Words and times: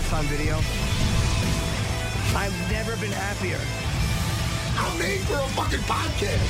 That's 0.00 0.12
on 0.12 0.24
video. 0.26 0.54
I've 2.36 2.54
never 2.70 2.94
been 2.98 3.10
happier. 3.10 3.58
I'm 4.78 4.96
made 4.96 5.18
for 5.22 5.34
a 5.34 5.48
fucking 5.56 5.80
podcast. 5.80 6.48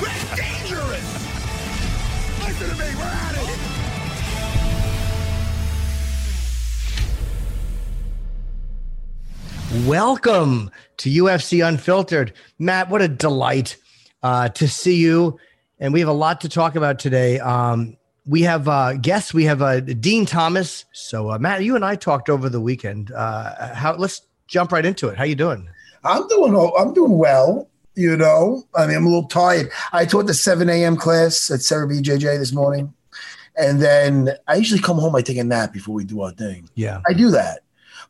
We're 0.00 0.08
dangerous. 0.36 1.04
Listen 2.46 2.70
to 2.70 2.76
me. 2.76 2.88
We're 2.96 3.02
at 3.04 3.34
it. 9.74 9.86
Welcome 9.86 10.70
to 10.96 11.10
UFC 11.10 11.66
Unfiltered. 11.66 12.32
Matt, 12.58 12.88
what 12.88 13.02
a 13.02 13.08
delight 13.08 13.76
uh, 14.22 14.48
to 14.48 14.66
see 14.66 14.96
you. 14.96 15.38
And 15.78 15.92
we 15.92 16.00
have 16.00 16.08
a 16.08 16.14
lot 16.14 16.40
to 16.40 16.48
talk 16.48 16.74
about 16.74 16.98
today. 16.98 17.38
Um, 17.38 17.95
we 18.26 18.42
have 18.42 18.68
uh, 18.68 18.94
guests. 18.94 19.32
We 19.32 19.44
have 19.44 19.62
uh, 19.62 19.80
Din 19.80 20.26
Thomas. 20.26 20.84
So, 20.92 21.30
uh, 21.30 21.38
Matt, 21.38 21.62
you 21.64 21.76
and 21.76 21.84
I 21.84 21.94
talked 21.94 22.28
over 22.28 22.48
the 22.48 22.60
weekend. 22.60 23.12
Uh, 23.12 23.74
how? 23.74 23.94
Let's 23.94 24.22
jump 24.48 24.72
right 24.72 24.84
into 24.84 25.08
it. 25.08 25.16
How 25.16 25.24
you 25.24 25.34
doing? 25.34 25.68
I'm 26.04 26.26
doing 26.28 26.72
I'm 26.78 26.92
doing 26.92 27.16
well. 27.18 27.68
You 27.94 28.16
know, 28.16 28.62
I 28.74 28.86
mean, 28.86 28.96
I'm 28.96 29.06
a 29.06 29.08
little 29.08 29.28
tired. 29.28 29.70
I 29.92 30.04
taught 30.04 30.26
the 30.26 30.34
7 30.34 30.68
a.m. 30.68 30.96
class 30.96 31.50
at 31.50 31.62
Serra 31.62 31.88
BJJ 31.88 32.38
this 32.38 32.52
morning, 32.52 32.92
and 33.56 33.80
then 33.80 34.36
I 34.46 34.56
usually 34.56 34.82
come 34.82 34.98
home. 34.98 35.16
I 35.16 35.22
take 35.22 35.38
a 35.38 35.44
nap 35.44 35.72
before 35.72 35.94
we 35.94 36.04
do 36.04 36.20
our 36.20 36.32
thing. 36.32 36.68
Yeah. 36.74 37.00
I 37.08 37.14
do 37.14 37.30
that, 37.30 37.60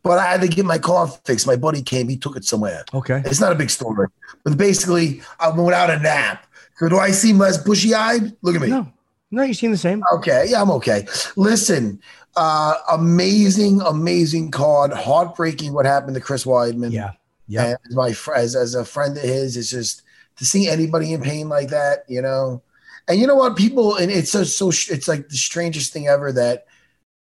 but 0.03 0.19
I 0.19 0.27
had 0.27 0.41
to 0.41 0.49
get 0.49 0.65
my 0.65 0.79
car 0.79 1.07
fixed. 1.25 1.47
My 1.47 1.55
buddy 1.55 1.83
came. 1.83 2.09
He 2.09 2.17
took 2.17 2.37
it 2.37 2.45
somewhere. 2.45 2.85
Okay. 2.93 3.23
It's 3.27 3.41
not 3.41 3.53
a 3.53 3.55
big 3.55 3.71
story, 3.71 4.09
but 4.43 4.59
basically, 4.59 5.23
I 5.39 5.51
went 5.51 5.67
without 5.67 5.91
a 5.91 6.01
nap. 6.01 6.47
So 6.79 6.89
do 6.89 6.99
I 6.99 7.13
seem 7.13 7.39
less 7.39 7.57
bushy 7.57 7.95
eyed? 7.95 8.37
Look 8.43 8.57
at 8.57 8.61
me. 8.61 8.69
No, 8.69 8.93
no, 9.31 9.43
you 9.43 9.55
seem 9.55 9.71
the 9.71 9.77
same. 9.77 10.03
Okay, 10.15 10.47
yeah, 10.49 10.63
I'm 10.63 10.71
okay. 10.73 11.07
Listen, 11.37 12.01
uh, 12.37 12.75
amazing, 12.91 13.81
amazing 13.81 14.51
card. 14.51 14.93
Heartbreaking 14.93 15.73
what 15.73 15.87
happened 15.87 16.15
to 16.15 16.21
Chris 16.21 16.45
Weidman. 16.45 16.93
Yeah. 16.93 17.13
Yeah. 17.49 17.65
And 17.65 17.79
as 17.89 17.95
my 17.95 18.15
as, 18.35 18.57
as 18.57 18.75
a 18.75 18.85
friend 18.85 19.17
of 19.17 19.23
his, 19.23 19.57
it's 19.57 19.71
just 19.71 20.03
to 20.37 20.45
see 20.45 20.69
anybody 20.69 21.13
in 21.13 21.23
pain 21.23 21.49
like 21.49 21.69
that, 21.69 22.05
you 22.09 22.21
know. 22.21 22.63
And 23.09 23.21
you 23.21 23.27
know 23.27 23.37
what, 23.37 23.57
people, 23.57 23.95
and 23.97 24.11
it's 24.11 24.33
so 24.33 24.43
so 24.45 24.69
it's 24.69 25.07
like 25.07 25.29
the 25.29 25.37
strangest 25.37 25.93
thing 25.93 26.09
ever 26.09 26.33
that, 26.33 26.67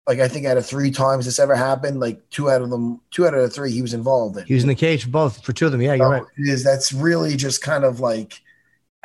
like 0.06 0.20
I 0.20 0.28
think 0.28 0.46
out 0.46 0.56
of 0.56 0.64
three 0.64 0.90
times 0.90 1.24
this 1.24 1.40
ever 1.40 1.56
happened, 1.56 1.98
like 1.98 2.30
two 2.30 2.48
out 2.48 2.62
of 2.62 2.70
them, 2.70 3.00
two 3.10 3.26
out 3.26 3.34
of 3.34 3.40
the 3.40 3.50
three, 3.50 3.72
he 3.72 3.82
was 3.82 3.92
involved 3.94 4.36
in. 4.36 4.44
He 4.46 4.54
was 4.54 4.62
in 4.62 4.68
the 4.68 4.74
cage 4.74 5.04
for 5.04 5.10
both, 5.10 5.44
for 5.44 5.52
two 5.52 5.66
of 5.66 5.72
them. 5.72 5.82
Yeah, 5.82 5.94
you're 5.94 6.06
So 6.06 6.10
right. 6.10 6.22
It 6.38 6.48
is. 6.48 6.62
That's 6.62 6.92
really 6.92 7.36
just 7.36 7.60
kind 7.60 7.84
of 7.84 7.98
like 7.98 8.40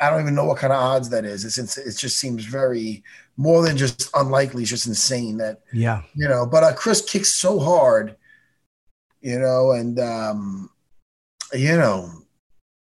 I 0.00 0.10
don't 0.10 0.20
even 0.20 0.34
know 0.34 0.44
what 0.46 0.58
kind 0.58 0.72
of 0.72 0.78
odds 0.78 1.10
that 1.10 1.24
is. 1.24 1.44
It's, 1.44 1.58
it's 1.58 1.76
it 1.76 1.96
just 1.96 2.18
seems 2.18 2.44
very 2.44 3.02
more 3.36 3.62
than 3.62 3.76
just 3.76 4.10
unlikely. 4.14 4.62
It's 4.62 4.70
just 4.70 4.86
insane 4.86 5.36
that 5.38 5.60
Yeah. 5.72 6.02
you 6.14 6.28
know. 6.28 6.46
But 6.46 6.64
uh, 6.64 6.72
Chris 6.74 7.02
kicks 7.02 7.34
so 7.34 7.58
hard, 7.58 8.16
you 9.20 9.38
know, 9.38 9.72
and 9.72 9.98
um, 10.00 10.70
you 11.52 11.76
know, 11.76 12.10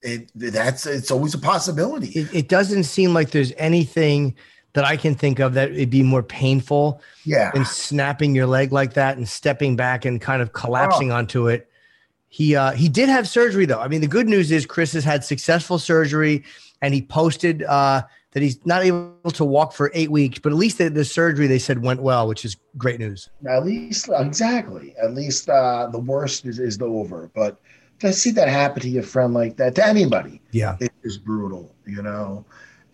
it 0.03 0.31
that's 0.35 0.87
it's 0.87 1.11
always 1.11 1.35
a 1.35 1.39
possibility. 1.39 2.09
It, 2.09 2.35
it 2.35 2.49
doesn't 2.49 2.85
seem 2.85 3.15
like 3.15 3.31
there's 3.31 3.53
anything 3.57 4.37
that 4.75 4.85
I 4.85 4.97
can 4.97 5.15
think 5.15 5.39
of 5.39 5.55
that 5.55 5.73
it'd 5.73 5.91
be 5.91 6.03
more 6.03 6.23
painful 6.23 7.01
yeah, 7.25 7.51
and 7.55 7.67
snapping 7.67 8.35
your 8.35 8.47
leg 8.47 8.71
like 8.71 8.95
that 8.95 9.17
and 9.17 9.29
stepping 9.29 9.77
back 9.77 10.05
and 10.05 10.21
kind 10.21 10.43
of 10.43 10.53
collapsing 10.53 11.11
onto 11.11 11.49
it. 11.49 11.69
He 12.29 12.55
uh, 12.55 12.73
he 12.73 12.89
did 12.89 13.09
have 13.09 13.27
surgery 13.27 13.65
though. 13.65 13.81
I 13.81 13.89
mean, 13.89 14.03
the 14.03 14.07
good 14.07 14.29
news 14.29 14.53
is 14.53 14.67
Chris 14.67 14.93
has 14.93 15.05
had 15.05 15.25
successful 15.25 15.79
surgery, 15.79 16.45
and 16.83 16.95
he 16.95 17.03
posted 17.03 17.63
uh, 17.65 18.03
that 18.33 18.43
he's 18.43 18.65
not 18.67 18.85
able 18.85 19.31
to 19.33 19.45
walk 19.45 19.73
for 19.73 19.91
eight 19.95 20.11
weeks, 20.11 20.39
but 20.39 20.53
at 20.53 20.59
least 20.59 20.79
the, 20.79 20.89
the 20.91 21.05
surgery 21.05 21.47
they 21.47 21.59
said 21.59 21.83
went 21.83 22.03
well, 22.03 22.29
which 22.29 22.45
is 22.45 22.57
great 22.77 23.01
news. 23.01 23.29
at 23.49 23.65
least 23.65 24.09
exactly. 24.13 24.95
At 25.03 25.15
least 25.15 25.49
uh, 25.49 25.89
the 25.91 25.99
worst 25.99 26.45
is 26.47 26.59
is 26.59 26.81
over. 26.81 27.31
But 27.35 27.59
to 28.01 28.13
see 28.13 28.31
that 28.33 28.49
happen 28.49 28.83
to 28.83 28.89
your 28.89 29.03
friend 29.03 29.35
like 29.35 29.57
that, 29.57 29.75
to 29.77 29.87
anybody, 29.87 30.41
Yeah, 30.53 30.77
it 30.81 30.93
is 31.03 31.19
brutal, 31.19 31.75
you 31.87 32.03
know. 32.03 32.45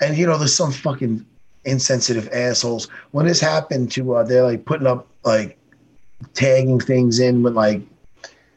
And 0.00 0.16
you 0.16 0.26
know, 0.26 0.38
there's 0.38 0.54
some 0.54 0.72
fucking 0.72 1.24
insensitive 1.64 2.28
assholes. 2.32 2.88
When 3.12 3.26
this 3.26 3.40
happened 3.40 3.90
to, 3.92 4.14
uh, 4.16 4.22
they're 4.22 4.42
like 4.42 4.64
putting 4.64 4.86
up 4.86 5.08
like 5.24 5.58
tagging 6.32 6.80
things 6.80 7.20
in 7.20 7.42
with 7.42 7.54
like 7.54 7.82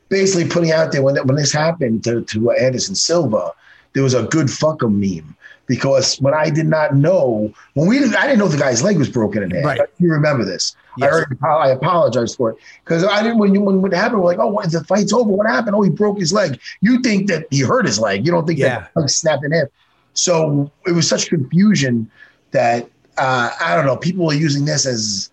basically 0.09 0.47
putting 0.47 0.71
out 0.71 0.91
there 0.91 1.01
when 1.01 1.15
when 1.27 1.35
this 1.35 1.51
happened 1.51 2.03
to 2.05 2.21
to 2.23 2.51
Anderson 2.51 2.95
Silva, 2.95 3.51
there 3.97 4.03
was 4.03 4.13
a 4.13 4.21
good 4.25 4.51
fuck 4.51 4.83
'em 4.83 4.99
meme 4.99 5.35
because 5.65 6.17
when 6.17 6.31
I 6.35 6.51
did 6.51 6.67
not 6.67 6.95
know 6.95 7.51
when 7.73 7.87
we 7.87 7.97
didn't, 7.97 8.15
I 8.15 8.27
didn't 8.27 8.37
know 8.37 8.47
the 8.47 8.55
guy's 8.55 8.83
leg 8.83 8.95
was 8.95 9.09
broken 9.09 9.41
in 9.41 9.49
half. 9.49 9.65
Right. 9.65 9.81
You 9.97 10.11
remember 10.11 10.45
this? 10.45 10.75
I, 11.01 11.05
Yes. 11.05 11.13
already, 11.13 11.35
I 11.43 11.69
apologize 11.71 12.35
for 12.35 12.51
it 12.51 12.57
because 12.85 13.03
I 13.03 13.23
didn't 13.23 13.39
when 13.39 13.55
you 13.55 13.61
when 13.61 13.91
it 13.91 13.95
happened. 13.95 14.21
We're 14.21 14.27
like, 14.27 14.37
oh, 14.37 14.49
what, 14.49 14.71
the 14.71 14.83
fight's 14.83 15.11
over. 15.13 15.31
What 15.31 15.47
happened? 15.47 15.75
Oh, 15.75 15.81
he 15.81 15.89
broke 15.89 16.19
his 16.19 16.31
leg. 16.31 16.59
You 16.81 17.01
think 17.01 17.27
that 17.29 17.47
he 17.49 17.61
hurt 17.61 17.87
his 17.87 17.99
leg. 17.99 18.23
You 18.23 18.31
don't 18.31 18.45
think 18.45 18.59
Yeah. 18.59 18.81
that 18.81 18.91
leg 18.95 19.09
snapped 19.09 19.43
in 19.43 19.51
half. 19.51 19.69
So 20.13 20.71
it 20.85 20.91
was 20.91 21.09
such 21.09 21.27
confusion 21.29 22.07
that 22.51 22.87
uh, 23.17 23.49
I 23.59 23.75
don't 23.75 23.87
know. 23.87 23.97
People 23.97 24.27
were 24.27 24.33
using 24.35 24.65
this 24.65 24.85
as 24.85 25.31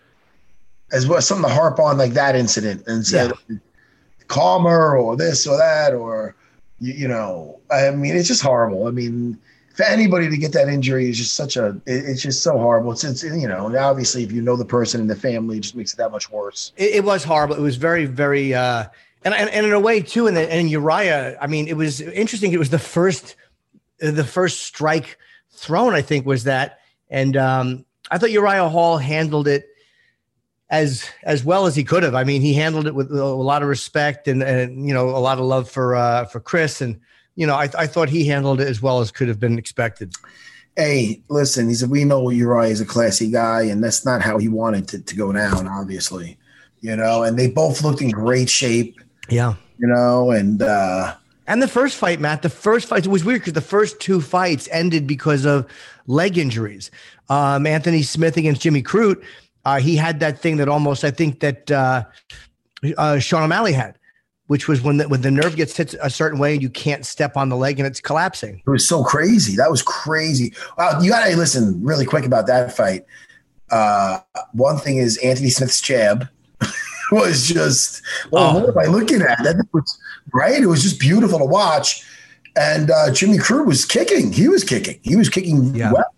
as 0.91 1.07
what 1.07 1.21
something 1.21 1.47
to 1.47 1.55
harp 1.55 1.79
on, 1.79 1.99
like 1.99 2.15
that 2.15 2.35
incident, 2.35 2.83
and 2.87 3.07
said 3.07 3.31
calmer 4.29 4.97
or 4.97 5.17
this 5.17 5.47
or 5.47 5.59
that 5.59 5.93
or 5.93 6.35
you, 6.85 6.93
you 6.95 7.09
know. 7.09 7.61
I 7.71 7.91
mean, 7.91 8.17
it's 8.17 8.29
just 8.29 8.43
horrible. 8.43 8.87
I 8.87 8.91
mean, 8.91 9.39
for 9.75 9.85
anybody 9.85 10.29
to 10.31 10.37
get 10.37 10.53
that 10.53 10.69
injury 10.69 11.09
is 11.11 11.19
just 11.19 11.35
such 11.35 11.57
a. 11.57 11.69
it- 11.87 12.05
it's 12.11 12.23
just 12.23 12.43
so 12.43 12.59
horrible. 12.59 12.93
It's, 12.93 13.05
it's 13.05 13.23
you 13.25 13.49
know, 13.49 13.77
obviously 13.77 14.23
if 14.23 14.33
you 14.33 14.43
know 14.43 14.57
the 14.57 14.65
person 14.65 15.01
and 15.01 15.11
the 15.11 15.17
family, 15.17 15.57
it 15.57 15.61
just 15.61 15.75
makes 15.75 15.93
it 15.93 15.97
that 15.97 16.13
much 16.13 16.31
worse. 16.31 16.73
it, 16.77 16.97
it 16.97 17.05
was 17.05 17.25
horrible. 17.25 17.57
It 17.57 17.63
was 17.63 17.77
very, 17.77 18.07
very, 18.07 18.55
uh, 18.55 18.85
and, 19.25 19.35
and 19.35 19.49
and 19.51 19.67
in 19.67 19.73
a 19.73 19.81
way 19.81 20.01
too. 20.01 20.27
And 20.27 20.37
and 20.37 20.71
Uriah, 20.71 21.37
I 21.41 21.47
mean, 21.47 21.67
it 21.69 21.77
was 21.77 22.01
interesting. 22.01 22.53
It 22.53 22.59
was 22.59 22.71
the 22.71 22.79
first, 22.79 23.37
the 23.99 24.25
first 24.25 24.61
strike 24.65 25.19
thrown. 25.51 25.95
I 25.95 26.03
think 26.03 26.27
was 26.27 26.45
that, 26.45 26.81
and 27.09 27.37
um, 27.37 27.85
I 28.11 28.19
thought 28.19 28.31
Uriah 28.33 28.69
Hall 28.69 28.99
handled 28.99 29.49
it 29.49 29.67
as 30.75 31.09
as 31.23 31.45
well 31.45 31.67
as 31.67 31.77
he 31.77 31.85
could 31.85 32.03
have. 32.03 32.15
I 32.15 32.25
mean, 32.25 32.41
he 32.43 32.55
handled 32.55 32.87
it 32.87 32.95
with 32.95 33.11
a 33.11 33.25
lot 33.25 33.63
of 33.63 33.69
respect 33.69 34.29
and 34.29 34.43
and 34.43 34.87
you 34.87 34.93
know 34.93 35.09
a 35.11 35.19
lot 35.19 35.39
of 35.39 35.45
love 35.45 35.71
for 35.71 35.95
uh, 35.95 36.25
for 36.27 36.41
Chris, 36.41 36.81
and 36.81 37.01
you 37.37 37.47
know 37.47 37.55
I, 37.55 37.69
I 37.79 37.87
thought 37.87 38.09
he 38.09 38.27
handled 38.27 38.61
it 38.61 38.69
as 38.69 38.83
well 38.83 39.01
as 39.01 39.11
could 39.11 39.29
have 39.29 39.41
been 39.41 39.59
expected. 39.59 40.13
Hey, 40.77 41.23
listen, 41.29 41.69
he 41.69 41.75
said, 41.75 41.89
we 41.89 42.05
know 42.05 42.31
Uriah 42.31 42.73
is 42.73 42.81
a 42.81 42.85
classy 42.85 43.31
guy, 43.31 43.63
and 43.63 43.83
that's 43.83 44.05
not 44.05 44.23
how 44.23 44.39
he 44.39 44.49
wanted 44.49 44.89
to, 44.89 44.99
to 45.01 45.15
go 45.15 45.33
down, 45.33 45.69
obviously. 45.69 46.37
You 46.81 46.97
know, 46.97 47.23
and 47.23 47.39
they 47.39 47.49
both 47.49 47.85
looked 47.85 48.03
in 48.03 48.11
great 48.11 48.51
shape, 48.51 48.99
Yeah, 49.29 49.55
you 49.79 49.87
know, 49.87 50.33
and 50.33 50.61
uh, 50.61 51.15
And 51.47 51.63
the 51.63 51.69
first 51.69 51.97
fight, 51.97 52.19
Matt, 52.19 52.43
the 52.43 52.51
first 52.51 52.89
fight, 52.89 53.07
it 53.07 53.09
was 53.09 53.25
weird 53.25 53.43
because 53.43 53.53
the 53.53 53.61
first 53.61 54.01
two 54.01 54.21
fights 54.21 54.69
ended 54.73 55.07
because 55.07 55.45
of 55.47 55.67
leg 56.09 56.37
injuries. 56.39 56.91
Um, 57.29 57.67
Anthony 57.67 58.03
Smith 58.03 58.37
against 58.37 58.61
Jimmy 58.61 58.83
Crute, 58.83 59.23
uh, 59.65 59.81
he 59.81 59.97
had 59.97 60.21
that 60.21 60.39
thing 60.39 60.57
that 60.59 60.69
almost, 60.69 61.05
I 61.05 61.11
think 61.11 61.41
that 61.41 61.71
uh, 61.71 62.05
uh, 62.97 63.19
Sean 63.19 63.43
O'Malley 63.43 63.73
had, 63.73 63.99
which 64.47 64.69
was 64.69 64.83
when 64.83 64.99
the, 64.99 65.09
when 65.09 65.23
the 65.23 65.31
nerve 65.31 65.57
gets 65.57 65.77
hit 65.77 65.95
a 66.03 66.11
certain 66.11 66.39
way 66.39 66.53
and 66.53 66.63
you 66.63 66.71
can't 66.71 67.07
step 67.07 67.37
on 67.37 67.49
the 67.49 67.57
leg 67.57 67.79
and 67.79 67.87
it's 67.87 68.01
collapsing. 68.01 68.63
It 68.67 68.71
was 68.71 68.87
so 68.87 69.03
crazy. 69.03 69.57
That 69.57 69.71
was 69.71 69.83
crazy. 69.83 70.53
Wow, 70.77 71.01
you 71.01 71.11
got 71.11 71.27
to 71.27 71.37
listen 71.37 71.83
really 71.83 72.05
quick 72.05 72.25
about 72.25 72.47
that 72.47 72.77
fight. 72.77 73.05
Uh, 73.71 74.21
one 74.53 74.77
thing 74.77 74.99
is 74.99 75.17
Anthony 75.19 75.49
Smith's 75.49 75.81
jab 75.81 76.29
was 77.13 77.49
just, 77.49 78.03
well, 78.31 78.57
oh. 78.57 78.61
what 78.61 78.69
am 78.69 78.79
I 78.79 78.85
looking 78.85 79.23
at? 79.23 79.39
That 79.43 79.67
was 79.73 79.99
right. 80.33 80.63
It 80.63 80.67
was 80.67 80.83
just 80.83 81.01
beautiful 81.01 81.39
to 81.39 81.45
watch. 81.45 82.07
And 82.57 82.91
uh, 82.91 83.13
Jimmy 83.13 83.39
Crute 83.39 83.67
was 83.67 83.85
kicking. 83.85 84.33
He 84.33 84.49
was 84.49 84.63
kicking. 84.63 85.01
He 85.03 85.17
was 85.17 85.29
kicking 85.29 85.75
yeah. 85.75 85.93
well. 85.93 86.15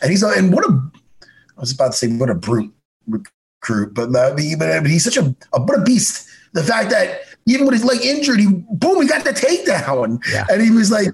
And 0.00 0.10
he's 0.10 0.22
like, 0.22 0.36
and 0.36 0.52
what 0.52 0.64
a 0.64 0.92
I 1.56 1.60
was 1.60 1.72
about 1.72 1.92
to 1.92 1.98
say 1.98 2.08
what 2.08 2.30
a 2.30 2.34
brute 2.34 2.72
recruit, 3.06 3.94
but, 3.94 4.12
but 4.12 4.38
he's 4.38 5.04
such 5.04 5.16
a, 5.16 5.34
a 5.52 5.60
what 5.60 5.78
a 5.78 5.82
beast. 5.82 6.28
The 6.52 6.62
fact 6.62 6.90
that 6.90 7.22
even 7.46 7.66
with 7.66 7.74
his 7.74 7.84
leg 7.84 8.04
injured, 8.04 8.40
he 8.40 8.46
boom, 8.46 9.02
he 9.02 9.08
got 9.08 9.24
the 9.24 9.30
takedown, 9.30 10.22
yeah. 10.30 10.44
and 10.50 10.62
he 10.62 10.70
was 10.70 10.90
like 10.90 11.08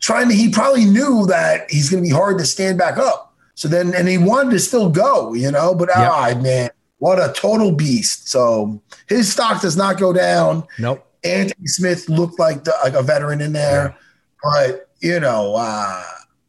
trying 0.00 0.28
to. 0.28 0.34
He 0.34 0.50
probably 0.50 0.84
knew 0.84 1.26
that 1.26 1.70
he's 1.70 1.88
going 1.90 2.02
to 2.02 2.08
be 2.08 2.14
hard 2.14 2.38
to 2.38 2.44
stand 2.44 2.78
back 2.78 2.98
up. 2.98 3.34
So 3.54 3.68
then, 3.68 3.94
and 3.94 4.08
he 4.08 4.18
wanted 4.18 4.50
to 4.50 4.58
still 4.58 4.90
go, 4.90 5.34
you 5.34 5.50
know. 5.50 5.74
But 5.74 5.90
ah, 5.94 6.34
man, 6.40 6.70
what 6.98 7.18
a 7.18 7.32
total 7.32 7.72
beast! 7.72 8.28
So 8.28 8.82
his 9.08 9.32
stock 9.32 9.62
does 9.62 9.76
not 9.76 9.98
go 9.98 10.12
down. 10.12 10.66
Nope. 10.78 11.06
Anthony 11.22 11.66
Smith 11.66 12.08
looked 12.08 12.38
like 12.38 12.64
the, 12.64 12.74
like 12.82 12.94
a 12.94 13.02
veteran 13.02 13.40
in 13.40 13.52
there, 13.52 13.94
yeah. 13.94 13.94
but 14.42 14.88
you 15.00 15.20
know, 15.20 15.54
uh, 15.56 16.02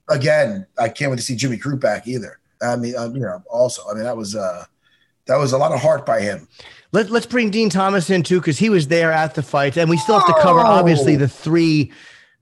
again, 0.10 0.66
I 0.78 0.90
can't 0.90 1.12
wait 1.12 1.18
to 1.18 1.24
see 1.24 1.36
Jimmy 1.36 1.58
Crute 1.58 1.80
back 1.80 2.08
either. 2.08 2.40
I 2.62 2.76
mean, 2.76 2.96
um, 2.96 3.16
you 3.16 3.22
know, 3.22 3.42
also, 3.50 3.82
I 3.90 3.96
mean, 3.96 4.04
that 4.04 4.16
was 4.16 4.36
uh, 4.36 4.66
that 5.26 5.38
was 5.38 5.54
a 5.54 5.58
lot 5.58 5.72
of 5.72 5.80
heart 5.80 6.06
by 6.06 6.22
him. 6.22 6.48
Let, 6.94 7.10
let's 7.10 7.26
bring 7.26 7.52
Din 7.52 7.70
Thomas 7.70 8.10
in 8.10 8.24
too, 8.24 8.40
because 8.40 8.60
he 8.60 8.70
was 8.70 8.88
there 8.88 9.12
at 9.12 9.36
the 9.36 9.44
fight, 9.44 9.78
and 9.78 9.90
we 9.90 9.98
still 9.98 10.20
have 10.20 10.28
to 10.28 10.42
cover 10.42 10.60
oh. 10.60 10.64
obviously 10.64 11.16
the 11.16 11.28
three. 11.28 11.92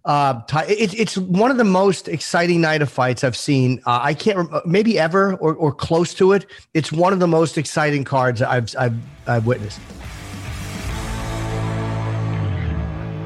Uh, 0.06 0.42
t- 0.46 0.74
it, 0.74 0.94
it's 0.98 1.18
one 1.18 1.52
of 1.52 1.58
the 1.58 1.64
most 1.64 2.08
exciting 2.08 2.62
night 2.62 2.81
of 2.81 2.90
fights 2.90 3.24
I've 3.24 3.38
seen. 3.38 3.81
Uh, 3.86 4.00
I 4.02 4.14
can't 4.14 4.38
rem- 4.38 4.62
maybe 4.66 4.98
ever 4.98 5.36
or, 5.36 5.54
or 5.54 5.72
close 5.72 6.14
to 6.16 6.31
it. 6.31 6.48
It's 6.74 6.92
one 6.92 7.14
of 7.14 7.20
the 7.20 7.28
most 7.28 7.58
exciting 7.58 8.04
cards 8.06 8.42
I've 8.42 8.74
I've, 8.78 8.98
I've 9.28 9.46
witnessed. 9.46 9.80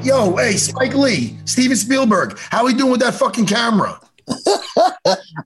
Yo, 0.04 0.36
hey, 0.36 0.52
Spike 0.52 0.94
Lee, 0.94 1.34
Steven 1.46 1.78
Spielberg, 1.78 2.38
how 2.38 2.66
we 2.66 2.74
doing 2.74 2.90
with 2.90 3.00
that 3.00 3.14
fucking 3.14 3.46
camera? 3.46 3.98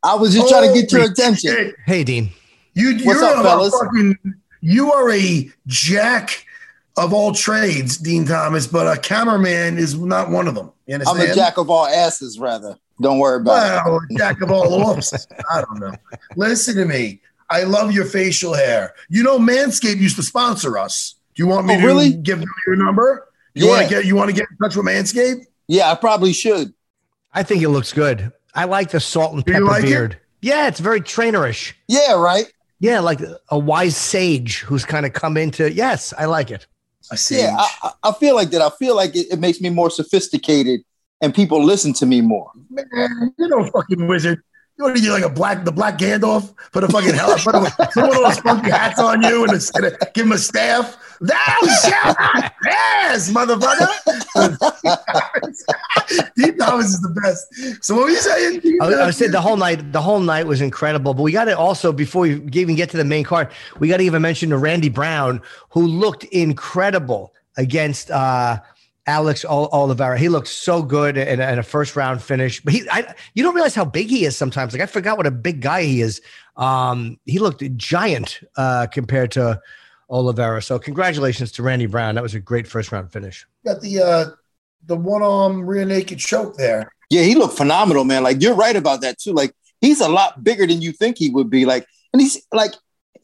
I 0.02 0.16
was 0.16 0.34
just 0.34 0.48
trying 0.48 0.74
to 0.74 0.80
get 0.80 0.90
your 0.90 1.04
attention. 1.04 1.52
Shit. 1.52 1.76
Hey, 1.86 2.02
Din. 2.02 2.30
You, 2.74 2.98
What's 3.04 3.22
up, 3.22 3.42
fellas? 3.42 3.74
Fucking, 3.78 4.16
you 4.60 4.92
are 4.92 5.10
a 5.10 5.50
jack 5.66 6.44
of 6.96 7.12
all 7.12 7.32
trades, 7.32 7.96
Din 7.96 8.26
Thomas, 8.26 8.66
but 8.66 8.86
a 8.86 9.00
cameraman 9.00 9.78
is 9.78 9.96
not 9.98 10.30
one 10.30 10.48
of 10.48 10.54
them. 10.54 10.72
I'm 10.88 11.20
a 11.20 11.34
jack 11.34 11.58
of 11.58 11.70
all 11.70 11.86
asses, 11.86 12.38
rather. 12.38 12.76
Don't 13.00 13.18
worry 13.18 13.40
about 13.40 13.86
well, 13.86 14.00
it. 14.08 14.18
jack 14.18 14.40
of 14.40 14.50
all 14.50 14.74
offs. 14.74 15.26
I 15.52 15.62
don't 15.62 15.78
know. 15.78 15.94
Listen 16.36 16.76
to 16.76 16.84
me. 16.84 17.20
I 17.50 17.62
love 17.62 17.92
your 17.92 18.04
facial 18.04 18.54
hair. 18.54 18.94
You 19.08 19.22
know, 19.22 19.38
Manscaped 19.38 19.98
used 19.98 20.16
to 20.16 20.22
sponsor 20.22 20.76
us. 20.76 21.14
Do 21.34 21.42
you 21.42 21.46
want 21.46 21.66
me 21.66 21.76
oh, 21.76 21.80
to 21.80 21.86
really? 21.86 22.12
give 22.12 22.40
them 22.40 22.48
your 22.66 22.76
number? 22.76 23.28
You 23.54 23.66
yeah. 23.66 23.72
want 23.72 23.88
to 23.88 23.94
get 23.94 24.04
you 24.04 24.16
want 24.16 24.30
to 24.30 24.36
get 24.36 24.46
in 24.50 24.56
touch 24.58 24.76
with 24.76 24.86
Manscaped? 24.86 25.46
Yeah, 25.68 25.90
I 25.90 25.94
probably 25.94 26.32
should. 26.32 26.74
I 27.32 27.42
think 27.42 27.62
it 27.62 27.68
looks 27.68 27.92
good. 27.92 28.32
I 28.54 28.64
like 28.64 28.90
the 28.90 29.00
salt 29.00 29.34
and 29.34 29.46
pepper 29.46 29.64
like 29.64 29.82
beard. 29.82 30.12
It? 30.12 30.18
Yeah, 30.40 30.68
it's 30.68 30.80
very 30.80 31.00
trainerish. 31.00 31.74
Yeah, 31.86 32.14
right. 32.14 32.52
Yeah, 32.80 33.00
like 33.00 33.20
a 33.50 33.58
wise 33.58 33.96
sage 33.96 34.60
who's 34.60 34.84
kind 34.84 35.04
of 35.04 35.12
come 35.12 35.36
into. 35.36 35.72
Yes, 35.72 36.14
I 36.16 36.26
like 36.26 36.50
it. 36.50 36.66
A 37.10 37.16
sage. 37.16 37.40
Yeah, 37.40 37.56
I, 37.58 37.92
I 38.04 38.12
feel 38.12 38.34
like 38.34 38.50
that. 38.50 38.62
I 38.62 38.70
feel 38.70 38.94
like 38.94 39.16
it, 39.16 39.26
it 39.32 39.40
makes 39.40 39.60
me 39.60 39.70
more 39.70 39.90
sophisticated, 39.90 40.80
and 41.20 41.34
people 41.34 41.64
listen 41.64 41.92
to 41.94 42.06
me 42.06 42.20
more. 42.20 42.50
Man, 42.70 43.34
you're 43.38 43.48
no 43.48 43.68
fucking 43.70 44.06
wizard. 44.06 44.42
You 44.78 44.84
want 44.84 44.96
to 44.96 45.02
do 45.02 45.10
like 45.10 45.24
a 45.24 45.28
black, 45.28 45.64
the 45.64 45.72
black 45.72 45.98
Gandalf? 45.98 46.54
Put 46.70 46.84
a 46.84 46.88
fucking 46.88 47.14
hell, 47.14 47.36
put, 47.38 47.56
a, 47.56 47.60
put 47.92 47.96
one 47.96 48.10
of 48.10 48.22
those 48.22 48.38
funky 48.38 48.70
hats 48.70 49.00
on 49.00 49.22
you 49.22 49.42
and, 49.42 49.52
a, 49.52 49.60
give 50.14 50.26
him 50.26 50.30
a 50.30 50.38
staff. 50.38 50.96
Thou 51.20 51.56
shalt 51.82 52.16
not 52.16 52.52
pass, 52.62 53.28
motherfucker. 53.32 53.88
Din 56.36 56.56
Thomas 56.58 56.94
is 56.94 57.00
the 57.00 57.08
best. 57.20 57.84
So 57.84 57.96
what 57.96 58.04
were 58.04 58.10
you 58.10 58.18
saying? 58.18 58.62
I, 58.80 59.06
I 59.06 59.10
saying 59.10 59.32
the 59.32 59.40
whole 59.40 59.56
night, 59.56 59.92
the 59.92 60.00
whole 60.00 60.20
night 60.20 60.46
was 60.46 60.60
incredible. 60.60 61.12
But 61.12 61.24
we 61.24 61.32
got 61.32 61.46
to 61.46 61.58
also, 61.58 61.90
before 61.92 62.22
we 62.22 62.40
even 62.52 62.76
get 62.76 62.88
to 62.90 62.96
the 62.96 63.04
main 63.04 63.24
card, 63.24 63.50
we 63.80 63.88
got 63.88 63.96
to 63.96 64.04
even 64.04 64.22
mention 64.22 64.50
to 64.50 64.58
Randy 64.58 64.90
Brown, 64.90 65.42
who 65.70 65.84
looked 65.88 66.22
incredible 66.24 67.34
against 67.56 68.12
uh 68.12 68.60
Alex 69.08 69.42
Oliveira. 69.44 70.18
He 70.18 70.28
looked 70.28 70.48
so 70.48 70.82
good 70.82 71.16
in, 71.16 71.40
in, 71.40 71.58
a 71.58 71.62
first 71.62 71.96
round 71.96 72.22
finish. 72.22 72.60
But 72.60 72.74
he, 72.74 72.88
I, 72.90 73.14
you 73.34 73.42
don't 73.42 73.54
realize 73.54 73.74
how 73.74 73.86
big 73.86 74.08
he 74.08 74.26
is 74.26 74.36
sometimes. 74.36 74.74
Like 74.74 74.82
I 74.82 74.86
forgot 74.86 75.16
what 75.16 75.26
a 75.26 75.30
big 75.30 75.62
guy 75.62 75.82
he 75.82 76.02
is. 76.02 76.20
Um, 76.56 77.18
he 77.24 77.38
looked 77.38 77.64
giant 77.76 78.40
uh, 78.56 78.86
compared 78.86 79.30
to 79.32 79.60
Oliveira. 80.10 80.60
So 80.60 80.78
congratulations 80.78 81.50
to 81.52 81.62
Randy 81.62 81.86
Brown. 81.86 82.16
That 82.16 82.22
was 82.22 82.34
a 82.34 82.40
great 82.40 82.68
first 82.68 82.92
round 82.92 83.10
finish. 83.10 83.46
Got 83.64 83.80
the 83.80 84.00
uh, 84.00 84.24
the 84.86 84.96
one 84.96 85.22
arm 85.22 85.66
rear 85.66 85.86
naked 85.86 86.18
choke 86.18 86.56
there. 86.56 86.92
Yeah, 87.08 87.22
he 87.22 87.34
looked 87.34 87.56
phenomenal, 87.56 88.04
man. 88.04 88.22
Like 88.22 88.42
you're 88.42 88.54
right 88.54 88.76
about 88.76 89.00
that 89.00 89.18
too. 89.18 89.32
Like 89.32 89.54
he's 89.80 90.02
a 90.02 90.08
lot 90.08 90.44
bigger 90.44 90.66
than 90.66 90.82
you 90.82 90.92
think 90.92 91.16
he 91.16 91.30
would 91.30 91.48
be. 91.48 91.64
Like, 91.64 91.86
and 92.12 92.20
he's 92.20 92.40
like, 92.52 92.72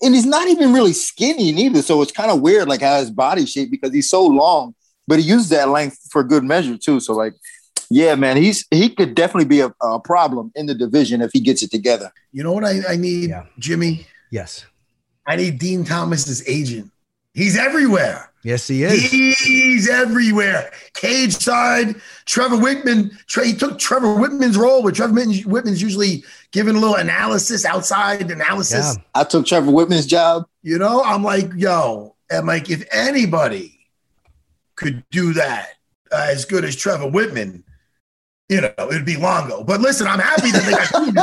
and 0.00 0.14
he's 0.14 0.26
not 0.26 0.48
even 0.48 0.72
really 0.72 0.94
skinny 0.94 1.52
neither. 1.52 1.82
So 1.82 2.00
it's 2.00 2.12
kind 2.12 2.30
of 2.30 2.40
weird, 2.40 2.68
like 2.68 2.80
how 2.80 2.98
his 2.98 3.10
body 3.10 3.44
shape 3.44 3.70
because 3.70 3.92
he's 3.92 4.08
so 4.08 4.24
long, 4.24 4.74
but 5.06 5.18
he 5.18 5.24
uses 5.24 5.48
that 5.50 5.68
length 5.68 5.98
for 6.10 6.22
good 6.22 6.44
measure 6.44 6.76
too. 6.76 7.00
So 7.00 7.14
like, 7.14 7.34
yeah, 7.90 8.14
man, 8.14 8.36
he's 8.36 8.66
he 8.70 8.88
could 8.88 9.14
definitely 9.14 9.44
be 9.46 9.60
a, 9.60 9.72
a 9.82 10.00
problem 10.00 10.52
in 10.54 10.66
the 10.66 10.74
division 10.74 11.20
if 11.20 11.30
he 11.32 11.40
gets 11.40 11.62
it 11.62 11.70
together. 11.70 12.12
You 12.32 12.42
know 12.42 12.52
what 12.52 12.64
I, 12.64 12.80
I 12.88 12.96
need, 12.96 13.30
yeah. 13.30 13.46
Jimmy? 13.58 14.06
Yes. 14.30 14.66
I 15.26 15.36
need 15.36 15.58
Din 15.58 15.84
Thomas's 15.84 16.46
agent. 16.48 16.90
He's 17.34 17.56
everywhere. 17.58 18.30
Yes, 18.44 18.68
he 18.68 18.84
is. 18.84 19.10
He's 19.10 19.88
everywhere. 19.88 20.70
Cage 20.92 21.32
side. 21.32 21.96
Trevor 22.26 22.58
Whitman. 22.58 23.10
Wittman. 23.10 23.44
He 23.44 23.54
took 23.54 23.78
Trevor 23.78 24.16
Wittman's 24.16 24.58
role, 24.58 24.82
where 24.82 24.92
Trevor 24.92 25.14
Wittman's 25.14 25.80
usually 25.80 26.24
giving 26.52 26.76
a 26.76 26.78
little 26.78 26.96
analysis, 26.96 27.64
outside 27.64 28.30
analysis. 28.30 28.96
Yeah. 28.96 29.02
I 29.14 29.24
took 29.24 29.46
Trevor 29.46 29.72
Wittman's 29.72 30.06
job. 30.06 30.44
You 30.62 30.78
know, 30.78 31.02
I'm 31.02 31.24
like, 31.24 31.50
yo, 31.56 32.14
I'm 32.30 32.46
like, 32.46 32.70
if 32.70 32.86
anybody 32.92 33.73
could 34.76 35.04
do 35.10 35.32
that 35.34 35.70
uh, 36.12 36.26
as 36.30 36.44
good 36.44 36.64
as 36.64 36.76
Trevor 36.76 37.10
Wittman, 37.10 37.62
you 38.48 38.60
know, 38.60 38.72
it'd 38.78 39.06
be 39.06 39.16
Longo. 39.16 39.64
But 39.64 39.80
listen, 39.80 40.06
I'm 40.06 40.18
happy 40.18 40.50
that 40.50 40.64
they 40.64 40.72
got 40.72 41.04
Din 41.04 41.14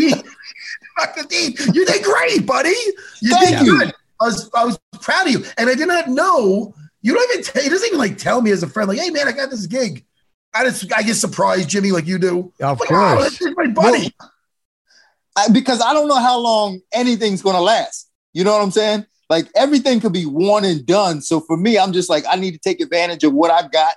there. 0.00 0.22
You 1.74 1.86
did 1.86 2.04
great, 2.04 2.44
buddy. 2.44 2.74
You 3.22 3.34
Thank 3.34 3.58
did 3.58 3.66
you. 3.66 3.78
good. 3.78 3.94
I 4.20 4.24
was 4.24 4.50
I 4.54 4.64
was 4.66 4.78
proud 5.00 5.26
of 5.26 5.32
you, 5.32 5.44
and 5.56 5.70
I 5.70 5.74
did 5.74 5.88
not 5.88 6.08
know. 6.08 6.74
You 7.00 7.14
don't 7.14 7.30
even. 7.32 7.42
T- 7.42 7.62
he 7.62 7.68
doesn't 7.70 7.86
even 7.86 7.98
like 7.98 8.18
tell 8.18 8.42
me 8.42 8.50
as 8.50 8.62
a 8.62 8.66
friend, 8.66 8.88
like, 8.88 8.98
"Hey, 8.98 9.08
man, 9.08 9.26
I 9.26 9.32
got 9.32 9.48
this 9.48 9.66
gig." 9.66 10.04
I 10.52 10.64
just 10.64 10.92
I 10.92 11.02
get 11.02 11.14
surprised, 11.14 11.68
Jimmy, 11.68 11.92
like 11.92 12.06
you 12.06 12.18
do. 12.18 12.52
Of 12.60 12.80
like, 12.80 12.88
course, 12.88 13.40
oh, 13.42 13.54
my 13.56 13.68
buddy. 13.68 14.14
Well, 14.18 14.32
I, 15.36 15.48
because 15.48 15.80
I 15.80 15.92
don't 15.94 16.08
know 16.08 16.20
how 16.20 16.38
long 16.38 16.80
anything's 16.92 17.40
going 17.40 17.56
to 17.56 17.62
last. 17.62 18.10
You 18.32 18.44
know 18.44 18.52
what 18.52 18.62
I'm 18.62 18.70
saying? 18.70 19.06
Like 19.30 19.48
everything 19.54 20.00
could 20.00 20.12
be 20.12 20.26
one 20.26 20.64
and 20.64 20.84
done. 20.84 21.22
So 21.22 21.38
for 21.38 21.56
me, 21.56 21.78
I'm 21.78 21.92
just 21.92 22.10
like 22.10 22.24
I 22.28 22.34
need 22.34 22.50
to 22.50 22.58
take 22.58 22.80
advantage 22.80 23.22
of 23.22 23.32
what 23.32 23.52
I've 23.52 23.70
got 23.70 23.94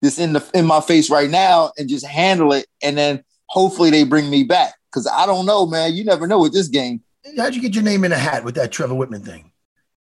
this 0.00 0.16
in 0.18 0.32
the 0.32 0.50
in 0.54 0.64
my 0.64 0.80
face 0.80 1.10
right 1.10 1.28
now 1.28 1.72
and 1.76 1.88
just 1.88 2.06
handle 2.06 2.52
it, 2.52 2.66
and 2.82 2.96
then 2.96 3.24
hopefully 3.48 3.90
they 3.90 4.04
bring 4.04 4.30
me 4.30 4.44
back. 4.44 4.74
Because 4.88 5.08
I 5.08 5.26
don't 5.26 5.44
know, 5.44 5.66
man. 5.66 5.94
You 5.94 6.04
never 6.04 6.28
know 6.28 6.38
with 6.38 6.52
this 6.52 6.68
game. 6.68 7.02
How'd 7.36 7.56
you 7.56 7.60
get 7.60 7.74
your 7.74 7.82
name 7.82 8.04
in 8.04 8.12
a 8.12 8.18
hat 8.18 8.44
with 8.44 8.54
that 8.54 8.70
Trevor 8.70 8.94
Wittman 8.94 9.24
thing? 9.24 9.50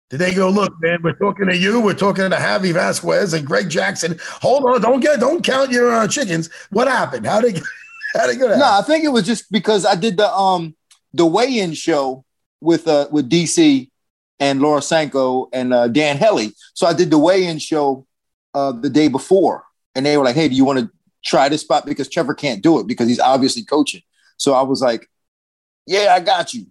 Did 0.08 0.20
they 0.20 0.34
go, 0.34 0.48
look, 0.48 0.72
man, 0.80 1.00
we're 1.02 1.12
talking 1.14 1.46
to 1.46 1.56
you, 1.56 1.80
we're 1.80 1.94
talking 1.94 2.30
to 2.30 2.36
Javi 2.36 2.72
Vasquez 2.72 3.32
and 3.32 3.46
Greg 3.46 3.68
Jackson. 3.68 4.18
Hold 4.40 4.64
on, 4.64 4.80
don't 4.80 5.00
get 5.00 5.18
don't 5.18 5.42
count 5.44 5.72
your 5.72 5.92
uh, 5.92 6.06
chickens. 6.06 6.48
What 6.70 6.86
happened? 6.86 7.26
How 7.26 7.40
did 7.40 7.60
how 8.14 8.26
did 8.26 8.36
it 8.36 8.38
go? 8.38 8.56
No, 8.56 8.64
I 8.64 8.82
think 8.82 9.04
it 9.04 9.08
was 9.08 9.26
just 9.26 9.50
because 9.50 9.84
I 9.84 9.96
did 9.96 10.16
the 10.16 10.32
um 10.32 10.76
the 11.12 11.26
weigh-in 11.26 11.74
show 11.74 12.24
with 12.60 12.86
uh 12.86 13.08
with 13.10 13.28
DC 13.28 13.90
and 14.40 14.60
Laura 14.60 14.82
Sanko 14.82 15.48
and 15.52 15.72
uh, 15.72 15.86
Dan 15.86 16.16
Hellie. 16.16 16.52
So 16.74 16.86
I 16.86 16.94
did 16.94 17.10
the 17.10 17.18
weigh-in 17.18 17.58
show 17.58 18.06
uh 18.54 18.72
the 18.72 18.90
day 18.90 19.06
before, 19.06 19.64
and 19.94 20.04
they 20.04 20.16
were 20.16 20.24
like, 20.24 20.34
"Hey, 20.34 20.48
do 20.48 20.54
you 20.54 20.64
want 20.64 20.80
to 20.80 20.90
try 21.24 21.48
this 21.48 21.60
spot?" 21.60 21.86
Because 21.86 22.08
Trevor 22.08 22.34
can't 22.34 22.62
do 22.62 22.80
it 22.80 22.86
because 22.86 23.06
he's 23.06 23.20
obviously 23.20 23.62
coaching. 23.62 24.02
So 24.38 24.54
I 24.54 24.62
was 24.62 24.82
like, 24.82 25.08
"Yeah, 25.86 26.14
I 26.14 26.20
got 26.20 26.52
you." 26.52 26.66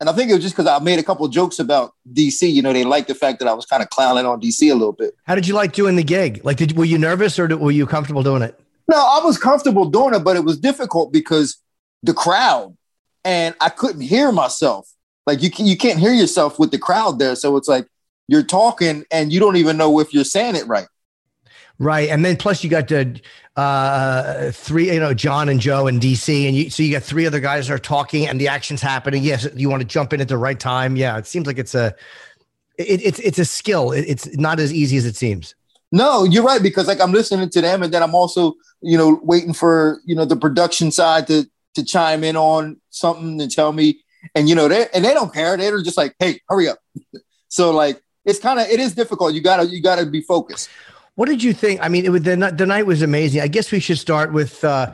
And 0.00 0.08
I 0.08 0.12
think 0.12 0.30
it 0.30 0.34
was 0.34 0.42
just 0.42 0.54
because 0.54 0.68
I 0.68 0.78
made 0.82 0.98
a 0.98 1.02
couple 1.02 1.26
jokes 1.28 1.58
about 1.58 1.92
DC. 2.12 2.52
You 2.52 2.62
know, 2.62 2.72
they 2.72 2.84
liked 2.84 3.08
the 3.08 3.14
fact 3.14 3.40
that 3.40 3.48
I 3.48 3.54
was 3.54 3.66
kind 3.66 3.82
of 3.82 3.90
clowning 3.90 4.26
on 4.26 4.40
DC 4.40 4.70
a 4.70 4.74
little 4.74 4.92
bit. 4.92 5.14
How 5.24 5.34
did 5.34 5.48
you 5.48 5.54
like 5.54 5.72
doing 5.72 5.96
the 5.96 6.04
gig? 6.04 6.40
Like, 6.44 6.56
did 6.56 6.76
were 6.76 6.84
you 6.84 6.98
nervous 6.98 7.38
or 7.38 7.48
were 7.56 7.72
you 7.72 7.86
comfortable 7.86 8.22
doing 8.22 8.42
it? 8.42 8.58
No, 8.88 8.96
I 8.96 9.20
was 9.24 9.38
comfortable 9.38 9.86
doing 9.86 10.14
it, 10.14 10.20
but 10.20 10.36
it 10.36 10.44
was 10.44 10.58
difficult 10.58 11.12
because 11.12 11.58
the 12.02 12.14
crowd 12.14 12.76
and 13.24 13.54
I 13.60 13.68
couldn't 13.68 14.00
hear 14.02 14.30
myself. 14.32 14.88
Like 15.28 15.42
you, 15.42 15.50
you 15.58 15.76
can't 15.76 15.98
hear 15.98 16.14
yourself 16.14 16.58
with 16.58 16.70
the 16.70 16.78
crowd 16.78 17.18
there. 17.18 17.36
So 17.36 17.58
it's 17.58 17.68
like 17.68 17.86
you're 18.28 18.42
talking 18.42 19.04
and 19.10 19.30
you 19.30 19.38
don't 19.38 19.56
even 19.56 19.76
know 19.76 20.00
if 20.00 20.14
you're 20.14 20.24
saying 20.24 20.56
it 20.56 20.66
right. 20.66 20.88
Right, 21.78 22.08
and 22.08 22.24
then 22.24 22.36
plus 22.36 22.64
you 22.64 22.70
got 22.70 22.88
the 22.88 23.20
uh, 23.54 24.50
three, 24.50 24.90
you 24.90 24.98
know, 24.98 25.14
Jon 25.14 25.48
and 25.48 25.60
Joe 25.60 25.86
and 25.86 26.00
DC, 26.00 26.48
and 26.48 26.56
you 26.56 26.70
so 26.70 26.82
you 26.82 26.90
got 26.90 27.04
three 27.04 27.24
other 27.24 27.38
guys 27.38 27.68
that 27.68 27.74
are 27.74 27.78
talking, 27.78 28.26
and 28.26 28.40
the 28.40 28.48
action's 28.48 28.82
happening. 28.82 29.22
Yes, 29.22 29.46
you 29.54 29.70
want 29.70 29.82
to 29.82 29.86
jump 29.86 30.12
in 30.12 30.20
at 30.20 30.26
the 30.26 30.38
right 30.38 30.58
time. 30.58 30.96
Yeah, 30.96 31.18
it 31.18 31.26
seems 31.26 31.46
like 31.46 31.56
it's 31.56 31.76
a, 31.76 31.94
it, 32.78 33.00
it's 33.04 33.20
it's 33.20 33.38
a 33.38 33.44
skill. 33.44 33.92
It, 33.92 34.06
it's 34.08 34.36
not 34.36 34.58
as 34.58 34.72
easy 34.72 34.96
as 34.96 35.06
it 35.06 35.14
seems. 35.14 35.54
No, 35.92 36.24
you're 36.24 36.42
right 36.42 36.60
because 36.60 36.88
like 36.88 37.00
I'm 37.00 37.12
listening 37.12 37.48
to 37.50 37.60
them, 37.60 37.84
and 37.84 37.94
then 37.94 38.02
I'm 38.02 38.14
also 38.14 38.54
you 38.80 38.98
know 38.98 39.20
waiting 39.22 39.52
for 39.52 40.00
you 40.04 40.16
know 40.16 40.24
the 40.24 40.36
production 40.36 40.90
side 40.90 41.28
to 41.28 41.48
to 41.74 41.84
chime 41.84 42.24
in 42.24 42.36
on 42.36 42.80
something 42.90 43.40
and 43.40 43.50
tell 43.52 43.72
me, 43.72 44.00
and 44.34 44.48
you 44.48 44.54
know 44.54 44.68
they 44.68 44.86
and 44.94 45.04
they 45.04 45.14
don't 45.14 45.32
care. 45.32 45.56
They're 45.56 45.82
just 45.82 45.96
like, 45.96 46.14
hey, 46.18 46.40
hurry 46.48 46.68
up. 46.68 46.78
so 47.48 47.70
like 47.72 48.02
it's 48.24 48.38
kind 48.38 48.58
of 48.60 48.66
it 48.68 48.80
is 48.80 48.94
difficult. 48.94 49.34
You 49.34 49.40
gotta 49.40 49.66
you 49.66 49.82
gotta 49.82 50.06
be 50.06 50.20
focused. 50.20 50.68
What 51.14 51.28
did 51.28 51.42
you 51.42 51.52
think? 51.52 51.80
I 51.82 51.88
mean, 51.88 52.04
it 52.04 52.10
was 52.10 52.22
the, 52.22 52.36
the 52.56 52.66
night 52.66 52.86
was 52.86 53.02
amazing. 53.02 53.40
I 53.40 53.48
guess 53.48 53.72
we 53.72 53.80
should 53.80 53.98
start 53.98 54.32
with 54.32 54.62
uh, 54.62 54.92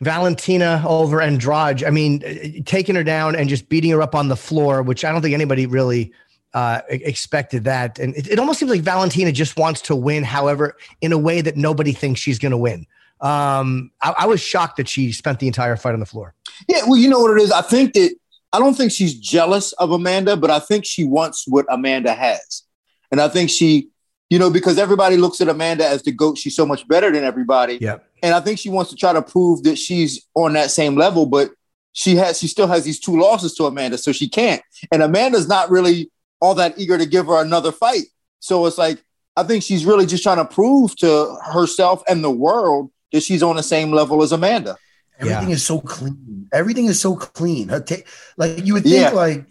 Valentina 0.00 0.84
over 0.86 1.22
Andrade. 1.22 1.84
I 1.84 1.90
mean, 1.90 2.64
taking 2.64 2.94
her 2.94 3.04
down 3.04 3.34
and 3.34 3.48
just 3.48 3.68
beating 3.68 3.90
her 3.92 4.02
up 4.02 4.14
on 4.14 4.28
the 4.28 4.36
floor, 4.36 4.82
which 4.82 5.04
I 5.04 5.12
don't 5.12 5.22
think 5.22 5.32
anybody 5.32 5.66
really 5.66 6.12
uh, 6.54 6.82
expected 6.88 7.64
that. 7.64 7.98
And 7.98 8.14
it, 8.16 8.28
it, 8.28 8.38
almost 8.38 8.58
seems 8.58 8.70
like 8.70 8.82
Valentina 8.82 9.32
just 9.32 9.56
wants 9.56 9.80
to 9.82 9.96
win, 9.96 10.22
however, 10.22 10.76
in 11.00 11.12
a 11.12 11.18
way 11.18 11.40
that 11.40 11.56
nobody 11.56 11.92
thinks 11.92 12.20
she's 12.20 12.38
going 12.38 12.52
to 12.52 12.58
win. 12.58 12.86
Um, 13.20 13.90
I, 14.00 14.14
I 14.18 14.26
was 14.26 14.40
shocked 14.40 14.76
that 14.76 14.88
she 14.88 15.12
spent 15.12 15.40
the 15.40 15.46
entire 15.46 15.76
fight 15.76 15.94
on 15.94 16.00
the 16.00 16.06
floor. 16.06 16.34
Yeah, 16.68 16.82
well, 16.86 16.96
you 16.96 17.08
know 17.08 17.20
what 17.20 17.36
it 17.36 17.42
is. 17.42 17.50
I 17.50 17.62
think 17.62 17.94
that 17.94 18.14
I 18.52 18.58
don't 18.58 18.74
think 18.74 18.92
she's 18.92 19.18
jealous 19.18 19.72
of 19.74 19.90
Amanda, 19.90 20.36
but 20.36 20.50
I 20.50 20.58
think 20.58 20.84
she 20.84 21.04
wants 21.04 21.44
what 21.46 21.66
Amanda 21.68 22.14
has, 22.14 22.62
and 23.10 23.20
I 23.20 23.28
think 23.28 23.50
she 23.50 23.90
you 24.30 24.38
know, 24.38 24.50
because 24.50 24.78
everybody 24.78 25.16
looks 25.16 25.40
at 25.40 25.48
Amanda 25.48 25.86
as 25.86 26.02
the 26.02 26.12
GOAT. 26.12 26.38
She's 26.38 26.54
so 26.54 26.66
much 26.66 26.86
better 26.86 27.10
than 27.10 27.24
everybody. 27.24 27.78
Yeah. 27.80 27.98
And 28.22 28.34
I 28.34 28.40
think 28.40 28.58
she 28.58 28.68
wants 28.68 28.90
to 28.90 28.96
try 28.96 29.12
to 29.12 29.22
prove 29.22 29.62
that 29.62 29.78
she's 29.78 30.26
on 30.34 30.52
that 30.52 30.70
same 30.70 30.96
level, 30.96 31.26
but 31.26 31.50
she 31.92 32.16
has 32.16 32.38
she 32.38 32.46
still 32.46 32.66
has 32.66 32.84
these 32.84 33.00
two 33.00 33.18
losses 33.18 33.54
to 33.54 33.64
Amanda, 33.64 33.96
so 33.98 34.12
she 34.12 34.28
can't. 34.28 34.62
And 34.92 35.02
Amanda's 35.02 35.48
not 35.48 35.70
really 35.70 36.10
all 36.40 36.54
that 36.56 36.78
eager 36.78 36.98
to 36.98 37.06
give 37.06 37.26
her 37.26 37.40
another 37.40 37.72
fight. 37.72 38.04
So 38.40 38.66
it's 38.66 38.78
like 38.78 39.02
I 39.36 39.44
think 39.44 39.62
she's 39.62 39.86
really 39.86 40.04
just 40.04 40.22
trying 40.22 40.36
to 40.36 40.44
prove 40.44 40.94
to 40.96 41.36
herself 41.44 42.02
and 42.08 42.22
the 42.22 42.30
world 42.30 42.90
that 43.12 43.22
she's 43.22 43.42
on 43.42 43.56
the 43.56 43.62
same 43.62 43.92
level 43.92 44.22
as 44.22 44.32
Amanda. 44.32 44.76
Everything 45.18 45.48
yeah. 45.48 45.54
is 45.54 45.64
so 45.64 45.80
clean. 45.80 46.48
Everything 46.52 46.86
is 46.86 47.00
so 47.00 47.16
clean. 47.16 47.68
Her 47.68 47.80
ta- 47.80 47.96
like 48.36 48.64
you 48.64 48.74
would 48.74 48.84
think, 48.84 48.96
yeah. 48.96 49.10
like 49.10 49.44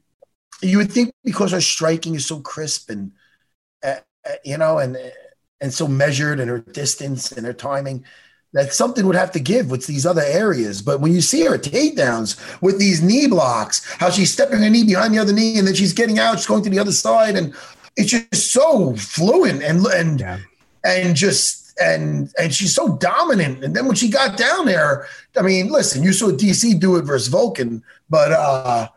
you 0.62 0.78
would 0.78 0.92
think 0.92 1.14
because 1.24 1.52
her 1.52 1.62
striking 1.62 2.16
is 2.16 2.26
so 2.26 2.40
crisp 2.40 2.90
and 2.90 3.12
uh, 3.84 3.96
you 4.44 4.58
know, 4.58 4.78
and 4.78 4.98
and 5.62 5.74
so 5.74 5.88
measured 5.88 6.40
in 6.40 6.48
her 6.48 6.60
distance 6.60 7.32
and 7.32 7.46
her 7.46 7.54
timing 7.54 8.06
that 8.54 8.74
something 8.74 9.06
would 9.06 9.16
have 9.16 9.32
to 9.32 9.40
give 9.40 9.70
with 9.70 9.86
these 9.88 10.06
other 10.06 10.24
areas. 10.24 10.82
But 10.82 11.02
when 11.02 11.14
you 11.14 11.22
see 11.22 11.46
her 11.46 11.58
takedowns 11.58 12.40
with 12.62 12.80
these 12.80 13.02
knee 13.02 13.28
blocks, 13.28 13.86
how 14.00 14.10
she's 14.10 14.32
stepping 14.32 14.60
her 14.60 14.70
knee 14.70 14.86
behind 14.86 15.14
the 15.14 15.20
other 15.20 15.34
knee 15.34 15.58
and 15.58 15.68
then 15.68 15.76
she's 15.76 15.94
getting 15.94 16.20
out, 16.20 16.38
she's 16.38 16.48
going 16.48 16.64
to 16.64 16.70
the 16.70 16.80
other 16.80 16.92
side, 16.92 17.36
and 17.36 17.54
it's 17.96 18.12
just 18.12 18.52
so 18.52 18.96
fluent 18.96 19.64
and 19.64 19.86
and 19.88 20.20
yeah. 20.20 20.40
and 20.84 21.16
just 21.16 21.67
and 21.82 22.34
and 22.40 22.54
she's 22.54 22.74
so 22.74 22.98
dominant. 22.98 23.64
And 23.64 23.76
then 23.76 23.86
when 23.86 23.96
she 23.96 24.10
got 24.10 24.38
down 24.38 24.66
there, 24.66 25.08
I 25.38 25.42
mean, 25.42 25.70
listen, 25.70 26.04
you 26.04 26.14
saw 26.14 26.28
DC 26.28 26.80
do 26.80 26.96
it 26.98 27.04
versus 27.04 27.34
Volkan, 27.34 27.82
but 28.10 28.32
uh 28.32 28.88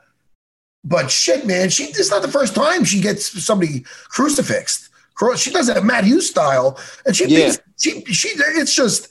but 0.83 1.11
shit, 1.11 1.47
man, 1.47 1.69
she 1.69 1.87
this 1.87 1.99
is 1.99 2.11
not 2.11 2.23
the 2.23 2.29
first 2.29 2.55
time 2.55 2.85
she 2.85 3.01
gets 3.01 3.27
somebody 3.45 3.85
crucifixed. 4.09 4.89
She 5.37 5.51
does 5.51 5.67
that 5.67 5.85
Matt 5.85 6.05
Hughes 6.05 6.31
style, 6.31 6.81
and 7.05 7.15
she 7.15 7.27
yeah. 7.27 7.53
she 7.79 8.03
she. 8.07 8.29
It's 8.29 8.75
just 8.75 9.10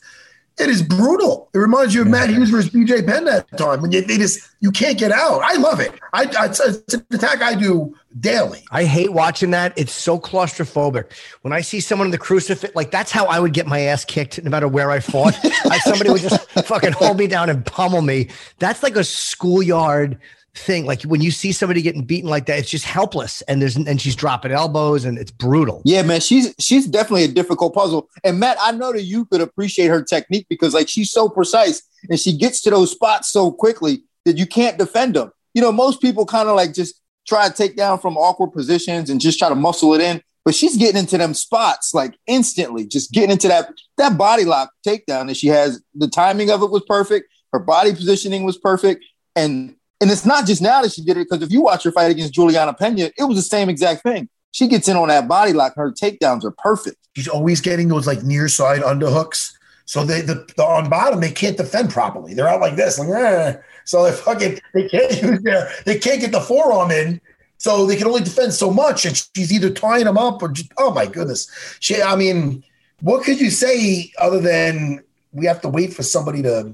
it 0.60 0.70
is 0.70 0.82
brutal. 0.82 1.50
It 1.54 1.58
reminds 1.58 1.94
you 1.94 2.02
of 2.02 2.08
yeah. 2.08 2.12
Matt 2.12 2.30
Hughes 2.30 2.50
versus 2.50 2.70
BJ 2.72 3.06
Penn 3.06 3.26
that 3.26 3.58
time 3.58 3.82
when 3.82 3.92
you, 3.92 4.02
they 4.02 4.18
just 4.18 4.50
you 4.60 4.72
can't 4.72 4.98
get 4.98 5.12
out. 5.12 5.42
I 5.42 5.54
love 5.54 5.80
it. 5.80 5.92
I, 6.14 6.24
I 6.38 6.46
it's, 6.48 6.60
it's 6.60 6.94
an 6.94 7.06
attack 7.12 7.42
I 7.42 7.56
do 7.56 7.96
daily. 8.20 8.64
I 8.72 8.84
hate 8.84 9.14
watching 9.14 9.52
that. 9.52 9.74
It's 9.78 9.94
so 9.94 10.20
claustrophobic. 10.20 11.14
When 11.42 11.54
I 11.54 11.62
see 11.62 11.80
someone 11.80 12.08
in 12.08 12.12
the 12.12 12.18
crucifix, 12.18 12.76
like 12.76 12.92
that's 12.92 13.12
how 13.12 13.26
I 13.26 13.40
would 13.40 13.54
get 13.54 13.68
my 13.68 13.80
ass 13.80 14.04
kicked 14.04 14.42
no 14.44 14.50
matter 14.50 14.68
where 14.68 14.92
I 14.92 15.00
fought. 15.00 15.38
I, 15.44 15.80
somebody 15.80 16.10
would 16.10 16.22
just 16.22 16.50
fucking 16.66 16.92
hold 16.92 17.18
me 17.18 17.28
down 17.28 17.50
and 17.50 17.66
pummel 17.66 18.02
me. 18.02 18.30
That's 18.60 18.84
like 18.84 18.96
a 18.96 19.04
schoolyard 19.04 20.20
thing. 20.56 20.86
Like 20.86 21.04
when 21.04 21.22
you 21.22 21.32
see 21.32 21.52
somebody 21.52 21.82
getting 21.82 22.04
beaten 22.04 22.30
like 22.30 22.46
that, 22.48 22.60
it's 22.60 22.70
just 22.70 22.86
helpless, 22.86 23.42
and 23.44 23.62
there's 23.62 23.76
and 23.76 24.02
she's 24.02 24.16
dropping 24.16 24.52
elbows, 24.52 25.06
and 25.06 25.18
it's 25.18 25.32
brutal. 25.32 25.82
Yeah, 25.86 26.02
man, 26.02 26.22
she's 26.22 26.54
she's 26.60 26.88
definitely 26.88 27.26
a 27.26 27.30
difficult 27.30 27.74
puzzle. 27.74 28.10
And 28.24 28.40
Matt, 28.40 28.58
I 28.62 28.72
know 28.72 28.92
that 28.92 29.04
you 29.04 29.26
could 29.26 29.42
appreciate 29.42 29.88
her 29.88 30.04
technique 30.04 30.48
because 30.50 30.74
like 30.74 30.90
she's 30.90 31.12
so 31.12 31.30
precise 31.30 31.82
and 32.10 32.20
she 32.20 32.38
gets 32.38 32.62
to 32.62 32.70
those 32.70 32.92
spots 32.92 33.32
so 33.32 33.52
quickly 33.52 34.04
that 34.26 34.38
you 34.38 34.46
can't 34.46 34.78
defend 34.78 35.16
them. 35.16 35.32
You 35.54 35.62
know, 35.62 35.72
most 35.72 36.02
people 36.02 36.26
kind 36.26 36.50
of 36.50 36.56
like 36.56 36.74
just 36.74 37.02
try 37.28 37.48
to 37.48 37.54
take 37.54 37.76
down 37.76 38.00
from 38.00 38.18
awkward 38.18 38.52
positions 38.52 39.10
and 39.10 39.22
just 39.22 39.40
try 39.40 39.50
to 39.50 39.56
muscle 39.56 39.94
it 39.94 40.02
in. 40.02 40.22
But 40.46 40.56
she's 40.56 40.78
getting 40.78 40.98
into 40.98 41.18
them 41.18 41.34
spots 41.34 41.94
like 41.94 42.18
instantly, 42.26 42.88
just 42.88 43.12
getting 43.12 43.32
into 43.32 43.48
that 43.50 43.72
that 43.98 44.18
body 44.18 44.46
lock 44.46 44.72
takedown 44.86 45.28
that 45.28 45.38
she 45.38 45.48
has. 45.48 45.82
The 45.96 46.08
timing 46.08 46.50
of 46.50 46.64
it 46.64 46.72
was 46.72 46.84
perfect. 46.88 47.30
Her 47.52 47.60
body 47.60 47.94
positioning 47.94 48.44
was 48.44 48.58
perfect. 48.58 49.04
And 49.36 49.76
and 50.02 50.10
it's 50.10 50.26
not 50.26 50.46
just 50.46 50.62
now 50.62 50.82
that 50.82 50.92
she 50.92 51.04
did 51.04 51.18
it, 51.18 51.28
because 51.30 51.44
if 51.44 51.52
you 51.52 51.62
watch 51.62 51.84
her 51.84 51.92
fight 51.92 52.12
against 52.12 52.34
Julianna 52.34 52.74
Peña, 52.74 53.12
it 53.18 53.24
was 53.24 53.38
the 53.38 53.44
same 53.44 53.70
exact 53.70 54.04
thing. 54.04 54.30
She 54.52 54.68
gets 54.68 54.88
in 54.88 54.98
on 54.98 55.10
that 55.10 55.28
body 55.28 55.54
lock, 55.54 55.76
her 55.76 55.92
takedowns 55.92 56.44
are 56.44 56.52
perfect. 56.52 56.98
She's 57.16 57.28
always 57.28 57.62
getting 57.62 57.88
those 57.88 58.08
like 58.08 58.24
near 58.24 58.48
side 58.48 58.82
underhooks. 58.82 59.54
So 59.86 60.04
they 60.06 60.22
the, 60.22 60.48
the 60.56 60.64
on 60.64 60.90
bottom 60.90 61.20
they 61.20 61.32
can't 61.32 61.58
defend 61.58 61.90
properly. 61.90 62.34
They're 62.34 62.48
out 62.48 62.62
like 62.62 62.76
this, 62.76 63.00
like 63.00 63.10
eh. 63.10 63.58
so 63.86 64.04
they 64.04 64.12
fucking 64.12 64.60
they 64.74 64.88
can't 64.88 65.22
use 65.22 65.42
their 65.42 65.70
they 65.86 65.98
can't 65.98 66.22
get 66.22 66.32
the 66.32 66.42
forearm 66.42 66.92
in. 66.92 67.20
So 67.58 67.86
they 67.86 67.98
can 67.98 68.08
only 68.08 68.24
defend 68.24 68.54
so 68.54 68.72
much, 68.72 69.06
and 69.06 69.18
she's 69.36 69.52
either 69.52 69.70
tying 69.70 70.06
them 70.06 70.18
up 70.18 70.42
or 70.42 70.50
just 70.50 70.72
oh 70.78 70.94
my 70.94 71.06
goodness. 71.06 71.50
She, 71.80 72.02
I 72.02 72.16
mean, 72.16 72.64
what 73.02 73.24
could 73.24 73.42
you 73.42 73.50
say 73.50 74.12
other 74.20 74.40
than 74.40 75.04
we 75.32 75.46
have 75.46 75.62
to 75.62 75.70
wait 75.70 75.94
for 75.94 76.04
somebody 76.04 76.42
to 76.44 76.74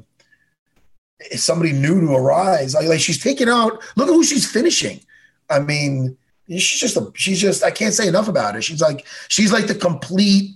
somebody 1.35 1.71
new 1.71 2.01
to 2.01 2.13
arise. 2.13 2.73
Like, 2.73 2.87
like 2.87 2.99
she's 2.99 3.21
taking 3.21 3.49
out. 3.49 3.83
Look 3.95 4.07
at 4.07 4.13
who 4.13 4.23
she's 4.23 4.49
finishing. 4.49 4.99
I 5.49 5.59
mean, 5.59 6.17
she's 6.47 6.79
just 6.79 6.97
a. 6.97 7.11
She's 7.15 7.39
just. 7.39 7.63
I 7.63 7.71
can't 7.71 7.93
say 7.93 8.07
enough 8.07 8.27
about 8.27 8.55
her. 8.55 8.61
She's 8.61 8.81
like. 8.81 9.05
She's 9.27 9.51
like 9.51 9.67
the 9.67 9.75
complete, 9.75 10.51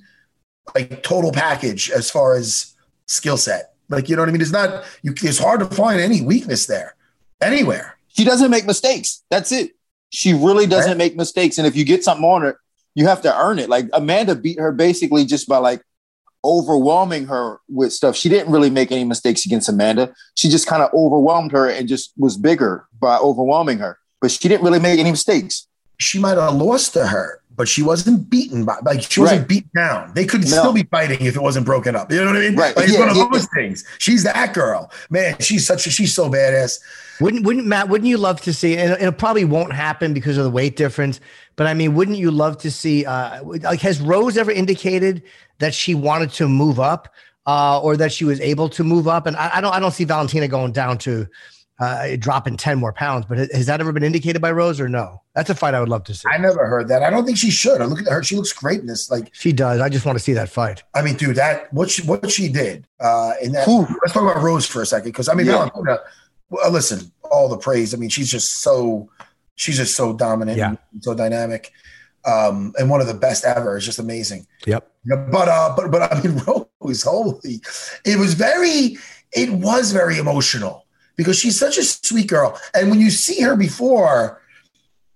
like 0.76 1.04
total 1.04 1.32
package 1.32 1.90
as 1.92 2.10
far 2.10 2.36
as 2.36 2.76
skill 3.06 3.38
set. 3.38 3.74
Like 3.90 4.10
you 4.10 4.16
know 4.16 4.22
what 4.22 4.30
I 4.30 4.32
mean. 4.32 4.42
It's 4.42 4.52
not. 4.52 4.84
You. 5.02 5.14
It's 5.22 5.40
hard 5.40 5.60
to 5.62 5.66
find 5.68 6.00
any 6.00 6.22
weakness 6.22 6.66
there, 6.66 6.96
anywhere. 7.42 7.98
She 8.08 8.24
doesn't 8.24 8.52
make 8.52 8.66
mistakes. 8.66 9.24
That's 9.30 9.52
it. 9.52 9.72
She 10.10 10.34
really 10.34 10.66
doesn't 10.66 10.92
right. 10.92 10.98
make 10.98 11.16
mistakes. 11.16 11.58
And 11.58 11.68
if 11.68 11.76
you 11.76 11.86
get 11.86 12.04
something 12.04 12.26
on 12.26 12.42
her, 12.42 12.60
you 12.96 13.08
have 13.08 13.22
to 13.22 13.40
earn 13.40 13.60
it. 13.60 13.70
Like 13.70 13.86
Amanda 13.94 14.36
beat 14.36 14.60
her 14.60 14.72
basically 14.72 15.26
just 15.26 15.48
by 15.48 15.58
like 15.58 15.82
overwhelming 16.44 17.28
her 17.28 17.60
with 17.68 17.94
stuff. 17.94 18.16
She 18.16 18.30
didn't 18.30 18.52
really 18.52 18.70
make 18.70 18.92
any 18.92 19.04
mistakes 19.04 19.46
against 19.46 19.70
Amanda. 19.70 20.14
She 20.36 20.50
just 20.50 20.68
kind 20.68 20.82
of 20.82 20.94
overwhelmed 20.94 21.52
her 21.52 21.70
and 21.70 21.88
just 21.88 22.14
was 22.18 22.38
bigger 22.38 22.88
by 23.00 23.18
overwhelming 23.18 23.80
her. 23.80 23.98
But 24.22 24.32
she 24.32 24.48
didn't 24.48 24.64
really 24.64 24.80
make 24.80 25.00
any 25.00 25.12
mistakes. 25.12 25.68
She 25.98 26.20
might 26.20 26.38
have 26.38 26.56
lost 26.56 26.94
to 26.94 27.08
her, 27.08 27.39
but 27.60 27.68
she 27.68 27.84
wasn't 27.84 28.30
beaten 28.30 28.64
by 28.64 28.78
like 28.84 29.02
she 29.02 29.20
wasn't 29.20 29.42
right. 29.42 29.48
beat 29.50 29.74
down. 29.74 30.14
They 30.14 30.26
could 30.26 30.44
no. 30.44 30.48
still 30.48 30.72
be 30.72 30.84
fighting 30.84 31.26
if 31.26 31.36
it 31.36 31.42
wasn't 31.42 31.66
broken 31.66 31.94
up. 31.94 32.10
You 32.10 32.22
know 32.22 32.28
what 32.28 32.38
I 32.38 32.40
mean? 32.40 32.56
Right. 32.56 32.74
Like, 32.74 32.86
it's 32.86 32.94
yeah, 32.94 33.02
one 33.02 33.10
of 33.10 33.18
yeah. 33.18 33.28
those 33.34 33.50
things. 33.54 33.84
She's 33.98 34.24
that 34.24 34.54
girl. 34.54 34.90
Man, 35.10 35.36
she's 35.42 35.68
such 35.68 35.86
a 35.86 35.90
she's 35.90 36.16
so 36.16 36.30
badass. 36.30 36.80
Wouldn't 37.20 37.46
wouldn't 37.46 37.68
Matt? 37.68 37.90
Wouldn't 37.90 38.08
you 38.08 38.18
love 38.18 38.40
to 38.44 38.54
see? 38.54 38.78
And 38.78 38.94
it 38.94 39.18
probably 39.18 39.44
won't 39.44 39.74
happen 39.74 40.14
because 40.14 40.38
of 40.38 40.46
the 40.46 40.50
weight 40.50 40.78
difference. 40.78 41.20
But 41.58 41.68
I 41.68 41.74
mean, 41.74 41.96
wouldn't 41.96 42.18
you 42.18 42.32
love 42.32 42.58
to 42.60 42.72
see? 42.72 43.06
Uh, 43.06 43.44
like, 43.44 43.82
has 43.82 44.00
Rose 44.00 44.38
ever 44.38 44.52
indicated 44.52 45.22
that 45.58 45.74
she 45.74 45.94
wanted 45.96 46.32
to 46.36 46.48
move 46.48 46.80
up, 46.80 47.14
uh, 47.46 47.82
or 47.82 47.98
that 47.98 48.14
she 48.14 48.24
was 48.24 48.40
able 48.40 48.70
to 48.70 48.86
move 48.86 49.10
up? 49.10 49.26
And 49.26 49.36
I, 49.36 49.58
I 49.58 49.60
don't, 49.60 49.76
I 49.76 49.82
don't 49.82 49.92
see 49.92 50.06
Valentina 50.06 50.48
going 50.48 50.72
down 50.72 50.98
to 51.00 51.28
uh, 51.80 52.16
dropping 52.18 52.58
ten 52.58 52.78
more 52.78 52.92
pounds. 52.92 53.26
But 53.28 53.38
has 53.38 53.66
that 53.68 53.80
ever 53.80 53.92
been 53.92 54.04
indicated 54.04 54.42
by 54.42 54.52
Rose 54.52 54.80
or 54.80 54.90
no? 54.90 55.22
That's 55.34 55.50
a 55.50 55.56
fight 55.56 55.74
I 55.74 55.80
would 55.80 55.90
love 55.90 56.04
to 56.06 56.14
see. 56.14 56.28
I 56.30 56.38
never 56.38 56.68
heard 56.68 56.88
that. 56.90 57.04
I 57.04 57.10
don't 57.10 57.26
think 57.26 57.38
she 57.38 57.52
should. 57.52 57.82
I 57.82 57.86
look 57.86 58.00
at 58.00 58.08
her; 58.08 58.22
she 58.24 58.36
looks 58.36 58.52
great 58.52 58.82
in 58.82 58.88
this. 58.88 59.10
Like 59.10 59.34
she 59.34 59.52
does. 59.54 59.80
I 59.80 59.90
just 59.90 60.06
want 60.06 60.18
to 60.18 60.24
see 60.24 60.34
that 60.34 60.50
fight. 60.50 60.84
I 60.94 61.02
mean, 61.02 61.16
dude, 61.16 61.38
that 61.38 61.72
what 61.74 61.90
she 61.90 62.04
what 62.04 62.30
she 62.30 62.50
did 62.50 62.86
uh, 63.00 63.34
in 63.42 63.54
that. 63.54 63.68
Ooh. 63.68 63.88
Let's 64.02 64.14
talk 64.14 64.24
about 64.24 64.44
Rose 64.44 64.66
for 64.66 64.82
a 64.82 64.86
second, 64.86 65.12
because 65.12 65.30
I 65.30 65.34
mean, 65.34 65.48
yeah. 65.48 65.70
Valentina. 65.70 66.00
Well, 66.50 66.72
listen, 66.72 67.12
all 67.24 67.48
the 67.48 67.58
praise. 67.58 67.94
I 67.94 67.98
mean, 67.98 68.10
she's 68.10 68.30
just 68.30 68.62
so 68.62 69.10
she's 69.56 69.78
just 69.78 69.96
so 69.96 70.14
dominant, 70.14 70.58
Yeah. 70.58 70.76
and 70.92 71.04
so 71.04 71.14
dynamic, 71.14 71.72
um, 72.26 72.74
and 72.78 72.90
one 72.90 73.02
of 73.02 73.08
the 73.08 73.14
best 73.14 73.46
ever. 73.46 73.78
It's 73.78 73.86
just 73.86 74.00
amazing. 74.00 74.48
Yep. 74.66 74.92
Yeah, 75.06 75.28
but 75.32 75.48
uh, 75.48 75.74
but 75.78 75.92
but 75.92 76.12
I 76.12 76.22
mean, 76.22 76.42
Rose, 76.82 77.04
holy, 77.04 77.62
it 78.04 78.18
was 78.20 78.34
very, 78.34 78.98
it 79.32 79.50
was 79.52 79.94
very 79.94 80.18
emotional 80.18 80.86
because 81.20 81.38
she's 81.38 81.60
such 81.60 81.78
a 81.78 81.84
sweet 81.84 82.28
girl, 82.28 82.58
and 82.74 82.90
when 82.90 83.02
you 83.02 83.10
see 83.10 83.42
her 83.42 83.58
before 83.58 84.42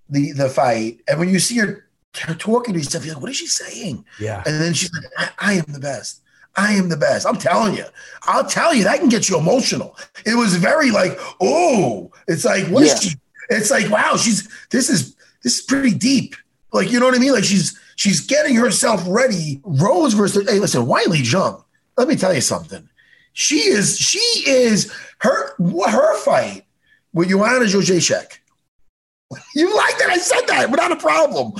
the 0.10 0.34
the 0.34 0.50
fight, 0.50 1.00
and 1.08 1.18
when 1.18 1.30
you 1.30 1.40
see 1.40 1.58
her, 1.60 1.88
her 2.28 2.34
talking 2.36 2.74
to 2.74 2.80
yourself, 2.82 3.06
you're 3.06 3.14
like, 3.16 3.22
what 3.24 3.32
is 3.32 3.38
she 3.38 3.48
saying? 3.48 4.04
Yeah. 4.20 4.44
And 4.46 4.60
then 4.62 4.74
she's 4.74 4.92
like, 4.94 5.06
I, 5.18 5.30
I 5.40 5.54
am 5.54 5.66
the 5.70 5.80
best. 5.80 6.22
I 6.58 6.74
am 6.74 6.90
the 6.90 6.98
best. 6.98 7.26
I'm 7.26 7.38
telling 7.38 7.76
you. 7.78 7.86
I'll 8.24 8.46
tell 8.46 8.74
you 8.76 8.84
that 8.84 9.00
can 9.00 9.08
get 9.08 9.30
you 9.30 9.38
emotional. 9.38 9.98
It 10.26 10.36
was 10.36 10.56
very 10.58 10.92
like, 10.92 11.18
oh, 11.40 12.12
it's 12.28 12.44
like 12.44 12.68
what 12.68 12.84
is 12.84 12.90
Yeah. 12.90 13.00
she? 13.12 13.16
It's 13.50 13.72
like, 13.72 13.90
wow, 13.90 14.18
she's 14.18 14.48
this 14.72 14.90
is 14.90 15.16
this 15.42 15.60
is 15.60 15.62
pretty 15.62 15.94
deep. 15.96 16.36
Like, 16.74 16.92
you 16.92 17.00
know 17.00 17.06
what 17.06 17.16
I 17.16 17.20
mean? 17.20 17.32
Like 17.32 17.46
she's 17.46 17.80
she's 17.96 18.20
getting 18.20 18.56
herself 18.56 19.02
ready. 19.08 19.62
Rose 19.64 20.14
versus 20.16 20.50
hey, 20.50 20.60
listen, 20.60 20.86
Weili 20.86 21.22
Zhang. 21.22 21.64
Let 21.98 22.10
me 22.10 22.18
tell 22.18 22.34
you 22.34 22.42
something. 22.42 22.90
She 23.34 23.56
is 23.68 23.98
she 23.98 24.20
is 24.48 24.92
her 25.20 25.56
her 25.58 26.18
fight 26.20 26.64
with 27.14 27.30
Joanna 27.30 27.66
Jojacek. 27.66 28.38
You 29.56 29.76
like 29.76 29.98
that? 29.98 30.10
I 30.12 30.18
said 30.18 30.42
that 30.48 30.70
without 30.70 30.92
a 30.92 30.96
problem. 30.96 31.54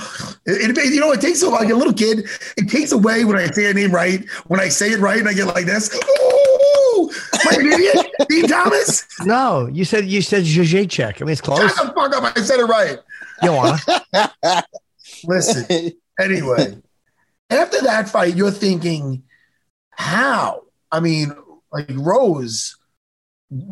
It, 0.46 0.78
it- 0.78 0.94
you 0.94 1.00
know, 1.00 1.10
it 1.10 1.20
takes 1.20 1.42
a, 1.42 1.48
like 1.48 1.68
a 1.70 1.74
little 1.74 1.92
kid. 1.92 2.28
It 2.56 2.68
takes 2.70 2.92
away 2.92 3.24
when 3.24 3.36
I 3.36 3.46
say 3.48 3.68
a 3.68 3.74
name 3.74 3.90
right. 3.90 4.24
When 4.46 4.60
I 4.60 4.68
say 4.68 4.92
it 4.92 5.00
right, 5.00 5.18
and 5.18 5.28
I 5.28 5.34
get 5.34 5.46
like 5.46 5.66
this. 5.66 5.92
Ooh, 5.92 7.10
I 7.50 7.56
an 7.58 7.72
idiot? 7.72 8.06
Din 8.28 8.46
Thomas. 8.46 9.04
No, 9.24 9.66
you 9.72 9.84
said 9.84 10.04
you 10.04 10.22
said 10.22 10.44
check. 10.88 11.20
I 11.20 11.24
mean, 11.24 11.32
it's 11.32 11.40
close. 11.40 11.58
Shut 11.74 11.88
the 11.88 11.92
fuck 11.92 12.14
up! 12.14 12.36
I 12.36 12.40
said 12.42 12.60
it 12.60 12.66
right. 12.66 12.98
You 13.42 13.52
wanna? 13.54 13.78
Listen. 15.24 15.92
Anyway, 16.20 16.78
after 17.50 17.80
that 17.82 18.08
fight, 18.08 18.36
you're 18.36 18.52
thinking, 18.52 19.24
how? 19.90 20.62
I 20.92 21.00
mean, 21.00 21.34
like 21.74 21.90
Rose, 21.90 22.76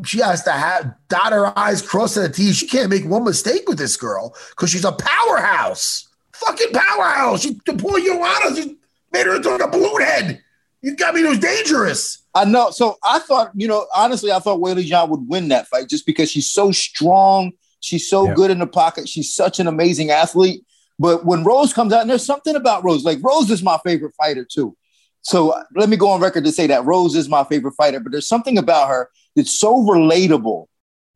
she 0.05 0.19
has 0.19 0.43
to 0.45 0.53
have 0.53 0.95
dot 1.09 1.33
her 1.33 1.57
I's, 1.59 1.81
cross 1.81 2.17
her 2.17 2.29
T's. 2.29 2.57
She 2.57 2.67
can't 2.69 2.91
make 2.91 3.05
one 3.07 3.25
mistake 3.25 3.69
with 3.69 3.79
this 3.79 3.97
girl 3.97 4.35
because 4.51 4.71
she's 4.71 4.85
a 4.85 4.93
powerhouse. 4.93 6.09
Fucking 6.35 6.73
powerhouse. 6.73 7.43
She 7.43 7.59
the 7.65 7.75
poor 7.75 7.99
Joanna, 8.01 8.55
she 8.57 8.77
made 9.13 9.27
her 9.27 9.37
into 9.37 9.51
a 9.55 9.69
balloon 9.71 10.03
head. 10.03 10.43
You 10.83 10.97
got 10.97 11.15
me, 11.15 11.23
it 11.23 11.29
was 11.29 11.39
dangerous. 11.39 12.23
I 12.35 12.45
know. 12.45 12.71
So 12.71 12.97
I 13.05 13.21
thought, 13.21 13.53
you 13.55 13.69
know, 13.69 13.87
honestly, 13.95 14.33
I 14.33 14.41
thought 14.41 14.59
Weili 14.59 14.85
Zhang 14.87 15.09
would 15.11 15.29
win 15.29 15.49
that 15.49 15.69
fight 15.69 15.89
just 15.89 16.05
because 16.07 16.31
she's 16.31 16.51
so 16.51 16.73
strong. 16.73 17.53
She's 17.81 18.09
so 18.09 18.27
Yeah. 18.27 18.35
good 18.35 18.51
in 18.51 18.59
the 18.59 18.67
pocket. 18.67 19.09
She's 19.09 19.33
such 19.33 19.61
an 19.61 19.69
amazing 19.69 20.11
athlete. 20.11 20.65
But 20.99 21.25
when 21.25 21.45
Rose 21.45 21.73
comes 21.73 21.93
out, 21.93 22.01
and 22.01 22.11
there's 22.11 22.27
something 22.27 22.57
about 22.57 22.85
Rose, 22.85 23.05
like 23.05 23.19
Rose 23.23 23.51
is 23.51 23.63
my 23.63 23.79
favorite 23.85 24.15
fighter 24.17 24.45
too. 24.45 24.77
So 25.23 25.51
uh, 25.51 25.63
let 25.77 25.89
me 25.89 25.97
go 25.97 26.11
on 26.11 26.21
record 26.21 26.45
to 26.45 26.53
say 26.53 26.67
that 26.67 26.85
Rose 26.85 27.15
is 27.15 27.29
my 27.29 27.45
favorite 27.45 27.73
fighter, 27.73 28.01
but 28.01 28.13
there's 28.13 28.29
something 28.29 28.59
about 28.59 28.89
her 28.89 29.11
that's 29.35 29.59
so 29.59 29.75
relatable 29.85 30.67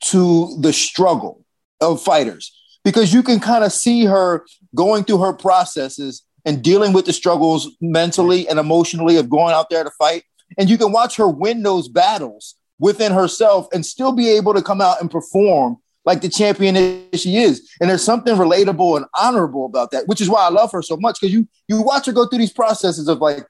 to 0.04 0.56
the 0.60 0.72
struggle 0.72 1.44
of 1.80 2.00
fighters 2.00 2.52
because 2.84 3.12
you 3.12 3.22
can 3.22 3.40
kind 3.40 3.64
of 3.64 3.72
see 3.72 4.04
her 4.04 4.46
going 4.74 5.04
through 5.04 5.18
her 5.18 5.32
processes 5.32 6.22
and 6.44 6.62
dealing 6.62 6.92
with 6.92 7.06
the 7.06 7.12
struggles 7.12 7.76
mentally 7.80 8.48
and 8.48 8.58
emotionally 8.58 9.16
of 9.16 9.28
going 9.28 9.52
out 9.52 9.68
there 9.68 9.82
to 9.82 9.90
fight. 9.98 10.22
And 10.56 10.70
you 10.70 10.78
can 10.78 10.92
watch 10.92 11.16
her 11.16 11.28
win 11.28 11.64
those 11.64 11.88
battles 11.88 12.54
within 12.78 13.12
herself 13.12 13.66
and 13.72 13.84
still 13.84 14.12
be 14.12 14.30
able 14.30 14.54
to 14.54 14.62
come 14.62 14.80
out 14.80 15.00
and 15.00 15.10
perform 15.10 15.78
like 16.04 16.20
the 16.20 16.28
champion 16.28 16.74
that 16.74 17.18
she 17.18 17.38
is. 17.38 17.68
And 17.80 17.90
there's 17.90 18.04
something 18.04 18.36
relatable 18.36 18.96
and 18.96 19.06
honorable 19.18 19.66
about 19.66 19.90
that, 19.90 20.06
which 20.06 20.20
is 20.20 20.30
why 20.30 20.46
I 20.46 20.50
love 20.50 20.70
her 20.70 20.82
so 20.82 20.96
much 20.96 21.20
because 21.20 21.34
you 21.34 21.48
you 21.66 21.82
watch 21.82 22.06
her 22.06 22.12
go 22.12 22.26
through 22.26 22.38
these 22.38 22.52
processes 22.52 23.08
of 23.08 23.18
like 23.18 23.44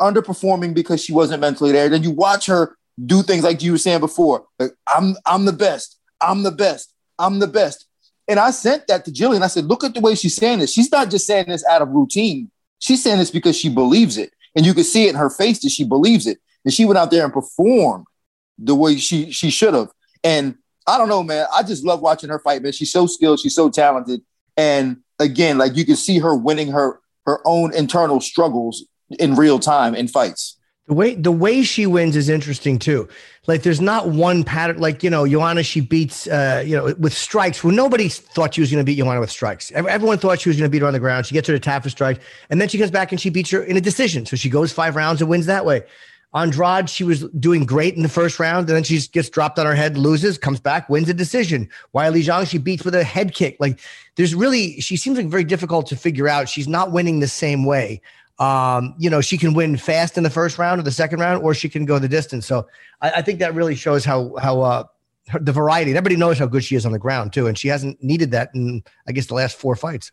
underperforming 0.00 0.74
because 0.74 1.02
she 1.02 1.12
wasn't 1.12 1.40
mentally 1.40 1.72
there. 1.72 1.88
Then 1.88 2.02
you 2.02 2.10
watch 2.10 2.46
her 2.46 2.76
do 3.06 3.22
things 3.22 3.44
like 3.44 3.62
you 3.62 3.72
were 3.72 3.78
saying 3.78 4.00
before. 4.00 4.46
Like, 4.58 4.72
I'm 4.88 5.16
I'm 5.26 5.44
the 5.44 5.52
best. 5.52 5.98
I'm 6.20 6.42
the 6.42 6.50
best. 6.50 6.92
I'm 7.18 7.38
the 7.38 7.46
best. 7.46 7.86
And 8.28 8.38
I 8.38 8.50
sent 8.50 8.86
that 8.86 9.04
to 9.04 9.10
Jillian. 9.10 9.42
I 9.42 9.48
said, 9.48 9.64
look 9.64 9.82
at 9.82 9.94
the 9.94 10.00
way 10.00 10.14
she's 10.14 10.36
saying 10.36 10.60
this. 10.60 10.72
She's 10.72 10.92
not 10.92 11.10
just 11.10 11.26
saying 11.26 11.46
this 11.48 11.64
out 11.66 11.82
of 11.82 11.88
routine. 11.88 12.50
She's 12.78 13.02
saying 13.02 13.18
this 13.18 13.30
because 13.30 13.56
she 13.56 13.68
believes 13.68 14.16
it. 14.16 14.30
And 14.54 14.64
you 14.64 14.72
can 14.74 14.84
see 14.84 15.06
it 15.06 15.10
in 15.10 15.16
her 15.16 15.30
face 15.30 15.60
that 15.60 15.70
she 15.70 15.84
believes 15.84 16.26
it. 16.26 16.38
And 16.64 16.72
she 16.72 16.84
went 16.84 16.98
out 16.98 17.10
there 17.10 17.24
and 17.24 17.32
performed 17.32 18.06
the 18.58 18.74
way 18.74 18.96
she 18.96 19.30
she 19.30 19.50
should 19.50 19.74
have. 19.74 19.90
And 20.22 20.56
I 20.86 20.98
don't 20.98 21.08
know, 21.08 21.22
man. 21.22 21.46
I 21.52 21.62
just 21.62 21.84
love 21.84 22.00
watching 22.00 22.30
her 22.30 22.38
fight, 22.38 22.62
man. 22.62 22.72
She's 22.72 22.92
so 22.92 23.06
skilled, 23.06 23.40
she's 23.40 23.54
so 23.54 23.70
talented. 23.70 24.22
And 24.56 24.98
again, 25.18 25.58
like 25.58 25.76
you 25.76 25.84
can 25.84 25.96
see 25.96 26.18
her 26.18 26.34
winning 26.34 26.72
her 26.72 27.00
her 27.26 27.40
own 27.44 27.74
internal 27.74 28.20
struggles 28.20 28.84
in 29.18 29.34
real 29.34 29.58
time 29.58 29.94
in 29.94 30.08
fights. 30.08 30.56
The 30.86 30.94
way 30.94 31.14
the 31.14 31.30
way 31.30 31.62
she 31.62 31.86
wins 31.86 32.16
is 32.16 32.28
interesting 32.28 32.78
too. 32.78 33.08
Like 33.46 33.62
there's 33.62 33.80
not 33.80 34.08
one 34.08 34.42
pattern. 34.42 34.78
Like 34.78 35.04
you 35.04 35.10
know, 35.10 35.26
Joanna 35.26 35.62
she 35.62 35.80
beats 35.80 36.26
uh, 36.26 36.64
you 36.66 36.76
know 36.76 36.94
with 36.98 37.12
strikes. 37.12 37.62
Well, 37.62 37.72
nobody 37.72 38.08
thought 38.08 38.54
she 38.54 38.60
was 38.60 38.72
going 38.72 38.80
to 38.80 38.84
beat 38.84 38.98
Joanna 38.98 39.20
with 39.20 39.30
strikes. 39.30 39.70
Everyone 39.70 40.18
thought 40.18 40.40
she 40.40 40.48
was 40.48 40.56
going 40.56 40.68
to 40.68 40.70
beat 40.70 40.82
her 40.82 40.88
on 40.88 40.92
the 40.92 40.98
ground. 40.98 41.26
She 41.26 41.34
gets 41.34 41.46
her 41.46 41.54
to 41.54 41.60
tap 41.60 41.84
for 41.84 41.90
strike, 41.90 42.20
and 42.48 42.60
then 42.60 42.68
she 42.68 42.76
comes 42.76 42.90
back 42.90 43.12
and 43.12 43.20
she 43.20 43.30
beats 43.30 43.50
her 43.50 43.62
in 43.62 43.76
a 43.76 43.80
decision. 43.80 44.26
So 44.26 44.36
she 44.36 44.50
goes 44.50 44.72
five 44.72 44.96
rounds 44.96 45.20
and 45.20 45.30
wins 45.30 45.46
that 45.46 45.64
way. 45.64 45.84
Andrade, 46.32 46.88
she 46.88 47.02
was 47.02 47.22
doing 47.40 47.66
great 47.66 47.96
in 47.96 48.02
the 48.02 48.08
first 48.08 48.38
round, 48.38 48.68
and 48.68 48.76
then 48.76 48.84
she 48.84 49.00
gets 49.12 49.28
dropped 49.28 49.58
on 49.58 49.66
her 49.66 49.74
head, 49.74 49.98
loses, 49.98 50.38
comes 50.38 50.60
back, 50.60 50.88
wins 50.88 51.08
a 51.08 51.14
decision. 51.14 51.68
Weili 51.92 52.22
Zhang, 52.22 52.48
she 52.48 52.58
beats 52.58 52.84
with 52.84 52.94
a 52.94 53.02
head 53.02 53.34
kick. 53.34 53.56
Like 53.58 53.80
there's 54.14 54.34
really, 54.34 54.80
she 54.80 54.96
seems 54.96 55.16
like 55.16 55.26
very 55.26 55.44
difficult 55.44 55.86
to 55.88 55.96
figure 55.96 56.28
out. 56.28 56.48
She's 56.48 56.68
not 56.68 56.92
winning 56.92 57.18
the 57.18 57.28
same 57.28 57.64
way. 57.64 58.00
Um, 58.40 58.94
you 58.98 59.10
know, 59.10 59.20
she 59.20 59.36
can 59.36 59.52
win 59.52 59.76
fast 59.76 60.16
in 60.16 60.24
the 60.24 60.30
first 60.30 60.58
round 60.58 60.80
or 60.80 60.82
the 60.82 60.90
second 60.90 61.20
round, 61.20 61.42
or 61.42 61.52
she 61.52 61.68
can 61.68 61.84
go 61.84 61.98
the 61.98 62.08
distance. 62.08 62.46
So 62.46 62.66
I, 63.02 63.10
I 63.16 63.22
think 63.22 63.38
that 63.40 63.54
really 63.54 63.74
shows 63.74 64.04
how 64.04 64.34
how 64.36 64.62
uh, 64.62 64.84
her, 65.28 65.38
the 65.38 65.52
variety. 65.52 65.90
Everybody 65.90 66.16
knows 66.16 66.38
how 66.38 66.46
good 66.46 66.64
she 66.64 66.74
is 66.74 66.86
on 66.86 66.92
the 66.92 66.98
ground 66.98 67.34
too, 67.34 67.46
and 67.46 67.56
she 67.56 67.68
hasn't 67.68 68.02
needed 68.02 68.30
that 68.30 68.50
in 68.54 68.82
I 69.06 69.12
guess 69.12 69.26
the 69.26 69.34
last 69.34 69.58
four 69.58 69.76
fights. 69.76 70.10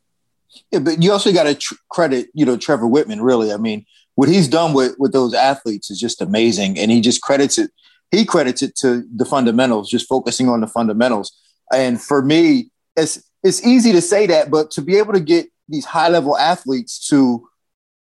Yeah, 0.71 0.79
but 0.79 1.01
you 1.01 1.11
also 1.11 1.31
got 1.31 1.43
to 1.43 1.55
tr- 1.55 1.75
credit, 1.89 2.27
you 2.33 2.45
know, 2.45 2.57
Trevor 2.57 2.85
Wittman. 2.85 3.23
Really, 3.23 3.53
I 3.53 3.57
mean, 3.57 3.85
what 4.15 4.27
he's 4.27 4.49
done 4.49 4.73
with 4.73 4.95
with 4.99 5.13
those 5.13 5.33
athletes 5.33 5.89
is 5.89 5.99
just 5.99 6.21
amazing, 6.21 6.77
and 6.77 6.91
he 6.91 6.99
just 6.99 7.21
credits 7.21 7.57
it. 7.57 7.71
He 8.11 8.25
credits 8.25 8.61
it 8.61 8.75
to 8.77 9.03
the 9.15 9.25
fundamentals, 9.25 9.89
just 9.89 10.07
focusing 10.07 10.49
on 10.49 10.61
the 10.61 10.67
fundamentals. 10.67 11.31
And 11.73 12.01
for 12.01 12.21
me, 12.21 12.71
it's 12.97 13.23
it's 13.43 13.65
easy 13.65 13.93
to 13.93 14.01
say 14.01 14.27
that, 14.27 14.51
but 14.51 14.71
to 14.71 14.81
be 14.81 14.97
able 14.97 15.13
to 15.13 15.19
get 15.19 15.47
these 15.69 15.85
high 15.85 16.09
level 16.09 16.37
athletes 16.37 17.07
to 17.09 17.47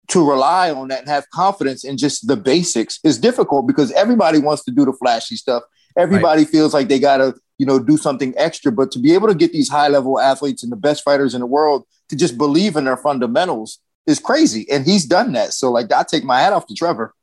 to 0.09 0.29
rely 0.29 0.71
on 0.71 0.89
that 0.89 1.01
and 1.01 1.09
have 1.09 1.29
confidence 1.31 1.85
in 1.85 1.97
just 1.97 2.27
the 2.27 2.37
basics 2.37 2.99
is 3.05 3.19
difficult 3.19 3.67
because 3.67 3.93
everybody 3.93 4.39
wants 4.39 4.65
to 4.65 4.71
do 4.71 4.85
the 4.85 4.93
flashy 4.93 5.37
stuff. 5.37 5.63
Everybody 5.97 6.45
feels 6.45 6.73
like 6.73 6.89
they 6.89 6.99
got 6.99 7.19
to, 7.19 7.35
you 7.59 7.67
know, 7.67 7.79
do 7.79 7.97
something 7.97 8.33
extra. 8.37 8.73
But 8.73 8.91
to 8.93 8.99
be 8.99 9.15
able 9.15 9.29
to 9.29 9.35
get 9.35 9.53
these 9.53 9.69
high 9.69 9.89
level 9.89 10.19
athletes 10.19 10.63
and 10.63 10.73
the 10.73 10.77
best 10.77 11.05
fighters 11.05 11.35
in 11.35 11.41
the 11.41 11.47
world 11.47 11.85
to 12.09 12.17
just 12.17 12.39
believe 12.39 12.77
in 12.77 12.85
their 12.85 12.97
fundamentals 12.97 13.81
is 14.07 14.19
crazy. 14.19 14.69
And 14.71 14.87
he's 14.87 15.05
done 15.05 15.33
that. 15.33 15.53
So, 15.53 15.71
like, 15.71 15.93
I 15.93 16.05
take 16.05 16.25
my 16.25 16.41
hat 16.41 16.53
off 16.53 16.67
to 16.69 16.75
Trevor. 16.75 17.15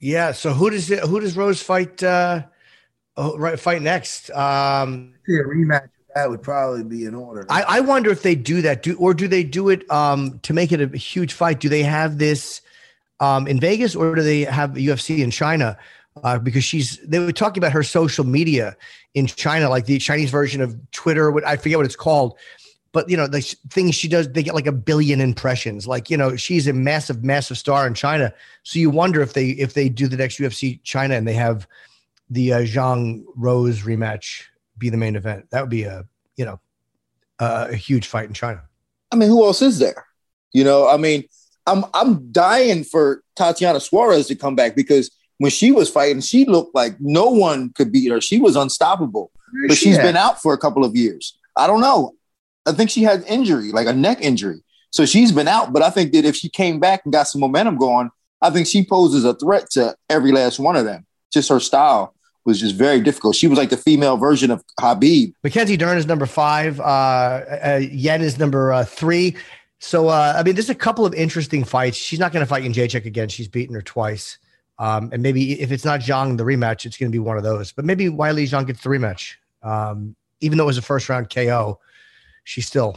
Yeah. 0.00 0.32
So 0.32 0.52
who 0.52 0.70
does 0.70 0.90
it, 0.90 1.00
who 1.00 1.20
does 1.20 1.36
Rose 1.36 1.62
fight? 1.62 2.02
Uh, 2.02 2.44
oh, 3.16 3.36
right, 3.36 3.58
fight 3.58 3.82
next. 3.82 4.30
Um, 4.30 5.14
See, 5.26 5.36
a 5.36 5.44
rematch 5.44 5.84
of 5.84 5.90
that 6.14 6.30
would 6.30 6.42
probably 6.42 6.84
be 6.84 7.04
in 7.04 7.14
order. 7.14 7.46
I, 7.50 7.62
I 7.62 7.80
wonder 7.80 8.10
if 8.10 8.22
they 8.22 8.34
do 8.34 8.62
that, 8.62 8.82
do 8.82 8.96
or 8.96 9.14
do 9.14 9.28
they 9.28 9.44
do 9.44 9.68
it 9.68 9.88
um, 9.90 10.38
to 10.40 10.52
make 10.52 10.72
it 10.72 10.80
a 10.80 10.96
huge 10.96 11.32
fight? 11.32 11.60
Do 11.60 11.68
they 11.68 11.82
have 11.82 12.18
this 12.18 12.60
um, 13.20 13.46
in 13.46 13.60
Vegas 13.60 13.94
or 13.94 14.14
do 14.14 14.22
they 14.22 14.42
have 14.42 14.70
UFC 14.72 15.18
in 15.18 15.30
China? 15.30 15.76
Uh, 16.24 16.38
because 16.38 16.64
she's 16.64 16.98
they 17.06 17.18
were 17.18 17.30
talking 17.30 17.62
about 17.62 17.72
her 17.72 17.82
social 17.82 18.24
media 18.24 18.76
in 19.14 19.26
China, 19.26 19.68
like 19.68 19.86
the 19.86 19.98
Chinese 19.98 20.30
version 20.30 20.60
of 20.60 20.76
Twitter. 20.90 21.30
What 21.30 21.46
I 21.46 21.56
forget 21.56 21.78
what 21.78 21.86
it's 21.86 21.94
called, 21.94 22.36
but 22.92 23.08
you 23.08 23.16
know 23.16 23.28
the 23.28 23.40
things 23.70 23.94
she 23.94 24.08
does, 24.08 24.28
they 24.32 24.42
get 24.42 24.54
like 24.54 24.66
a 24.66 24.72
billion 24.72 25.20
impressions. 25.20 25.86
Like 25.86 26.10
you 26.10 26.16
know 26.16 26.34
she's 26.34 26.66
a 26.66 26.72
massive, 26.72 27.22
massive 27.22 27.58
star 27.58 27.86
in 27.86 27.94
China. 27.94 28.32
So 28.64 28.80
you 28.80 28.90
wonder 28.90 29.20
if 29.20 29.34
they 29.34 29.50
if 29.50 29.74
they 29.74 29.88
do 29.88 30.08
the 30.08 30.16
next 30.16 30.40
UFC 30.40 30.80
China 30.82 31.14
and 31.14 31.28
they 31.28 31.34
have 31.34 31.68
the 32.30 32.52
uh, 32.52 32.60
Zhang 32.60 33.24
Rose 33.36 33.82
rematch 33.82 34.44
be 34.78 34.90
the 34.90 34.96
main 34.96 35.16
event. 35.16 35.46
That 35.50 35.60
would 35.60 35.70
be 35.70 35.84
a 35.84 36.04
you 36.36 36.44
know 36.44 36.60
a, 37.38 37.68
a 37.70 37.76
huge 37.76 38.06
fight 38.06 38.28
in 38.28 38.34
China. 38.34 38.62
I 39.12 39.16
mean, 39.16 39.28
who 39.28 39.44
else 39.44 39.62
is 39.62 39.78
there? 39.78 40.06
You 40.52 40.64
know, 40.64 40.88
I 40.88 40.96
mean, 40.96 41.24
I'm 41.66 41.84
I'm 41.94 42.30
dying 42.32 42.84
for 42.84 43.22
Tatiana 43.36 43.80
Suarez 43.80 44.26
to 44.28 44.34
come 44.34 44.56
back 44.56 44.74
because 44.74 45.10
when 45.38 45.50
she 45.50 45.70
was 45.70 45.88
fighting, 45.88 46.20
she 46.20 46.44
looked 46.44 46.74
like 46.74 46.96
no 47.00 47.30
one 47.30 47.70
could 47.70 47.92
beat 47.92 48.10
her. 48.10 48.20
She 48.20 48.40
was 48.40 48.56
unstoppable. 48.56 49.30
But 49.66 49.78
she's 49.78 49.96
been 49.96 50.16
out 50.16 50.42
for 50.42 50.52
a 50.52 50.58
couple 50.58 50.84
of 50.84 50.94
years. 50.94 51.38
I 51.56 51.66
don't 51.66 51.80
know. 51.80 52.14
I 52.66 52.72
think 52.72 52.90
she 52.90 53.02
had 53.02 53.24
injury, 53.26 53.72
like 53.72 53.86
a 53.86 53.92
neck 53.92 54.18
injury. 54.20 54.62
So 54.90 55.06
she's 55.06 55.32
been 55.32 55.48
out. 55.48 55.72
But 55.72 55.82
I 55.82 55.90
think 55.90 56.12
that 56.12 56.24
if 56.24 56.36
she 56.36 56.50
came 56.50 56.80
back 56.80 57.02
and 57.04 57.12
got 57.12 57.28
some 57.28 57.40
momentum 57.40 57.78
going, 57.78 58.10
I 58.42 58.50
think 58.50 58.66
she 58.66 58.84
poses 58.84 59.24
a 59.24 59.34
threat 59.34 59.70
to 59.70 59.96
every 60.10 60.32
last 60.32 60.58
one 60.58 60.76
of 60.76 60.84
them. 60.84 61.06
Just 61.32 61.48
her 61.48 61.60
style 61.60 62.14
was 62.48 62.58
just 62.58 62.74
very 62.74 63.00
difficult. 63.00 63.36
She 63.36 63.46
was 63.46 63.58
like 63.58 63.68
the 63.68 63.76
female 63.76 64.16
version 64.16 64.50
of 64.50 64.64
Khabib. 64.80 65.34
Mackenzie 65.44 65.76
Dern 65.76 65.98
is 65.98 66.06
number 66.06 66.26
five. 66.26 66.80
Uh, 66.80 66.82
uh, 66.82 67.80
Yan 67.92 68.22
is 68.22 68.38
number 68.38 68.72
uh, 68.72 68.84
three. 68.84 69.36
So 69.80 70.08
uh, 70.08 70.34
I 70.36 70.42
mean, 70.42 70.54
there's 70.54 70.70
a 70.70 70.74
couple 70.74 71.06
of 71.06 71.14
interesting 71.14 71.62
fights. 71.62 71.96
She's 71.96 72.18
not 72.18 72.32
going 72.32 72.40
to 72.40 72.48
fight 72.48 72.64
Jędrzejczyk 72.64 73.04
again. 73.04 73.28
She's 73.28 73.46
beaten 73.46 73.74
her 73.74 73.82
twice. 73.82 74.38
Um, 74.78 75.10
and 75.12 75.22
maybe 75.22 75.60
if 75.60 75.70
it's 75.70 75.84
not 75.84 76.00
Zhang 76.00 76.38
the 76.38 76.44
rematch, 76.44 76.86
it's 76.86 76.96
going 76.96 77.10
to 77.10 77.14
be 77.14 77.18
one 77.18 77.36
of 77.36 77.42
those. 77.42 77.70
But 77.70 77.84
maybe 77.84 78.06
Weili 78.06 78.48
Zhang 78.48 78.66
gets 78.66 78.82
the 78.82 78.88
rematch. 78.88 79.34
Um, 79.62 80.16
even 80.40 80.56
though 80.56 80.64
it 80.64 80.68
was 80.68 80.78
a 80.78 80.82
first 80.82 81.08
round 81.08 81.30
KO, 81.30 81.78
she's 82.44 82.66
still 82.66 82.96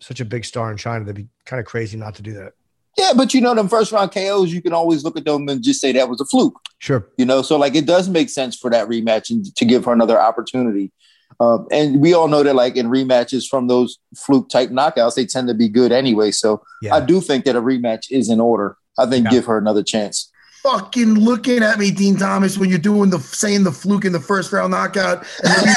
such 0.00 0.20
a 0.20 0.24
big 0.24 0.44
star 0.44 0.70
in 0.70 0.76
China. 0.76 1.04
That'd 1.04 1.16
be 1.16 1.28
kind 1.44 1.60
of 1.60 1.66
crazy 1.66 1.96
not 1.96 2.16
to 2.16 2.22
do 2.22 2.32
that. 2.34 2.54
Yeah, 2.98 3.12
but 3.16 3.32
you 3.32 3.40
know, 3.40 3.54
them 3.54 3.68
first 3.68 3.92
round 3.92 4.12
KOs, 4.12 4.52
you 4.52 4.60
can 4.60 4.72
always 4.72 5.04
look 5.04 5.16
at 5.16 5.24
them 5.24 5.48
and 5.48 5.62
just 5.62 5.80
say 5.80 5.92
that 5.92 6.08
was 6.08 6.20
a 6.20 6.24
fluke. 6.24 6.60
Sure. 6.78 7.06
You 7.16 7.24
know, 7.24 7.42
so 7.42 7.56
like 7.56 7.74
it 7.74 7.86
does 7.86 8.08
make 8.08 8.28
sense 8.30 8.56
for 8.56 8.70
that 8.70 8.88
rematch 8.88 9.30
and 9.30 9.44
to 9.56 9.64
give 9.64 9.84
her 9.84 9.92
another 9.92 10.20
opportunity. 10.20 10.92
Um, 11.38 11.66
and 11.70 12.00
we 12.00 12.12
all 12.12 12.28
know 12.28 12.42
that 12.42 12.54
like 12.54 12.76
in 12.76 12.88
rematches 12.88 13.46
from 13.46 13.68
those 13.68 13.98
fluke 14.16 14.48
type 14.48 14.70
knockouts, 14.70 15.14
they 15.14 15.24
tend 15.24 15.48
to 15.48 15.54
be 15.54 15.68
good 15.68 15.92
anyway. 15.92 16.30
So 16.32 16.62
yeah. 16.82 16.94
I 16.94 17.00
do 17.00 17.20
think 17.20 17.44
that 17.44 17.56
a 17.56 17.62
rematch 17.62 18.10
is 18.10 18.28
in 18.28 18.40
order. 18.40 18.76
I 18.98 19.06
think 19.06 19.24
yeah. 19.24 19.30
give 19.30 19.46
her 19.46 19.56
another 19.56 19.82
chance. 19.82 20.30
Fucking 20.62 21.14
looking 21.14 21.62
at 21.62 21.78
me, 21.78 21.90
Din 21.90 22.16
Thomas, 22.16 22.58
when 22.58 22.68
you're 22.68 22.78
doing 22.78 23.08
the 23.08 23.18
saying 23.18 23.64
the 23.64 23.72
fluke 23.72 24.04
in 24.04 24.12
the 24.12 24.20
first 24.20 24.52
round 24.52 24.72
knockout, 24.72 25.24
and 25.42 25.76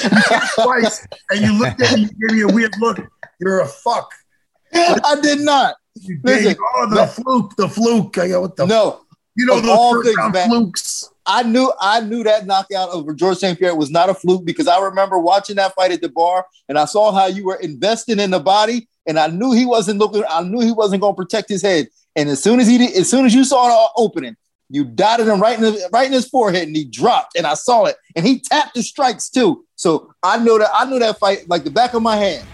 twice, 0.54 1.04
and 1.30 1.40
you 1.40 1.58
looked 1.58 1.82
at 1.82 1.96
me, 1.96 2.02
you 2.02 2.28
gave 2.28 2.36
me 2.36 2.42
a 2.42 2.54
weird 2.54 2.72
look. 2.78 3.00
You're 3.40 3.60
a 3.60 3.66
fuck. 3.66 4.08
I 4.74 5.16
did 5.20 5.40
not. 5.40 5.74
Listen, 5.96 6.56
oh, 6.76 6.90
the 6.90 7.06
fluke, 7.06 7.56
the 7.56 7.68
fluke. 7.68 8.18
I 8.18 8.28
go, 8.28 8.40
what 8.42 8.56
the 8.56 8.66
no. 8.66 9.00
You 9.36 9.46
know 9.46 9.60
the 9.60 9.70
all 9.70 9.94
first 9.94 10.16
round 10.16 10.36
flukes. 10.36 11.10
I 11.26 11.42
knew 11.42 11.72
I 11.80 12.00
knew 12.00 12.22
that 12.24 12.46
knockout 12.46 12.90
over 12.90 13.14
George 13.14 13.38
St. 13.38 13.58
Pierre 13.58 13.74
was 13.74 13.90
not 13.90 14.10
a 14.10 14.14
fluke 14.14 14.44
because 14.44 14.68
I 14.68 14.80
remember 14.80 15.18
watching 15.18 15.56
that 15.56 15.74
fight 15.74 15.90
at 15.90 16.02
the 16.02 16.08
bar 16.08 16.46
and 16.68 16.78
I 16.78 16.84
saw 16.84 17.12
how 17.12 17.26
you 17.26 17.44
were 17.46 17.56
investing 17.56 18.20
in 18.20 18.30
the 18.30 18.40
body 18.40 18.88
and 19.06 19.18
I 19.18 19.28
knew 19.28 19.52
he 19.52 19.66
wasn't 19.66 19.98
looking. 19.98 20.22
I 20.28 20.42
knew 20.42 20.60
he 20.60 20.72
wasn't 20.72 21.00
going 21.00 21.14
to 21.14 21.16
protect 21.16 21.48
his 21.48 21.62
head. 21.62 21.88
And 22.16 22.28
as 22.28 22.42
soon 22.42 22.60
as 22.60 22.68
he 22.68 22.78
did, 22.78 22.94
as 22.94 23.08
soon 23.08 23.26
as 23.26 23.34
you 23.34 23.44
saw 23.44 23.66
the 23.66 23.88
opening, 23.96 24.36
you 24.70 24.84
dotted 24.84 25.28
him 25.28 25.40
right 25.40 25.58
in 25.58 25.64
the, 25.64 25.88
right 25.92 26.06
in 26.06 26.12
his 26.12 26.28
forehead 26.28 26.66
and 26.66 26.76
he 26.76 26.84
dropped 26.84 27.36
and 27.36 27.46
I 27.46 27.54
saw 27.54 27.84
it 27.84 27.96
and 28.16 28.26
he 28.26 28.40
tapped 28.40 28.74
the 28.74 28.82
strikes 28.82 29.28
too. 29.28 29.64
So 29.76 30.12
I 30.22 30.38
know 30.38 30.58
that 30.58 30.70
I 30.72 30.84
knew 30.84 30.98
that 30.98 31.18
fight 31.18 31.48
like 31.48 31.64
the 31.64 31.70
back 31.70 31.94
of 31.94 32.02
my 32.02 32.16
hand. 32.16 32.46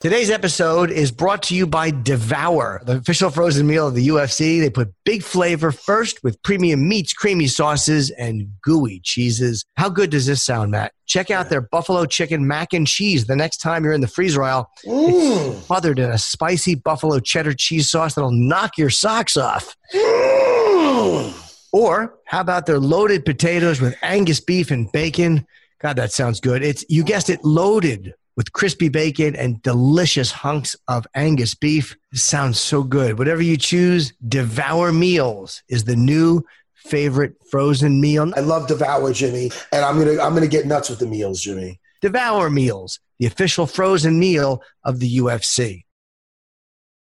Today's 0.00 0.30
episode 0.30 0.92
is 0.92 1.10
brought 1.10 1.42
to 1.42 1.56
you 1.56 1.66
by 1.66 1.90
Devour, 1.90 2.80
the 2.84 2.98
official 2.98 3.30
frozen 3.30 3.66
meal 3.66 3.88
of 3.88 3.96
the 3.96 4.06
UFC. 4.06 4.60
They 4.60 4.70
put 4.70 4.94
big 5.04 5.24
flavor 5.24 5.72
first 5.72 6.22
with 6.22 6.40
premium 6.44 6.88
meats, 6.88 7.12
creamy 7.12 7.48
sauces, 7.48 8.10
and 8.10 8.46
gooey 8.62 9.00
cheeses. 9.02 9.64
How 9.76 9.88
good 9.88 10.10
does 10.10 10.24
this 10.24 10.40
sound, 10.40 10.70
Matt? 10.70 10.92
Check 11.06 11.32
out 11.32 11.48
their 11.48 11.62
buffalo 11.62 12.04
chicken 12.04 12.46
mac 12.46 12.72
and 12.74 12.86
cheese 12.86 13.26
the 13.26 13.34
next 13.34 13.56
time 13.56 13.82
you're 13.82 13.92
in 13.92 14.00
the 14.00 14.06
freezer 14.06 14.44
aisle. 14.44 14.70
It's 14.84 15.66
smothered 15.66 15.98
in 15.98 16.12
a 16.12 16.18
spicy 16.18 16.76
buffalo 16.76 17.18
cheddar 17.18 17.54
cheese 17.54 17.90
sauce 17.90 18.14
that'll 18.14 18.30
knock 18.30 18.78
your 18.78 18.90
socks 18.90 19.36
off. 19.36 19.74
Mm. 19.92 21.66
Or 21.72 22.20
how 22.24 22.40
about 22.40 22.66
their 22.66 22.78
loaded 22.78 23.24
potatoes 23.24 23.80
with 23.80 23.96
Angus 24.02 24.38
beef 24.38 24.70
and 24.70 24.92
bacon? 24.92 25.44
God, 25.80 25.96
that 25.96 26.12
sounds 26.12 26.38
good. 26.38 26.62
It's 26.62 26.84
you 26.88 27.02
guessed 27.02 27.30
it, 27.30 27.44
loaded 27.44 28.14
with 28.38 28.52
crispy 28.52 28.88
bacon 28.88 29.34
and 29.34 29.60
delicious 29.62 30.30
hunks 30.30 30.76
of 30.86 31.08
Angus 31.16 31.56
beef. 31.56 31.96
Sounds 32.14 32.60
so 32.60 32.84
good. 32.84 33.18
Whatever 33.18 33.42
you 33.42 33.56
choose, 33.56 34.12
Devour 34.28 34.92
Meals 34.92 35.64
is 35.68 35.82
the 35.82 35.96
new 35.96 36.44
favorite 36.76 37.34
frozen 37.50 38.00
meal. 38.00 38.32
I 38.36 38.40
love 38.40 38.68
Devour, 38.68 39.12
Jimmy, 39.12 39.50
and 39.72 39.84
I'm 39.84 39.98
gonna 39.98 40.22
I'm 40.22 40.34
gonna 40.34 40.46
get 40.46 40.66
nuts 40.66 40.88
with 40.88 41.00
the 41.00 41.06
meals, 41.06 41.42
Jimmy. 41.42 41.80
Devour 42.00 42.48
Meals, 42.48 43.00
the 43.18 43.26
official 43.26 43.66
frozen 43.66 44.20
meal 44.20 44.62
of 44.84 45.00
the 45.00 45.18
UFC. 45.18 45.84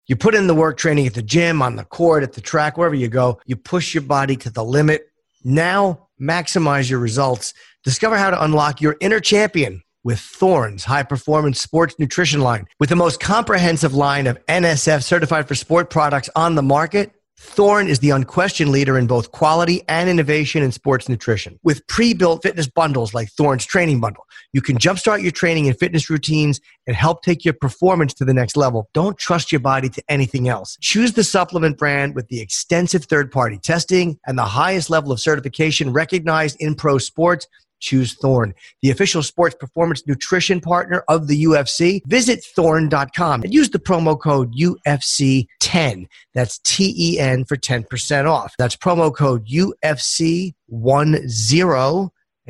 You 0.08 0.16
put 0.16 0.34
in 0.34 0.48
the 0.48 0.54
work 0.54 0.78
training 0.78 1.06
at 1.06 1.14
the 1.14 1.22
gym, 1.22 1.62
on 1.62 1.76
the 1.76 1.84
court, 1.84 2.24
at 2.24 2.32
the 2.32 2.40
track, 2.40 2.76
wherever 2.76 2.96
you 2.96 3.06
go. 3.06 3.40
You 3.46 3.54
push 3.54 3.94
your 3.94 4.02
body 4.02 4.34
to 4.34 4.50
the 4.50 4.64
limit. 4.64 5.02
Now 5.44 6.08
maximize 6.20 6.90
your 6.90 6.98
results. 6.98 7.54
Discover 7.84 8.16
how 8.16 8.30
to 8.30 8.42
unlock 8.42 8.80
your 8.80 8.96
inner 9.00 9.20
champion 9.20 9.84
with 10.04 10.20
Thorne's 10.20 10.84
high 10.84 11.02
performance 11.02 11.60
sports 11.60 11.94
nutrition 11.98 12.40
line. 12.40 12.66
With 12.78 12.88
the 12.88 12.96
most 12.96 13.20
comprehensive 13.20 13.94
line 13.94 14.26
of 14.26 14.44
NSF 14.46 15.02
certified 15.02 15.48
for 15.48 15.54
sport 15.54 15.90
products 15.90 16.30
on 16.34 16.54
the 16.54 16.62
market, 16.62 17.12
Thorne 17.42 17.88
is 17.88 18.00
the 18.00 18.10
unquestioned 18.10 18.70
leader 18.70 18.98
in 18.98 19.06
both 19.06 19.32
quality 19.32 19.82
and 19.88 20.10
innovation 20.10 20.62
in 20.62 20.72
sports 20.72 21.08
nutrition. 21.08 21.58
With 21.62 21.86
pre 21.86 22.12
built 22.12 22.42
fitness 22.42 22.68
bundles 22.68 23.14
like 23.14 23.30
Thorne's 23.30 23.64
Training 23.64 23.98
Bundle, 23.98 24.24
you 24.52 24.60
can 24.60 24.76
jumpstart 24.76 25.22
your 25.22 25.32
training 25.32 25.66
and 25.66 25.78
fitness 25.78 26.10
routines 26.10 26.60
and 26.86 26.94
help 26.94 27.22
take 27.22 27.42
your 27.42 27.54
performance 27.54 28.12
to 28.14 28.26
the 28.26 28.34
next 28.34 28.58
level. 28.58 28.90
Don't 28.92 29.16
trust 29.16 29.52
your 29.52 29.60
body 29.60 29.88
to 29.88 30.02
anything 30.10 30.50
else. 30.50 30.76
Choose 30.82 31.14
the 31.14 31.24
supplement 31.24 31.78
brand 31.78 32.14
with 32.14 32.28
the 32.28 32.42
extensive 32.42 33.06
third 33.06 33.32
party 33.32 33.56
testing 33.56 34.18
and 34.26 34.36
the 34.36 34.44
highest 34.44 34.90
level 34.90 35.10
of 35.10 35.18
certification 35.18 35.94
recognized 35.94 36.58
in 36.60 36.74
pro 36.74 36.98
sports 36.98 37.46
choose 37.80 38.14
Thorne, 38.14 38.54
the 38.82 38.90
official 38.90 39.22
sports 39.22 39.54
performance 39.54 40.06
nutrition 40.06 40.60
partner 40.60 41.02
of 41.08 41.26
the 41.26 41.44
UFC. 41.44 42.02
Visit 42.06 42.44
thorne.com 42.44 43.42
and 43.42 43.52
use 43.52 43.70
the 43.70 43.78
promo 43.78 44.20
code 44.20 44.54
UFC10. 44.54 46.06
That's 46.34 46.58
T 46.58 46.94
E 46.96 47.18
N 47.18 47.44
for 47.44 47.56
10% 47.56 48.30
off. 48.30 48.54
That's 48.58 48.76
promo 48.76 49.14
code 49.14 49.46
UFC10 49.48 50.54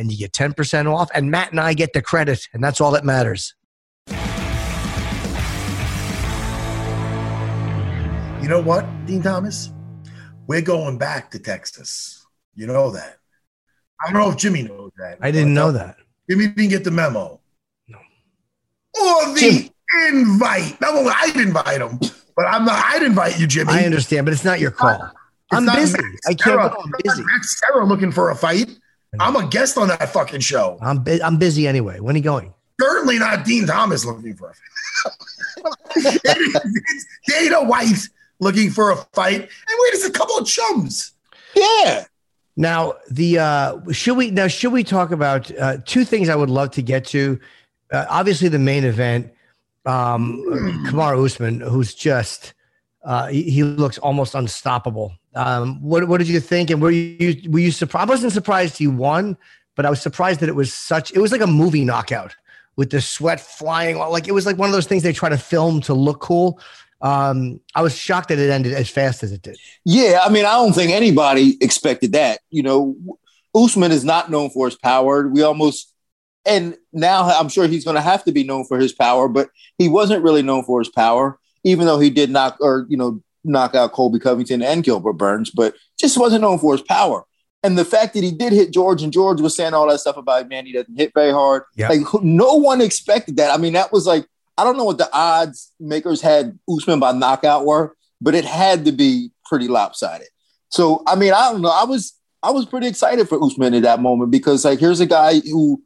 and 0.00 0.10
you 0.10 0.18
get 0.18 0.32
10% 0.32 0.92
off. 0.92 1.10
And 1.14 1.30
Matt 1.30 1.50
and 1.50 1.60
I 1.60 1.74
get 1.74 1.92
the 1.92 2.02
credit, 2.02 2.48
and 2.52 2.64
that's 2.64 2.80
all 2.80 2.90
that 2.92 3.04
matters. 3.04 3.54
You 8.42 8.48
know 8.48 8.62
what, 8.62 8.86
Din 9.06 9.22
Thomas? 9.22 9.70
We're 10.46 10.62
going 10.62 10.98
back 10.98 11.30
to 11.32 11.38
Texas. 11.38 12.26
You 12.54 12.66
know 12.66 12.90
that. 12.90 13.19
I 14.00 14.12
don't 14.12 14.22
know 14.22 14.30
if 14.30 14.36
Jimmy 14.36 14.62
knows 14.62 14.92
that. 14.98 15.18
I 15.20 15.30
didn't 15.30 15.54
know 15.54 15.68
uh, 15.68 15.72
that. 15.72 15.96
Jimmy 16.28 16.48
didn't 16.48 16.70
get 16.70 16.84
the 16.84 16.90
memo. 16.90 17.40
No. 17.88 17.98
Or 17.98 19.34
the 19.34 19.40
Jim. 19.40 20.14
invite. 20.14 20.80
No, 20.80 21.08
I 21.08 21.26
didn't 21.26 21.48
invite 21.48 21.80
him, 21.80 21.98
but 22.36 22.46
I'm 22.46 22.64
not. 22.64 22.82
I'd 22.86 23.02
invite 23.02 23.38
you, 23.38 23.46
Jimmy. 23.46 23.72
I 23.72 23.84
understand, 23.84 24.26
but 24.26 24.32
it's 24.32 24.44
not 24.44 24.60
your 24.60 24.70
call. 24.70 24.94
It's 24.94 25.12
I'm 25.52 25.66
busy. 25.66 25.98
I 26.26 26.34
can't 26.34 26.72
go. 26.72 26.80
I'm 26.82 26.92
busy. 27.02 27.24
Max 27.24 27.60
Serra 27.60 27.84
looking 27.84 28.12
for 28.12 28.30
a 28.30 28.36
fight. 28.36 28.70
I'm 29.18 29.34
a 29.34 29.46
guest 29.48 29.76
on 29.76 29.88
that 29.88 30.08
fucking 30.12 30.40
show. 30.40 30.78
I'm 30.80 31.02
bu- 31.02 31.18
I'm 31.22 31.36
busy 31.36 31.66
anyway. 31.66 31.98
When 31.98 32.14
are 32.14 32.18
you 32.18 32.24
going? 32.24 32.54
Certainly 32.80 33.18
not 33.18 33.44
Din 33.44 33.66
Thomas 33.66 34.04
looking 34.04 34.34
for 34.36 34.50
a 34.50 34.54
fight. 34.54 35.12
it's 35.96 37.06
Dana 37.26 37.64
White 37.64 38.08
looking 38.38 38.70
for 38.70 38.90
a 38.90 38.96
fight. 39.12 39.40
And 39.40 39.42
wait, 39.42 39.94
it's 39.94 40.04
a 40.04 40.10
couple 40.10 40.38
of 40.38 40.46
chums. 40.46 41.12
Yeah. 41.54 42.04
Now, 42.56 42.94
the 43.10 43.38
uh, 43.38 43.92
should 43.92 44.16
we 44.16 44.30
now 44.30 44.48
should 44.48 44.72
we 44.72 44.84
talk 44.84 45.12
about 45.12 45.56
uh, 45.58 45.78
two 45.84 46.04
things 46.04 46.28
I 46.28 46.34
would 46.34 46.50
love 46.50 46.72
to 46.72 46.82
get 46.82 47.04
to? 47.06 47.38
Uh, 47.92 48.06
obviously, 48.08 48.48
the 48.48 48.58
main 48.58 48.84
event, 48.84 49.32
um, 49.86 50.42
Kamaru 50.86 51.24
Usman, 51.24 51.60
who's 51.60 51.94
just 51.94 52.54
uh, 53.04 53.28
he, 53.28 53.42
he, 53.44 53.62
looks 53.62 53.98
almost 53.98 54.34
unstoppable. 54.34 55.12
Um, 55.34 55.80
what 55.80 56.06
what 56.08 56.18
did 56.18 56.28
you 56.28 56.40
think? 56.40 56.70
And 56.70 56.82
were 56.82 56.90
you 56.90 57.50
were 57.50 57.60
you 57.60 57.70
surprised? 57.70 58.08
I 58.08 58.12
wasn't 58.12 58.32
surprised 58.32 58.76
he 58.76 58.86
won, 58.86 59.36
but 59.76 59.86
I 59.86 59.90
was 59.90 60.02
surprised 60.02 60.40
that 60.40 60.48
it 60.48 60.56
was 60.56 60.72
such. 60.74 61.12
It 61.12 61.18
was 61.18 61.32
like 61.32 61.40
a 61.40 61.46
movie 61.46 61.84
knockout 61.84 62.34
with 62.76 62.90
the 62.90 63.00
sweat 63.00 63.40
flying. 63.40 63.96
Like 63.96 64.28
it 64.28 64.32
was 64.32 64.44
like 64.44 64.58
one 64.58 64.68
of 64.68 64.72
those 64.72 64.86
things 64.86 65.02
they 65.02 65.12
try 65.12 65.28
to 65.28 65.38
film 65.38 65.80
to 65.82 65.94
look 65.94 66.20
cool 66.20 66.60
um, 67.02 67.60
I 67.74 67.82
was 67.82 67.96
shocked 67.96 68.28
that 68.28 68.38
it 68.38 68.50
ended 68.50 68.72
as 68.72 68.90
fast 68.90 69.22
as 69.22 69.32
it 69.32 69.42
did. 69.42 69.56
Yeah, 69.84 70.20
I 70.24 70.30
mean, 70.30 70.44
I 70.44 70.52
don't 70.54 70.72
think 70.72 70.92
anybody 70.92 71.56
expected 71.60 72.12
that. 72.12 72.40
You 72.50 72.62
know, 72.62 72.96
Usman 73.54 73.92
is 73.92 74.04
not 74.04 74.30
known 74.30 74.50
for 74.50 74.66
his 74.66 74.76
power. 74.76 75.26
We 75.26 75.42
almost, 75.42 75.94
and 76.44 76.76
now 76.92 77.24
I'm 77.24 77.48
sure 77.48 77.66
he's 77.66 77.84
going 77.84 77.96
to 77.96 78.02
have 78.02 78.24
to 78.24 78.32
be 78.32 78.44
known 78.44 78.64
for 78.66 78.78
his 78.78 78.92
power, 78.92 79.28
but 79.28 79.48
he 79.78 79.88
wasn't 79.88 80.22
really 80.22 80.42
known 80.42 80.64
for 80.64 80.80
his 80.80 80.90
power, 80.90 81.38
even 81.64 81.86
though 81.86 82.00
he 82.00 82.10
did 82.10 82.30
knock 82.30 82.58
or 82.60 82.86
you 82.88 82.96
know 82.96 83.22
knock 83.44 83.74
out 83.74 83.92
Colby 83.92 84.18
Covington 84.18 84.62
and 84.62 84.84
Gilbert 84.84 85.14
Burns, 85.14 85.50
but 85.50 85.74
just 85.98 86.18
wasn't 86.18 86.42
known 86.42 86.58
for 86.58 86.72
his 86.72 86.82
power. 86.82 87.24
And 87.62 87.76
the 87.76 87.84
fact 87.84 88.14
that 88.14 88.24
he 88.24 88.30
did 88.30 88.52
hit 88.52 88.72
George 88.72 89.02
and 89.02 89.12
George 89.12 89.40
was 89.40 89.54
saying 89.54 89.74
all 89.74 89.88
that 89.88 90.00
stuff 90.00 90.16
about 90.16 90.48
man, 90.48 90.66
he 90.66 90.72
doesn't 90.72 90.96
hit 90.96 91.12
very 91.14 91.32
hard. 91.32 91.62
Yep. 91.76 91.90
Like 91.90 92.22
no 92.22 92.54
one 92.54 92.80
expected 92.80 93.36
that. 93.36 93.52
I 93.52 93.56
mean, 93.58 93.74
that 93.74 93.92
was 93.92 94.06
like 94.06 94.26
I 94.56 94.64
don't 94.64 94.76
know 94.76 94.84
what 94.84 94.98
the 94.98 95.08
odds 95.12 95.72
makers 95.80 96.20
had 96.20 96.58
Usman 96.68 97.00
by 97.00 97.12
knockout 97.12 97.64
were, 97.64 97.96
but 98.20 98.34
it 98.34 98.44
had 98.44 98.84
to 98.84 98.92
be 98.92 99.30
pretty 99.44 99.68
lopsided. 99.68 100.28
So 100.68 101.02
I 101.06 101.16
mean, 101.16 101.32
I 101.32 101.50
don't 101.50 101.62
know. 101.62 101.70
I 101.70 101.84
was 101.84 102.14
I 102.42 102.50
was 102.50 102.66
pretty 102.66 102.86
excited 102.86 103.28
for 103.28 103.42
Usman 103.42 103.74
at 103.74 103.82
that 103.82 104.00
moment 104.00 104.30
because 104.30 104.64
like 104.64 104.78
here's 104.78 105.00
a 105.00 105.06
guy 105.06 105.40
who 105.40 105.82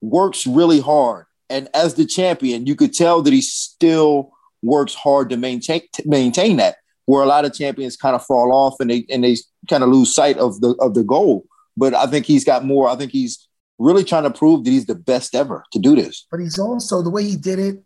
works 0.00 0.46
really 0.46 0.80
hard, 0.80 1.26
and 1.48 1.68
as 1.74 1.94
the 1.94 2.06
champion, 2.06 2.66
you 2.66 2.74
could 2.74 2.94
tell 2.94 3.22
that 3.22 3.32
he 3.32 3.40
still 3.40 4.32
works 4.62 4.94
hard 4.94 5.30
to 5.30 5.36
maintain 5.36 5.82
to 5.94 6.02
maintain 6.08 6.56
that. 6.56 6.76
Where 7.06 7.22
a 7.22 7.26
lot 7.26 7.44
of 7.44 7.52
champions 7.52 7.98
kind 7.98 8.16
of 8.16 8.24
fall 8.24 8.50
off 8.50 8.76
and 8.80 8.90
they 8.90 9.04
and 9.10 9.22
they 9.22 9.36
kind 9.68 9.82
of 9.82 9.90
lose 9.90 10.14
sight 10.14 10.38
of 10.38 10.60
the 10.60 10.70
of 10.80 10.94
the 10.94 11.04
goal. 11.04 11.44
But 11.76 11.92
I 11.92 12.06
think 12.06 12.24
he's 12.24 12.44
got 12.44 12.64
more. 12.64 12.88
I 12.88 12.96
think 12.96 13.12
he's 13.12 13.46
really 13.78 14.04
trying 14.04 14.22
to 14.22 14.30
prove 14.30 14.64
that 14.64 14.70
he's 14.70 14.86
the 14.86 14.94
best 14.94 15.34
ever 15.34 15.64
to 15.72 15.78
do 15.78 15.94
this. 15.94 16.26
But 16.30 16.40
he's 16.40 16.58
also 16.58 17.02
the 17.02 17.10
way 17.10 17.24
he 17.24 17.36
did 17.36 17.58
it 17.58 17.82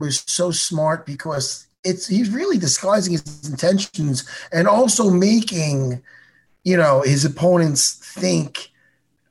was 0.00 0.24
so 0.26 0.50
smart 0.50 1.06
because 1.06 1.66
it's 1.84 2.08
he's 2.08 2.30
really 2.30 2.58
disguising 2.58 3.12
his 3.12 3.48
intentions 3.48 4.28
and 4.52 4.66
also 4.66 5.10
making 5.10 6.02
you 6.64 6.76
know 6.76 7.02
his 7.02 7.24
opponents 7.24 7.94
think 7.94 8.70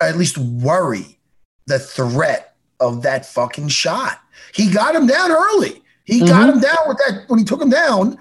at 0.01 0.17
least 0.17 0.37
worry 0.37 1.19
the 1.67 1.79
threat 1.79 2.55
of 2.79 3.03
that 3.03 3.25
fucking 3.25 3.67
shot. 3.67 4.21
He 4.53 4.71
got 4.71 4.95
him 4.95 5.07
down 5.07 5.31
early. 5.31 5.81
He 6.05 6.19
mm-hmm. 6.21 6.27
got 6.27 6.49
him 6.49 6.59
down 6.59 6.87
with 6.87 6.97
that 6.97 7.25
when 7.27 7.39
he 7.39 7.45
took 7.45 7.61
him 7.61 7.69
down. 7.69 8.17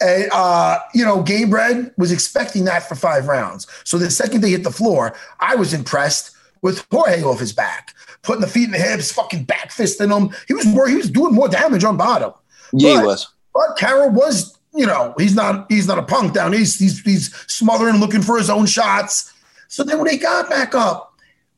And, 0.00 0.30
uh, 0.32 0.78
you 0.94 1.04
know, 1.04 1.22
Gamebred 1.22 1.96
was 1.96 2.12
expecting 2.12 2.64
that 2.64 2.88
for 2.88 2.94
five 2.94 3.28
rounds. 3.28 3.66
So 3.84 3.98
the 3.98 4.10
second 4.10 4.42
they 4.42 4.50
hit 4.50 4.64
the 4.64 4.70
floor, 4.70 5.14
I 5.40 5.54
was 5.54 5.72
impressed 5.72 6.36
with 6.62 6.86
Jorge 6.90 7.22
off 7.22 7.40
his 7.40 7.52
back, 7.52 7.94
putting 8.26 8.42
the 8.42 8.48
feet 8.48 8.64
in 8.64 8.72
the 8.72 8.78
hips, 8.78 9.12
fucking 9.12 9.44
back 9.44 9.70
fisting 9.70 10.14
him. 10.14 10.34
He 10.48 10.54
was 10.54 10.66
more, 10.66 10.88
he 10.88 10.96
was 10.96 11.10
doing 11.10 11.32
more 11.32 11.48
damage 11.48 11.84
on 11.84 11.96
bottom. 11.96 12.32
Yeah, 12.72 12.94
but, 12.94 13.00
he 13.00 13.06
was. 13.06 13.28
But 13.54 13.76
Carroll 13.78 14.10
was, 14.10 14.58
you 14.74 14.84
know, 14.84 15.14
he's 15.16 15.34
not 15.34 15.70
he's 15.70 15.86
not 15.86 15.98
a 15.98 16.02
punk 16.02 16.34
down. 16.34 16.52
He's 16.52 16.78
he's 16.78 17.00
he's 17.00 17.34
smothering, 17.46 17.96
looking 17.96 18.20
for 18.22 18.36
his 18.36 18.50
own 18.50 18.66
shots. 18.66 19.32
So 19.68 19.82
then 19.82 19.96
when 19.98 20.08
they 20.08 20.18
got 20.18 20.50
back 20.50 20.74
up, 20.74 21.14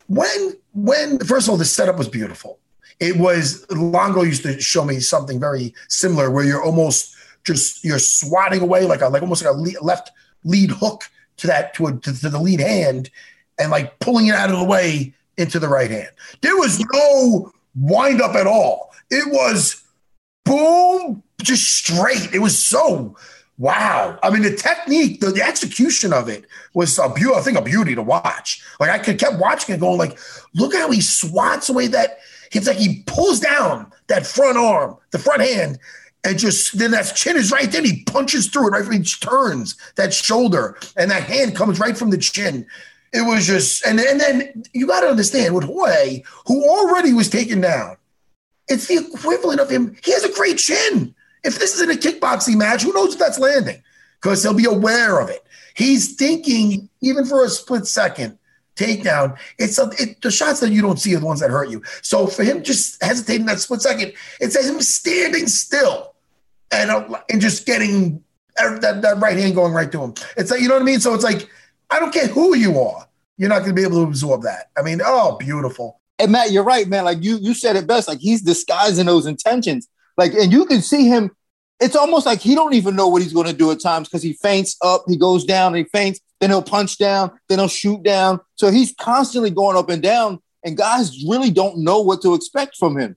when 0.07 0.55
when 0.75 1.19
first 1.19 1.49
of 1.49 1.53
all 1.53 1.57
the 1.57 1.65
setup 1.65 1.97
was 1.97 2.09
beautiful. 2.09 2.61
It 3.01 3.17
was 3.17 3.65
Longo 3.71 4.23
used 4.23 4.43
to 4.43 4.61
show 4.61 4.85
me 4.85 4.99
something 4.99 5.39
very 5.39 5.73
similar 5.89 6.31
where 6.31 6.45
you're 6.45 6.63
almost 6.63 7.15
just 7.45 7.85
you're 7.85 8.01
swatting 8.01 8.61
away 8.61 8.87
like 8.87 9.01
a 9.01 9.09
like 9.09 9.23
almost 9.23 9.45
like 9.45 9.55
a 9.55 9.57
lead, 9.57 9.77
left 9.81 10.11
lead 10.45 10.71
hook 10.71 11.05
to 11.37 11.47
that 11.47 11.75
to, 11.75 11.87
a, 11.87 11.93
to, 11.93 12.13
to 12.21 12.29
the 12.29 12.41
lead 12.41 12.61
hand 12.61 13.11
and 13.59 13.71
like 13.71 13.99
pulling 14.01 14.27
it 14.27 14.35
out 14.35 14.51
of 14.51 14.59
the 14.59 14.65
way 14.65 15.15
into 15.39 15.59
the 15.59 15.69
right 15.69 15.91
hand. 15.91 16.11
There 16.43 16.57
was 16.57 16.85
no 16.93 17.53
wind 17.75 18.21
up 18.21 18.35
at 18.35 18.47
all. 18.47 18.93
It 19.11 19.33
was 19.33 19.83
boom, 20.45 21.23
just 21.43 21.75
straight. 21.75 22.35
It 22.35 22.41
was 22.41 22.63
so 22.63 23.17
wow. 23.59 24.19
I 24.23 24.31
mean, 24.31 24.43
the 24.43 24.55
technique, 24.55 25.21
the, 25.21 25.31
the 25.31 25.43
execution 25.43 26.13
of 26.13 26.29
it 26.29 26.45
was 26.75 26.99
a 26.99 27.09
beauty. 27.09 27.35
I 27.35 27.41
think 27.41 27.59
a 27.59 27.63
beauty 27.63 27.95
to 27.95 28.03
watch. 28.03 28.63
Like 28.81 28.91
I 28.91 28.99
could 28.99 29.19
kept 29.19 29.39
watching 29.39 29.75
it, 29.75 29.81
going 29.81 29.99
like, 29.99 30.19
look 30.55 30.75
how 30.75 30.91
he 30.91 31.01
swats 31.01 31.69
away 31.69 31.87
that. 31.89 32.19
It's 32.53 32.67
like 32.67 32.79
he 32.79 33.03
pulls 33.07 33.41
down 33.41 33.93
that 34.07 34.27
front 34.27 34.57
arm, 34.57 34.97
the 35.11 35.19
front 35.19 35.43
hand, 35.43 35.79
and 36.25 36.39
just 36.39 36.79
then 36.79 36.93
that 36.93 37.15
chin 37.15 37.37
is 37.37 37.53
right. 37.53 37.71
Then 37.71 37.85
he 37.85 38.05
punches 38.05 38.49
through 38.49 38.69
it 38.69 38.71
right 38.71 38.93
he 38.93 39.03
turns 39.03 39.77
that 39.97 40.15
shoulder, 40.15 40.79
and 40.97 41.11
that 41.11 41.25
hand 41.25 41.55
comes 41.55 41.79
right 41.79 41.97
from 41.97 42.11
the 42.11 42.19
chin. 42.19 42.67
It 43.13 43.23
was 43.23 43.47
just, 43.47 43.85
and, 43.87 43.99
and 43.99 44.21
then 44.21 44.65
you 44.73 44.87
got 44.87 45.01
to 45.01 45.09
understand 45.09 45.55
with 45.55 45.65
Jorge, 45.65 46.23
who 46.47 46.69
already 46.69 47.13
was 47.13 47.31
taken 47.31 47.61
down, 47.61 47.97
it's 48.69 48.87
the 48.87 48.99
equivalent 48.99 49.61
of 49.61 49.71
him. 49.71 49.97
He 50.05 50.13
has 50.13 50.25
a 50.25 50.33
great 50.33 50.59
chin. 50.59 51.15
If 51.45 51.59
this 51.59 51.75
is 51.75 51.81
in 51.81 51.91
a 51.91 51.95
kickboxing 51.95 52.57
match, 52.57 52.83
who 52.83 52.93
knows 52.93 53.15
if 53.15 53.19
that's 53.19 53.39
landing? 53.39 53.83
Because 54.21 54.43
he'll 54.43 54.55
be 54.55 54.67
aware 54.67 55.21
of 55.21 55.31
it. 55.31 55.45
He's 55.75 56.17
thinking, 56.17 56.91
even 57.01 57.25
for 57.25 57.45
a 57.45 57.49
split 57.49 57.87
second, 57.87 58.39
takedown. 58.79 59.39
It's 59.59 59.79
a, 59.79 59.91
it, 59.99 60.21
the 60.23 60.31
shots 60.31 60.61
that 60.61 60.71
you 60.71 60.83
don't 60.83 60.99
see 60.99 61.15
are 61.15 61.21
the 61.21 61.27
ones 61.27 61.41
that 61.41 61.51
hurt 61.51 61.71
you. 61.71 61.83
So 62.03 62.27
for 62.27 62.45
him 62.45 62.63
just 62.63 63.03
hesitating 63.03 63.47
that 63.47 63.61
split 63.61 63.83
second, 63.83 64.13
it 64.41 64.53
says 64.53 64.69
him 64.69 64.81
standing 64.81 65.47
still 65.47 66.15
and 66.71 66.91
uh, 66.91 67.21
and 67.31 67.41
just 67.41 67.67
getting 67.67 68.23
that, 68.57 69.01
that 69.03 69.19
right 69.19 69.37
hand 69.37 69.55
going 69.55 69.73
right 69.73 69.91
to 69.93 70.03
him. 70.03 70.15
It's 70.37 70.51
like 70.51 70.61
you 70.61 70.69
know 70.69 70.75
what 70.75 70.83
I 70.83 70.87
mean. 70.87 71.01
So 71.01 71.15
it's 71.15 71.25
like 71.25 71.49
I 71.91 72.01
don't 72.01 72.13
care 72.13 72.29
who 72.29 72.57
you 72.57 72.81
are, 72.81 73.09
you're 73.37 73.49
not 73.49 73.61
going 73.61 73.71
to 73.71 73.75
be 73.75 73.83
able 73.83 74.03
to 74.05 74.09
absorb 74.09 74.43
that. 74.43 74.71
I 74.77 74.83
mean, 74.83 75.01
oh, 75.05 75.37
beautiful. 75.37 76.01
And 76.19 76.33
Matt, 76.33 76.51
you're 76.51 76.65
right, 76.65 76.89
man. 76.89 77.05
Like 77.05 77.23
you 77.23 77.39
you 77.39 77.55
said 77.55 77.77
it 77.77 77.87
best. 77.87 78.09
Like 78.09 78.19
he's 78.19 78.43
disguising 78.43 79.07
those 79.07 79.27
intentions. 79.27 79.89
Like, 80.17 80.35
and 80.35 80.53
you 80.53 80.67
can 80.67 80.83
see 80.83 81.07
him. 81.07 81.31
It's 81.81 81.95
almost 81.95 82.27
like 82.27 82.41
he 82.41 82.57
don't 82.57 82.75
even 82.75 82.97
know 82.97 83.07
what 83.07 83.23
he's 83.23 83.33
going 83.33 83.47
to 83.47 83.53
do 83.53 83.71
at 83.71 83.81
times 83.81 84.09
because 84.09 84.23
he 84.25 84.33
feints 84.33 84.77
up, 84.83 85.05
he 85.07 85.17
goes 85.17 85.45
down, 85.45 85.75
he 85.75 85.85
feints, 85.85 86.19
then 86.41 86.51
he'll 86.51 86.61
punch 86.61 86.99
down, 86.99 87.31
then 87.49 87.61
he'll 87.61 87.69
shoot 87.69 88.03
down. 88.03 88.41
So 88.57 88.73
he's 88.73 88.93
constantly 88.99 89.51
going 89.51 89.77
up 89.77 89.89
and 89.89 90.03
down, 90.03 90.41
and 90.65 90.77
guys 90.77 91.25
really 91.29 91.53
don't 91.53 91.79
know 91.79 92.01
what 92.01 92.21
to 92.23 92.35
expect 92.35 92.77
from 92.77 92.99
him. 92.99 93.15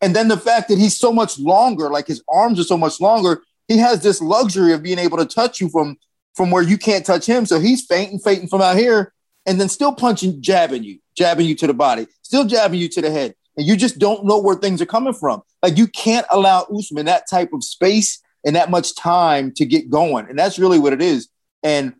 And 0.00 0.16
then 0.16 0.26
the 0.26 0.36
fact 0.36 0.68
that 0.68 0.78
he's 0.78 0.98
so 0.98 1.12
much 1.12 1.38
longer, 1.38 1.88
like 1.88 2.08
his 2.08 2.22
arms 2.28 2.58
are 2.58 2.64
so 2.64 2.76
much 2.76 3.00
longer, 3.00 3.42
he 3.68 3.78
has 3.78 4.02
this 4.02 4.20
luxury 4.20 4.72
of 4.72 4.82
being 4.82 4.98
able 4.98 5.18
to 5.18 5.26
touch 5.26 5.60
you 5.60 5.68
from 5.68 5.96
from 6.34 6.50
where 6.50 6.62
you 6.62 6.78
can't 6.78 7.04
touch 7.04 7.26
him. 7.26 7.46
So 7.46 7.60
he's 7.60 7.84
feinting, 7.84 8.18
feinting 8.18 8.48
from 8.48 8.62
out 8.62 8.76
here, 8.76 9.12
and 9.46 9.60
then 9.60 9.68
still 9.68 9.92
punching, 9.92 10.42
jabbing 10.42 10.84
you, 10.84 10.98
jabbing 11.16 11.46
you 11.46 11.54
to 11.56 11.66
the 11.66 11.74
body, 11.74 12.06
still 12.22 12.44
jabbing 12.44 12.80
you 12.80 12.88
to 12.88 13.00
the 13.00 13.10
head 13.10 13.34
and 13.56 13.66
you 13.66 13.76
just 13.76 13.98
don't 13.98 14.24
know 14.24 14.38
where 14.38 14.56
things 14.56 14.80
are 14.80 14.86
coming 14.86 15.12
from. 15.12 15.42
Like 15.62 15.76
you 15.76 15.86
can't 15.86 16.26
allow 16.30 16.62
Usman 16.62 17.06
that 17.06 17.28
type 17.28 17.52
of 17.52 17.62
space 17.62 18.20
and 18.44 18.56
that 18.56 18.70
much 18.70 18.96
time 18.96 19.52
to 19.56 19.66
get 19.66 19.90
going, 19.90 20.26
and 20.28 20.38
that's 20.38 20.58
really 20.58 20.78
what 20.78 20.92
it 20.92 21.02
is. 21.02 21.28
And 21.62 21.94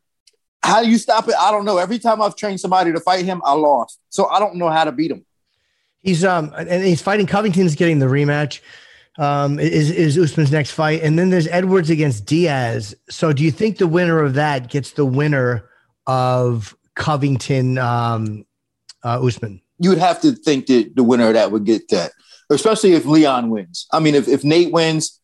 how 0.63 0.83
do 0.83 0.89
you 0.89 0.99
stop 0.99 1.29
it? 1.29 1.35
I 1.39 1.51
don't 1.51 1.65
know. 1.65 1.77
Every 1.77 1.99
time 1.99 2.23
I've 2.23 2.37
trained 2.37 2.61
somebody 2.61 2.93
to 2.93 3.01
fight 3.01 3.25
him, 3.25 3.43
I 3.45 3.53
lost, 3.53 3.99
so 4.09 4.27
I 4.27 4.39
don't 4.39 4.57
know 4.57 4.71
how 4.71 4.85
to 4.85 4.93
beat 4.93 5.11
him. 5.11 5.27
He's 6.01 6.25
um 6.25 6.53
and 6.57 6.83
he's 6.83 7.03
fighting 7.03 7.27
Covington's 7.27 7.75
getting 7.75 7.99
the 7.99 8.07
rematch. 8.07 8.61
Um, 9.21 9.61
is 9.61 9.91
is 9.91 10.17
Usman's 10.17 10.51
next 10.51 10.71
fight, 10.71 11.03
and 11.03 11.19
then 11.19 11.29
there's 11.29 11.47
Edwards 11.49 11.91
against 11.91 12.25
Diaz. 12.25 12.95
So, 13.11 13.33
do 13.33 13.45
you 13.45 13.51
think 13.51 13.77
the 13.77 13.87
winner 13.87 14.25
of 14.25 14.35
that 14.35 14.71
gets 14.71 14.93
the 14.93 15.05
winner 15.05 15.69
of 16.07 16.75
Covington 16.95 17.77
um, 17.77 18.47
uh, 19.05 19.25
Usman? 19.25 19.61
you 19.81 19.89
would 19.89 19.99
have 19.99 20.21
to 20.21 20.33
think 20.33 20.67
that 20.67 20.95
the 20.95 21.03
winner 21.03 21.29
of 21.29 21.35
that 21.35 21.51
would 21.51 21.65
get 21.65 21.89
that, 21.89 22.13
especially 22.51 22.93
if 22.93 23.07
Leon 23.07 23.49
wins. 23.49 23.87
I 23.93 23.99
mean, 23.99 24.15
if, 24.15 24.29
if 24.29 24.45
Nate 24.45 24.73
wins, 24.73 25.19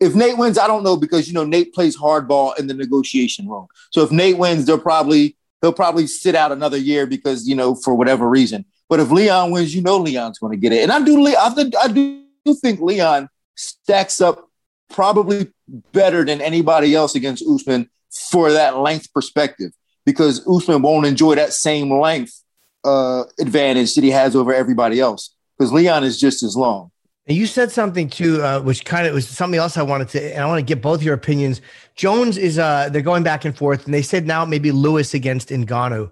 if 0.00 0.14
Nate 0.14 0.36
wins, 0.36 0.58
I 0.58 0.66
don't 0.66 0.82
know 0.82 0.98
because 0.98 1.26
you 1.26 1.34
know 1.34 1.44
Nate 1.44 1.72
plays 1.72 1.96
hardball 1.96 2.56
in 2.58 2.66
the 2.66 2.74
negotiation 2.74 3.48
room. 3.48 3.66
So 3.90 4.02
if 4.02 4.12
Nate 4.12 4.36
wins, 4.36 4.66
they'll 4.66 4.78
probably 4.78 5.36
he'll 5.62 5.72
probably 5.72 6.06
sit 6.06 6.34
out 6.34 6.52
another 6.52 6.76
year 6.76 7.06
because 7.06 7.48
you 7.48 7.54
know 7.54 7.74
for 7.74 7.94
whatever 7.94 8.28
reason. 8.28 8.66
But 8.88 9.00
if 9.00 9.10
Leon 9.10 9.50
wins, 9.50 9.74
you 9.74 9.80
know 9.80 9.96
Leon's 9.96 10.38
going 10.38 10.52
to 10.52 10.58
get 10.58 10.74
it. 10.74 10.82
And 10.82 10.92
I 10.92 11.02
do 11.02 11.26
I, 11.26 11.48
think, 11.48 11.74
I 11.82 11.88
do 11.88 12.22
think 12.60 12.80
Leon 12.80 13.30
stacks 13.54 14.20
up 14.20 14.48
probably 14.90 15.48
better 15.92 16.24
than 16.24 16.40
anybody 16.40 16.94
else 16.94 17.14
against 17.14 17.44
Usman 17.46 17.88
for 18.10 18.52
that 18.52 18.76
length 18.78 19.12
perspective 19.12 19.72
because 20.04 20.46
Usman 20.46 20.82
won't 20.82 21.06
enjoy 21.06 21.34
that 21.36 21.52
same 21.52 21.90
length 21.90 22.42
uh, 22.84 23.24
advantage 23.40 23.94
that 23.94 24.04
he 24.04 24.10
has 24.10 24.36
over 24.36 24.52
everybody 24.52 25.00
else 25.00 25.34
because 25.58 25.72
Leon 25.72 26.04
is 26.04 26.18
just 26.20 26.42
as 26.42 26.56
long. 26.56 26.90
And 27.26 27.36
you 27.36 27.46
said 27.46 27.70
something 27.70 28.10
too, 28.10 28.42
uh, 28.42 28.60
which 28.60 28.84
kind 28.84 29.06
of 29.06 29.14
was 29.14 29.28
something 29.28 29.58
else 29.58 29.76
I 29.76 29.82
wanted 29.82 30.08
to, 30.10 30.34
and 30.34 30.42
I 30.42 30.46
want 30.46 30.58
to 30.58 30.64
get 30.64 30.82
both 30.82 31.02
your 31.02 31.14
opinions. 31.14 31.60
Jones 31.94 32.36
is, 32.36 32.58
uh, 32.58 32.88
they're 32.90 33.00
going 33.00 33.22
back 33.22 33.44
and 33.44 33.56
forth, 33.56 33.84
and 33.84 33.94
they 33.94 34.02
said 34.02 34.26
now 34.26 34.44
maybe 34.44 34.72
Lewis 34.72 35.14
against 35.14 35.50
Ngannou. 35.50 36.10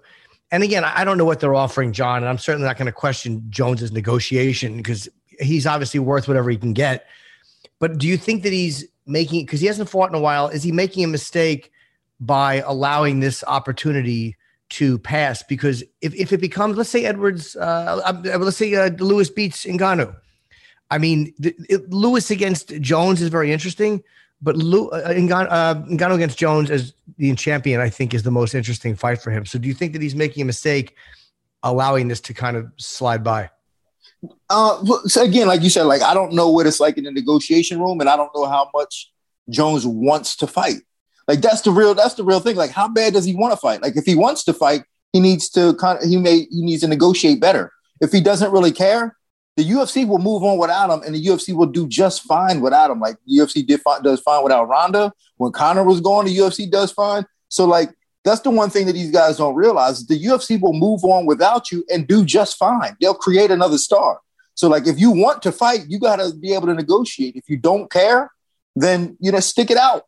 And 0.51 0.63
again, 0.63 0.83
I 0.85 1.03
don't 1.03 1.17
know 1.17 1.25
what 1.25 1.41
they're 1.41 1.55
offering 1.55 1.91
Jon, 1.91 2.17
and 2.17 2.27
I'm 2.27 2.37
certainly 2.37 2.67
not 2.67 2.77
going 2.77 2.85
to 2.85 2.93
question 2.93 3.43
Jones's 3.49 3.91
negotiation 3.91 4.77
because 4.77 5.09
he's 5.39 5.65
obviously 5.65 5.99
worth 5.99 6.27
whatever 6.27 6.49
he 6.49 6.57
can 6.57 6.73
get. 6.73 7.07
But 7.81 7.97
do 7.97 8.07
you 8.07 8.15
think 8.15 8.43
that 8.43 8.53
he's 8.53 8.85
making, 9.07 9.45
because 9.45 9.59
he 9.59 9.65
hasn't 9.65 9.89
fought 9.89 10.09
in 10.09 10.15
a 10.15 10.21
while, 10.21 10.47
is 10.47 10.61
he 10.61 10.71
making 10.71 11.03
a 11.03 11.07
mistake 11.07 11.71
by 12.19 12.61
allowing 12.65 13.19
this 13.19 13.43
opportunity 13.45 14.37
to 14.69 14.99
pass 14.99 15.43
because 15.43 15.83
if, 15.99 16.13
if 16.13 16.31
it 16.31 16.39
becomes, 16.39 16.77
let's 16.77 16.91
say 16.91 17.03
Edwards, 17.03 17.57
uh, 17.57 18.01
uh 18.05 18.37
let's 18.37 18.55
say 18.55 18.73
uh, 18.75 18.89
Lewis 18.99 19.29
beats 19.29 19.65
Ngannou. 19.65 20.15
I 20.91 20.97
mean, 20.99 21.33
the, 21.39 21.55
it, 21.69 21.89
Lewis 21.89 22.29
against 22.29 22.69
Jones 22.79 23.19
is 23.19 23.29
very 23.29 23.51
interesting, 23.51 24.03
but 24.43 24.55
Lew, 24.55 24.89
uh, 24.89 25.09
Ngannou, 25.09 25.47
uh, 25.49 25.75
Ngannou 25.75 26.15
against 26.15 26.37
Jones 26.37 26.69
as 26.69 26.93
the 27.17 27.35
champion, 27.35 27.81
I 27.81 27.89
think, 27.89 28.13
is 28.13 28.23
the 28.23 28.31
most 28.31 28.53
interesting 28.53 28.95
fight 28.95 29.21
for 29.21 29.31
him. 29.31 29.45
So, 29.45 29.57
do 29.57 29.67
you 29.67 29.73
think 29.73 29.93
that 29.93 30.01
he's 30.01 30.15
making 30.15 30.43
a 30.43 30.45
mistake 30.45 30.95
allowing 31.63 32.07
this 32.07 32.21
to 32.21 32.33
kind 32.33 32.55
of 32.55 32.71
slide 32.77 33.23
by? 33.23 33.49
Uh, 34.49 34.85
so 35.05 35.23
again, 35.23 35.47
like 35.47 35.61
you 35.61 35.69
said, 35.69 35.83
like 35.83 36.01
I 36.01 36.13
don't 36.13 36.33
know 36.33 36.49
what 36.49 36.67
it's 36.67 36.79
like 36.79 36.97
in 36.97 37.05
the 37.05 37.11
negotiation 37.11 37.79
room, 37.79 37.99
and 38.01 38.09
I 38.09 38.15
don't 38.15 38.33
know 38.35 38.45
how 38.45 38.69
much 38.73 39.11
Jones 39.49 39.85
wants 39.85 40.35
to 40.37 40.47
fight. 40.47 40.81
Like 41.27 41.41
that's 41.41 41.61
the 41.61 41.71
real 41.71 41.93
that's 41.93 42.15
the 42.15 42.23
real 42.23 42.39
thing. 42.39 42.55
Like 42.55 42.71
how 42.71 42.87
bad 42.87 43.13
does 43.13 43.25
he 43.25 43.35
want 43.35 43.53
to 43.53 43.57
fight? 43.57 43.81
Like 43.81 43.95
if 43.95 44.05
he 44.05 44.15
wants 44.15 44.43
to 44.45 44.53
fight, 44.53 44.83
he 45.13 45.19
needs 45.19 45.49
to 45.51 45.73
kind 45.75 45.97
of 46.01 46.07
he 46.07 46.17
may 46.17 46.47
he 46.51 46.61
needs 46.61 46.81
to 46.81 46.87
negotiate 46.87 47.39
better. 47.39 47.71
If 47.99 48.11
he 48.11 48.21
doesn't 48.21 48.51
really 48.51 48.71
care, 48.71 49.15
the 49.57 49.63
UFC 49.63 50.07
will 50.07 50.19
move 50.19 50.43
on 50.43 50.57
without 50.57 50.89
him, 50.89 51.01
and 51.03 51.13
the 51.15 51.25
UFC 51.25 51.53
will 51.55 51.67
do 51.67 51.87
just 51.87 52.23
fine 52.23 52.61
without 52.61 52.91
him. 52.91 52.99
Like 52.99 53.17
UFC 53.29 53.65
did 53.65 53.81
does 54.03 54.19
fine 54.21 54.43
without 54.43 54.67
Ronda. 54.67 55.11
When 55.37 55.51
Conor 55.51 55.83
was 55.83 56.01
gone, 56.01 56.25
the 56.25 56.35
UFC 56.35 56.69
does 56.69 56.91
fine. 56.91 57.25
So 57.49 57.65
like 57.65 57.89
that's 58.23 58.41
the 58.41 58.51
one 58.51 58.69
thing 58.69 58.85
that 58.85 58.93
these 58.93 59.11
guys 59.11 59.37
don't 59.37 59.55
realize. 59.55 60.05
The 60.05 60.21
UFC 60.23 60.59
will 60.61 60.73
move 60.73 61.03
on 61.03 61.25
without 61.25 61.71
you 61.71 61.83
and 61.91 62.07
do 62.07 62.23
just 62.23 62.57
fine. 62.57 62.95
They'll 62.99 63.13
create 63.13 63.51
another 63.51 63.77
star. 63.77 64.19
So 64.53 64.67
like 64.67 64.85
if 64.87 64.99
you 64.99 65.11
want 65.11 65.41
to 65.43 65.51
fight, 65.51 65.85
you 65.87 65.99
got 65.99 66.17
to 66.17 66.33
be 66.35 66.53
able 66.53 66.67
to 66.67 66.73
negotiate. 66.73 67.35
If 67.35 67.49
you 67.49 67.57
don't 67.57 67.89
care, 67.89 68.31
then 68.75 69.17
you 69.19 69.31
know 69.31 69.39
stick 69.39 69.71
it 69.71 69.77
out. 69.77 70.03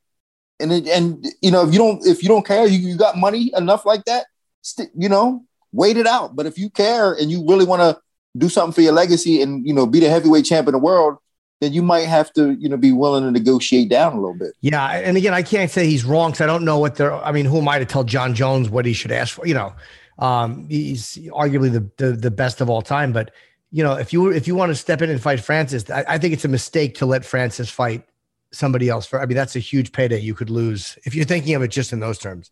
And 0.59 0.71
and 0.71 1.25
you 1.41 1.51
know 1.51 1.67
if 1.67 1.73
you 1.73 1.79
don't 1.79 2.05
if 2.05 2.21
you 2.21 2.29
don't 2.29 2.45
care, 2.45 2.67
you, 2.67 2.77
you 2.77 2.97
got 2.97 3.17
money 3.17 3.51
enough 3.57 3.85
like 3.85 4.05
that, 4.05 4.27
st- 4.61 4.91
you 4.95 5.09
know, 5.09 5.43
wait 5.71 5.97
it 5.97 6.07
out. 6.07 6.35
But 6.35 6.45
if 6.45 6.57
you 6.57 6.69
care 6.69 7.13
and 7.13 7.31
you 7.31 7.45
really 7.47 7.65
want 7.65 7.81
to 7.81 7.99
do 8.37 8.49
something 8.49 8.73
for 8.73 8.81
your 8.81 8.93
legacy 8.93 9.41
and 9.41 9.65
you 9.65 9.73
know 9.73 9.87
be 9.87 9.99
the 9.99 10.09
heavyweight 10.09 10.45
champ 10.45 10.67
in 10.67 10.73
the 10.73 10.79
world, 10.79 11.17
then 11.63 11.73
you 11.73 11.81
might 11.81 12.07
have 12.07 12.31
to 12.33 12.51
you 12.51 12.67
know 12.67 12.77
be 12.77 12.91
willing 12.91 13.23
to 13.23 13.31
negotiate 13.31 13.89
down 13.89 14.13
a 14.13 14.15
little 14.15 14.35
bit. 14.35 14.53
Yeah, 14.61 14.85
and 14.85 15.17
again, 15.17 15.33
I 15.33 15.41
can't 15.41 15.71
say 15.71 15.87
he's 15.87 16.03
wrong 16.03 16.31
because 16.31 16.41
I 16.41 16.47
don't 16.47 16.65
know 16.65 16.77
what 16.77 16.95
they're. 16.95 17.13
I 17.13 17.31
mean, 17.31 17.45
who 17.45 17.59
am 17.59 17.67
I 17.67 17.79
to 17.79 17.85
tell 17.85 18.03
Jon 18.03 18.35
Jones 18.35 18.69
what 18.69 18.85
he 18.85 18.93
should 18.93 19.11
ask 19.11 19.35
for? 19.35 19.47
You 19.47 19.53
know, 19.53 19.73
um, 20.19 20.67
he's 20.69 21.17
arguably 21.31 21.71
the, 21.71 21.89
the 21.97 22.11
the 22.13 22.31
best 22.31 22.61
of 22.61 22.69
all 22.69 22.81
time, 22.81 23.13
but 23.13 23.31
you 23.71 23.83
know, 23.83 23.93
if 23.93 24.13
you 24.13 24.29
if 24.31 24.47
you 24.47 24.55
want 24.55 24.69
to 24.69 24.75
step 24.75 25.01
in 25.01 25.09
and 25.09 25.21
fight 25.21 25.39
Francis, 25.39 25.89
I, 25.89 26.05
I 26.07 26.17
think 26.17 26.33
it's 26.33 26.45
a 26.45 26.49
mistake 26.49 26.95
to 26.95 27.05
let 27.05 27.25
Francis 27.25 27.69
fight 27.69 28.03
somebody 28.51 28.89
else. 28.89 29.05
For 29.05 29.21
I 29.21 29.25
mean, 29.25 29.35
that's 29.35 29.55
a 29.55 29.59
huge 29.59 29.91
payday 29.91 30.19
you 30.19 30.35
could 30.35 30.49
lose 30.49 30.97
if 31.05 31.15
you're 31.15 31.25
thinking 31.25 31.55
of 31.55 31.63
it 31.63 31.69
just 31.69 31.93
in 31.93 31.99
those 31.99 32.19
terms. 32.19 32.51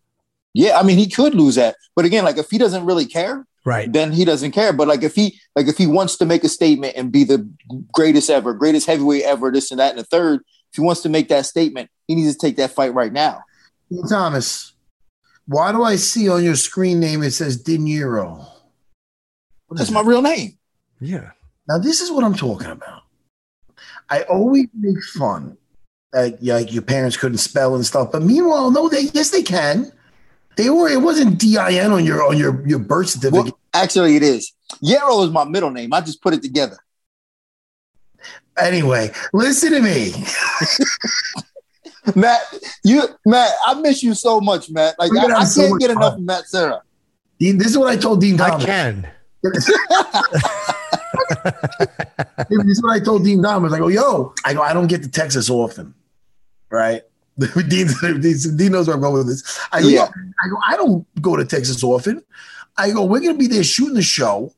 Yeah, 0.53 0.77
I 0.77 0.83
mean, 0.83 0.97
he 0.97 1.07
could 1.07 1.35
lose 1.35 1.55
that, 1.55 1.75
but 1.95 2.05
again, 2.05 2.23
like 2.23 2.37
if 2.37 2.49
he 2.49 2.57
doesn't 2.57 2.85
really 2.85 3.05
care, 3.05 3.45
Right. 3.63 3.91
then 3.91 4.11
he 4.11 4.25
doesn't 4.25 4.51
care. 4.53 4.73
But 4.73 4.87
like 4.87 5.03
if 5.03 5.13
he 5.13 5.39
like 5.55 5.67
if 5.67 5.77
he 5.77 5.85
wants 5.87 6.17
to 6.17 6.25
make 6.25 6.43
a 6.43 6.49
statement 6.49 6.95
and 6.95 7.11
be 7.11 7.23
the 7.23 7.47
greatest 7.93 8.29
ever, 8.29 8.53
greatest 8.53 8.87
heavyweight 8.87 9.23
ever, 9.23 9.51
this 9.51 9.71
and 9.71 9.79
that, 9.79 9.91
and 9.91 9.99
the 9.99 10.03
third, 10.03 10.41
if 10.71 10.75
he 10.77 10.81
wants 10.81 11.01
to 11.01 11.09
make 11.09 11.29
that 11.29 11.45
statement, 11.45 11.89
he 12.07 12.15
needs 12.15 12.35
to 12.35 12.39
take 12.39 12.57
that 12.57 12.71
fight 12.71 12.93
right 12.93 13.13
now. 13.13 13.41
Thomas, 14.09 14.73
why 15.45 15.71
do 15.71 15.83
I 15.83 15.95
see 15.97 16.29
on 16.29 16.43
your 16.43 16.55
screen 16.55 16.99
name 16.99 17.21
it 17.23 17.31
says 17.31 17.61
De 17.61 17.77
Niro? 17.77 18.47
What 19.67 19.77
That's 19.77 19.91
my 19.91 20.01
that? 20.01 20.09
real 20.09 20.21
name. 20.21 20.57
Yeah. 20.99 21.31
Now 21.67 21.77
this 21.77 22.01
is 22.01 22.11
what 22.11 22.23
I'm 22.23 22.35
talking 22.35 22.67
about. 22.71 23.03
I 24.09 24.23
always 24.23 24.67
make 24.73 25.01
fun 25.03 25.57
that 26.13 26.43
like 26.43 26.73
your 26.73 26.81
parents 26.81 27.15
couldn't 27.15 27.37
spell 27.37 27.75
and 27.75 27.85
stuff, 27.85 28.11
but 28.11 28.21
meanwhile, 28.21 28.71
no, 28.71 28.89
they 28.89 29.03
yes 29.13 29.29
they 29.29 29.43
can. 29.43 29.91
They 30.61 30.69
were 30.69 30.87
it 30.87 31.01
wasn't 31.01 31.39
DIN 31.39 31.91
on 31.91 32.05
your 32.05 32.23
on 32.23 32.37
your 32.37 32.67
your 32.67 32.77
birth 32.77 33.09
certificate. 33.09 33.45
Well, 33.45 33.59
actually, 33.73 34.15
it 34.15 34.21
is. 34.21 34.53
Yarrow 34.79 35.23
is 35.23 35.31
my 35.31 35.43
middle 35.43 35.71
name. 35.71 35.91
I 35.91 36.01
just 36.01 36.21
put 36.21 36.35
it 36.35 36.43
together. 36.43 36.77
Anyway, 38.59 39.09
listen 39.33 39.71
to 39.71 39.81
me. 39.81 40.13
Matt, 42.15 42.41
you 42.83 43.01
Matt, 43.25 43.49
I 43.65 43.73
miss 43.81 44.03
you 44.03 44.13
so 44.13 44.39
much, 44.39 44.69
Matt. 44.69 44.99
Like 44.99 45.11
I, 45.13 45.23
I 45.23 45.45
can't 45.51 45.71
much 45.71 45.79
get 45.79 45.87
fun. 45.87 45.97
enough 45.97 46.13
of 46.13 46.19
Matt 46.19 46.45
Serra. 46.45 46.83
Din, 47.39 47.57
this 47.57 47.69
is 47.69 47.77
what 47.79 47.87
I 47.87 47.97
told 47.97 48.21
Din 48.21 48.39
I 48.39 48.49
Thomas. 48.49 48.65
can. 48.65 49.11
this 49.43 49.67
is 52.67 52.83
what 52.83 52.93
I 52.93 52.99
told 52.99 53.23
Din 53.23 53.41
Thomas. 53.41 53.73
I 53.73 53.79
go, 53.79 53.87
yo, 53.87 54.35
I 54.45 54.53
go, 54.53 54.61
I 54.61 54.73
don't 54.73 54.85
get 54.85 55.01
to 55.01 55.09
Texas 55.09 55.49
often, 55.49 55.95
right? 56.69 57.01
Din, 57.39 57.87
Din 58.55 58.71
knows 58.71 58.87
where 58.87 58.95
I'm 58.95 59.01
going 59.01 59.13
with 59.13 59.27
this. 59.27 59.59
I 59.71 59.81
go, 59.81 59.87
Yeah. 59.87 60.07
I 60.43 60.49
go, 60.49 60.57
I 60.67 60.75
don't 60.77 61.21
go 61.21 61.35
to 61.35 61.45
Texas 61.45 61.83
often. 61.83 62.23
I 62.77 62.91
go, 62.91 63.05
we're 63.05 63.19
gonna 63.19 63.37
be 63.37 63.47
there 63.47 63.63
shooting 63.63 63.95
the 63.95 64.01
show. 64.01 64.53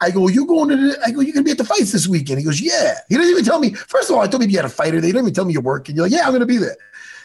I 0.00 0.10
go, 0.10 0.26
you 0.28 0.46
going 0.46 0.68
to 0.70 0.76
the, 0.76 1.00
I 1.06 1.12
go, 1.12 1.20
you're 1.20 1.32
gonna 1.32 1.44
be 1.44 1.52
at 1.52 1.58
the 1.58 1.64
fights 1.64 1.92
this 1.92 2.08
weekend. 2.08 2.38
He 2.38 2.44
goes, 2.44 2.60
yeah. 2.60 2.98
He 3.08 3.16
doesn't 3.16 3.30
even 3.30 3.44
tell 3.44 3.60
me. 3.60 3.74
First 3.74 4.10
of 4.10 4.16
all, 4.16 4.22
I 4.22 4.26
told 4.26 4.42
him 4.42 4.50
you 4.50 4.56
had 4.56 4.64
a 4.64 4.70
fighter. 4.70 5.00
They 5.00 5.12
don't 5.12 5.22
even 5.22 5.34
tell 5.34 5.44
me 5.44 5.52
you're 5.52 5.62
working. 5.62 5.94
You're 5.94 6.06
like, 6.06 6.12
yeah, 6.12 6.26
I'm 6.26 6.32
gonna 6.32 6.46
be 6.46 6.56
there. 6.56 6.76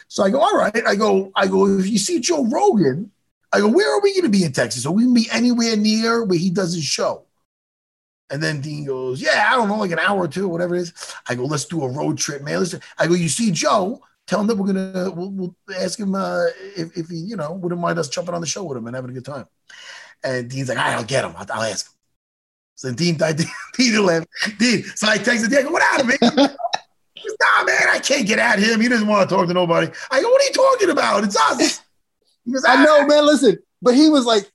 So 0.06 0.22
I 0.22 0.30
go, 0.30 0.40
all 0.40 0.56
right. 0.56 0.86
I 0.86 0.94
go, 0.94 1.32
I 1.34 1.46
go, 1.46 1.66
if 1.78 1.88
you 1.88 1.98
see 1.98 2.20
Joe 2.20 2.44
Rogan, 2.46 3.10
I 3.52 3.60
go, 3.60 3.68
where 3.68 3.92
are 3.92 4.00
we 4.00 4.14
gonna 4.14 4.28
be 4.28 4.44
in 4.44 4.52
Texas? 4.52 4.86
Are 4.86 4.92
we 4.92 5.02
gonna 5.02 5.14
be 5.14 5.28
anywhere 5.32 5.76
near 5.76 6.24
where 6.24 6.38
he 6.38 6.50
does 6.50 6.74
his 6.74 6.84
show? 6.84 7.24
And 8.30 8.42
then 8.42 8.60
Din 8.60 8.84
goes, 8.84 9.20
Yeah, 9.20 9.48
I 9.50 9.56
don't 9.56 9.68
know, 9.68 9.78
like 9.78 9.90
an 9.90 9.98
hour 9.98 10.24
or 10.24 10.28
two, 10.28 10.48
whatever 10.48 10.74
it 10.74 10.82
is. 10.82 11.14
I 11.28 11.34
go, 11.34 11.44
Let's 11.44 11.64
do 11.64 11.82
a 11.82 11.88
road 11.88 12.18
trip, 12.18 12.42
man. 12.42 12.58
Let's, 12.58 12.74
I 12.98 13.06
go, 13.06 13.14
You 13.14 13.28
see 13.28 13.50
Joe, 13.50 14.02
tell 14.28 14.40
him 14.40 14.46
that 14.46 14.56
we're 14.56 14.66
gonna, 14.66 15.10
we'll, 15.10 15.30
we'll 15.30 15.56
ask 15.76 15.98
him 15.98 16.14
uh, 16.14 16.44
if, 16.76 16.96
if 16.96 17.08
he, 17.08 17.16
you 17.16 17.36
know, 17.36 17.52
wouldn't 17.52 17.80
mind 17.80 17.98
us 17.98 18.08
jumping 18.08 18.34
on 18.34 18.40
the 18.40 18.46
show 18.46 18.62
with 18.62 18.76
him 18.76 18.86
and 18.86 18.94
having 18.94 19.10
a 19.10 19.14
good 19.14 19.24
time. 19.24 19.46
And 20.22 20.48
Din's 20.48 20.68
like, 20.68 20.78
right, 20.78 20.94
I'll 20.94 21.04
get 21.04 21.24
him. 21.24 21.34
I'll, 21.36 21.46
I'll 21.52 21.62
ask 21.62 21.86
him. 21.86 21.92
So 22.74 22.92
Din, 22.92 23.20
I, 23.22 23.32
Din, 23.34 23.46
Din 23.76 24.04
left. 24.04 24.28
Din, 24.58 24.84
so 24.94 25.08
I 25.08 25.18
texted 25.18 25.50
Din, 25.50 25.58
I 25.58 25.62
go, 25.62 25.70
What 25.70 25.82
out 25.82 26.00
of 26.00 26.06
me? 26.06 26.16
Nah, 27.40 27.64
man, 27.64 27.88
I 27.90 27.98
can't 27.98 28.26
get 28.26 28.38
at 28.38 28.58
him. 28.58 28.80
He 28.80 28.88
doesn't 28.88 29.06
want 29.06 29.28
to 29.28 29.34
talk 29.34 29.48
to 29.48 29.54
nobody. 29.54 29.90
I 30.10 30.22
go, 30.22 30.28
What 30.28 30.40
are 30.40 30.44
you 30.44 30.52
talking 30.52 30.90
about? 30.90 31.24
It's 31.24 31.36
us. 31.36 31.80
Goes, 32.52 32.64
I 32.64 32.76
"Ah." 32.76 32.82
know, 32.84 33.06
man. 33.06 33.26
Listen, 33.26 33.58
but 33.82 33.94
he 33.94 34.08
was 34.08 34.24
like, 34.24 34.50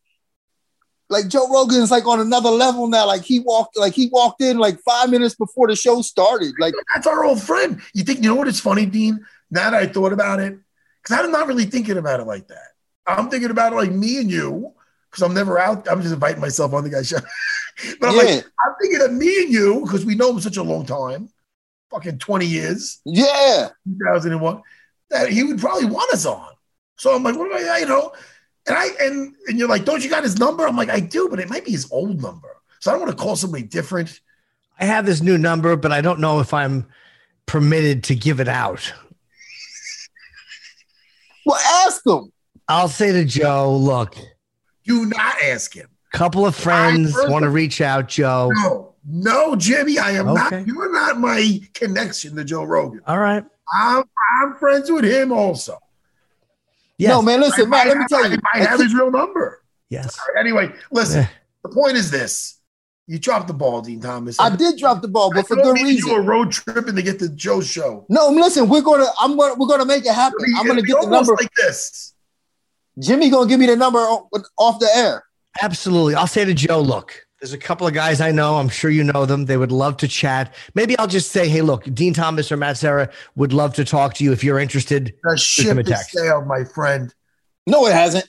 like 1.10 1.28
Joe 1.28 1.48
Rogan's 1.52 1.92
like 1.92 2.08
on 2.08 2.20
another 2.20 2.50
level 2.50 2.88
now. 2.88 3.06
Like 3.06 3.24
he 3.24 3.40
walked, 3.40 3.78
like 3.78 3.94
he 3.94 4.08
walked 4.12 4.42
in 4.42 4.58
like 4.58 4.80
five 4.80 5.10
minutes 5.10 5.36
before 5.36 5.68
the 5.68 5.76
show 5.76 6.02
started. 6.02 6.54
Like 6.60 6.74
That's 6.94 7.06
our 7.06 7.24
old 7.24 7.42
friend. 7.42 7.82
You 7.94 8.04
think 8.04 8.24
you 8.24 8.30
know 8.30 8.36
what? 8.36 8.48
It's 8.48 8.60
funny, 8.60 8.86
Din? 8.86 9.24
Now 9.54 9.70
that 9.70 9.82
I 9.82 9.86
thought 9.86 10.14
about 10.14 10.40
it, 10.40 10.58
because 11.02 11.20
I'm 11.24 11.32
not 11.32 11.48
really 11.48 11.66
thinking 11.66 11.98
about 11.98 12.20
it 12.20 12.26
like 12.26 12.48
that. 12.48 12.70
I'm 13.06 13.30
thinking 13.30 13.52
about 13.52 13.74
it 13.74 13.76
like 13.76 13.92
me 13.92 14.18
and 14.20 14.32
you, 14.32 14.74
because 15.12 15.22
I'm 15.22 15.34
never 15.34 15.60
out. 15.60 15.88
I'm 15.90 16.02
just 16.02 16.14
inviting 16.14 16.42
myself 16.42 16.74
on 16.74 16.84
the 16.84 16.90
guy's 16.90 17.08
show. 17.10 17.18
but 18.00 18.10
I'm 18.10 18.16
Yeah. 18.16 18.22
like, 18.24 18.46
I'm 18.66 18.74
thinking 18.82 19.02
of 19.02 19.14
me 19.14 19.44
and 19.44 19.54
you, 19.54 19.82
because 19.84 20.06
we 20.06 20.16
know 20.16 20.32
him 20.32 20.40
such 20.40 20.58
a 20.58 20.64
long 20.64 20.86
time, 20.86 21.30
fucking 21.92 22.18
20 22.18 22.46
years, 22.48 23.00
yeah, 23.06 23.70
2001, 23.88 24.62
that 25.12 25.30
he 25.30 25.44
would 25.44 25.60
probably 25.60 25.86
want 25.86 26.12
us 26.12 26.26
on. 26.26 26.48
So 26.98 27.16
I'm 27.16 27.22
like, 27.22 27.36
what 27.38 27.50
do 27.56 27.68
I, 27.68 27.78
you 27.80 27.86
know? 27.86 28.14
And 28.66 28.76
I 28.78 28.88
and 29.02 29.36
and 29.48 29.60
you're 29.60 29.68
like, 29.68 29.86
don't 29.86 30.04
you 30.04 30.10
got 30.10 30.24
his 30.24 30.40
number? 30.40 30.66
I'm 30.66 30.78
like, 30.78 30.90
I 30.90 31.00
do, 31.02 31.28
but 31.30 31.40
it 31.40 31.50
might 31.50 31.66
be 31.66 31.72
his 31.72 31.92
old 31.92 32.22
number. 32.22 32.48
So 32.80 32.90
I 32.90 32.94
don't 32.94 33.04
want 33.06 33.16
to 33.16 33.22
call 33.24 33.36
somebody 33.36 33.64
different. 33.64 34.20
I 34.80 34.86
have 34.86 35.06
this 35.06 35.22
new 35.22 35.38
number, 35.38 35.76
but 35.76 35.92
I 35.92 36.02
don't 36.02 36.20
know 36.20 36.40
if 36.40 36.54
I'm 36.54 36.88
permitted 37.46 38.04
to 38.06 38.16
give 38.16 38.40
it 38.40 38.48
out. 38.48 38.94
Well, 41.46 41.60
ask 41.86 42.06
him. 42.06 42.32
I'll 42.68 42.88
say 42.88 43.12
to 43.12 43.26
Joe, 43.26 43.76
look, 43.76 44.16
Do 44.86 45.06
not 45.06 45.36
ask 45.44 45.74
him. 45.74 45.88
couple 46.14 46.46
of 46.46 46.56
friends 46.56 47.14
want 47.28 47.44
to 47.44 47.50
reach 47.50 47.82
out, 47.82 48.08
Joe. 48.08 48.50
No, 48.54 48.94
no, 49.06 49.56
Jimmy, 49.56 49.98
I 49.98 50.12
am 50.12 50.28
Okay. 50.30 50.58
not. 50.60 50.68
You're 50.68 50.92
not 50.92 51.20
my 51.20 51.60
connection 51.74 52.36
to 52.36 52.44
Joe 52.44 52.64
Rogan. 52.64 53.02
All 53.08 53.18
right. 53.20 53.44
I'm, 53.74 54.04
I'm 54.42 54.56
friends 54.56 54.92
with 54.92 55.04
him 55.06 55.32
also. 55.32 55.78
Yes. 56.98 57.10
No, 57.10 57.22
man. 57.22 57.42
Listen, 57.42 57.66
I 57.66 57.70
Matt. 57.70 57.88
Let 57.88 57.94
me 57.98 58.00
might- 58.02 58.10
tell 58.10 58.30
you. 58.32 58.38
I 58.54 58.60
might 58.60 58.68
have 58.70 58.80
his 58.80 58.94
real 58.94 59.12
number. 59.12 59.62
Yes. 59.90 60.18
Anyway, 60.38 60.72
listen. 60.92 61.22
Yeah. 61.22 61.30
The 61.64 61.70
point 61.70 61.98
is 61.98 62.12
this: 62.12 62.60
you 63.08 63.20
dropped 63.20 63.48
the 63.48 63.54
ball, 63.54 63.82
Din 63.82 64.00
Thomas. 64.00 64.40
I 64.40 64.56
did 64.56 64.78
drop 64.78 65.02
the 65.02 65.08
ball, 65.08 65.32
but 65.34 65.46
for 65.48 65.56
good 65.56 65.74
reason. 65.74 65.88
to 65.88 66.02
do 66.02 66.16
a 66.16 66.20
reason. 66.20 66.26
road 66.26 66.52
tripping 66.52 66.96
to 66.96 67.02
get 67.02 67.20
to 67.20 67.30
Joe's 67.30 67.70
show. 67.70 68.06
No, 68.10 68.30
listen. 68.30 68.70
We're 68.70 68.82
gonna. 68.82 69.08
I'm 69.20 69.38
gonna. 69.38 69.56
We're 69.56 69.68
gonna 69.68 69.86
make 69.86 70.06
it 70.06 70.14
happen. 70.14 70.40
I'm 70.58 70.66
gonna 70.66 70.82
get 70.82 71.02
the 71.02 71.10
number. 71.10 71.34
like 71.34 71.54
this. 71.56 72.14
Jimmy 73.00 73.30
gonna 73.30 73.50
give 73.50 73.60
me 73.60 73.66
the 73.66 73.76
number 73.76 74.00
off 74.00 74.80
the 74.80 74.90
air. 74.96 75.26
Absolutely. 75.62 76.16
I'll 76.16 76.28
say 76.28 76.46
to 76.46 76.54
Joe, 76.54 76.80
look, 76.80 77.26
there's 77.40 77.54
a 77.54 77.58
couple 77.58 77.86
of 77.86 77.94
guys 77.94 78.22
I 78.22 78.32
know. 78.32 78.56
I'm 78.56 78.70
sure 78.70 78.90
you 78.90 79.04
know 79.04 79.26
them. 79.26 79.46
They 79.46 79.58
would 79.58 79.72
love 79.72 79.98
to 79.98 80.08
chat. 80.08 80.56
Maybe 80.74 80.98
I'll 80.98 81.08
just 81.08 81.32
say, 81.32 81.48
hey, 81.48 81.62
look, 81.62 81.84
Din 81.94 82.14
Thomas 82.14 82.52
or 82.52 82.58
Matt 82.58 82.78
Serra 82.78 83.10
would 83.36 83.54
love 83.54 83.74
to 83.76 83.86
talk 83.86 84.14
to 84.16 84.24
you 84.24 84.32
if 84.32 84.44
you're 84.44 84.60
interested. 84.60 85.14
The 85.24 85.38
ship 85.38 85.78
is 85.78 86.12
sailed, 86.12 86.48
my 86.48 86.64
friend. 86.64 87.14
No, 87.68 87.86
it 87.86 87.94
hasn't. 87.94 88.28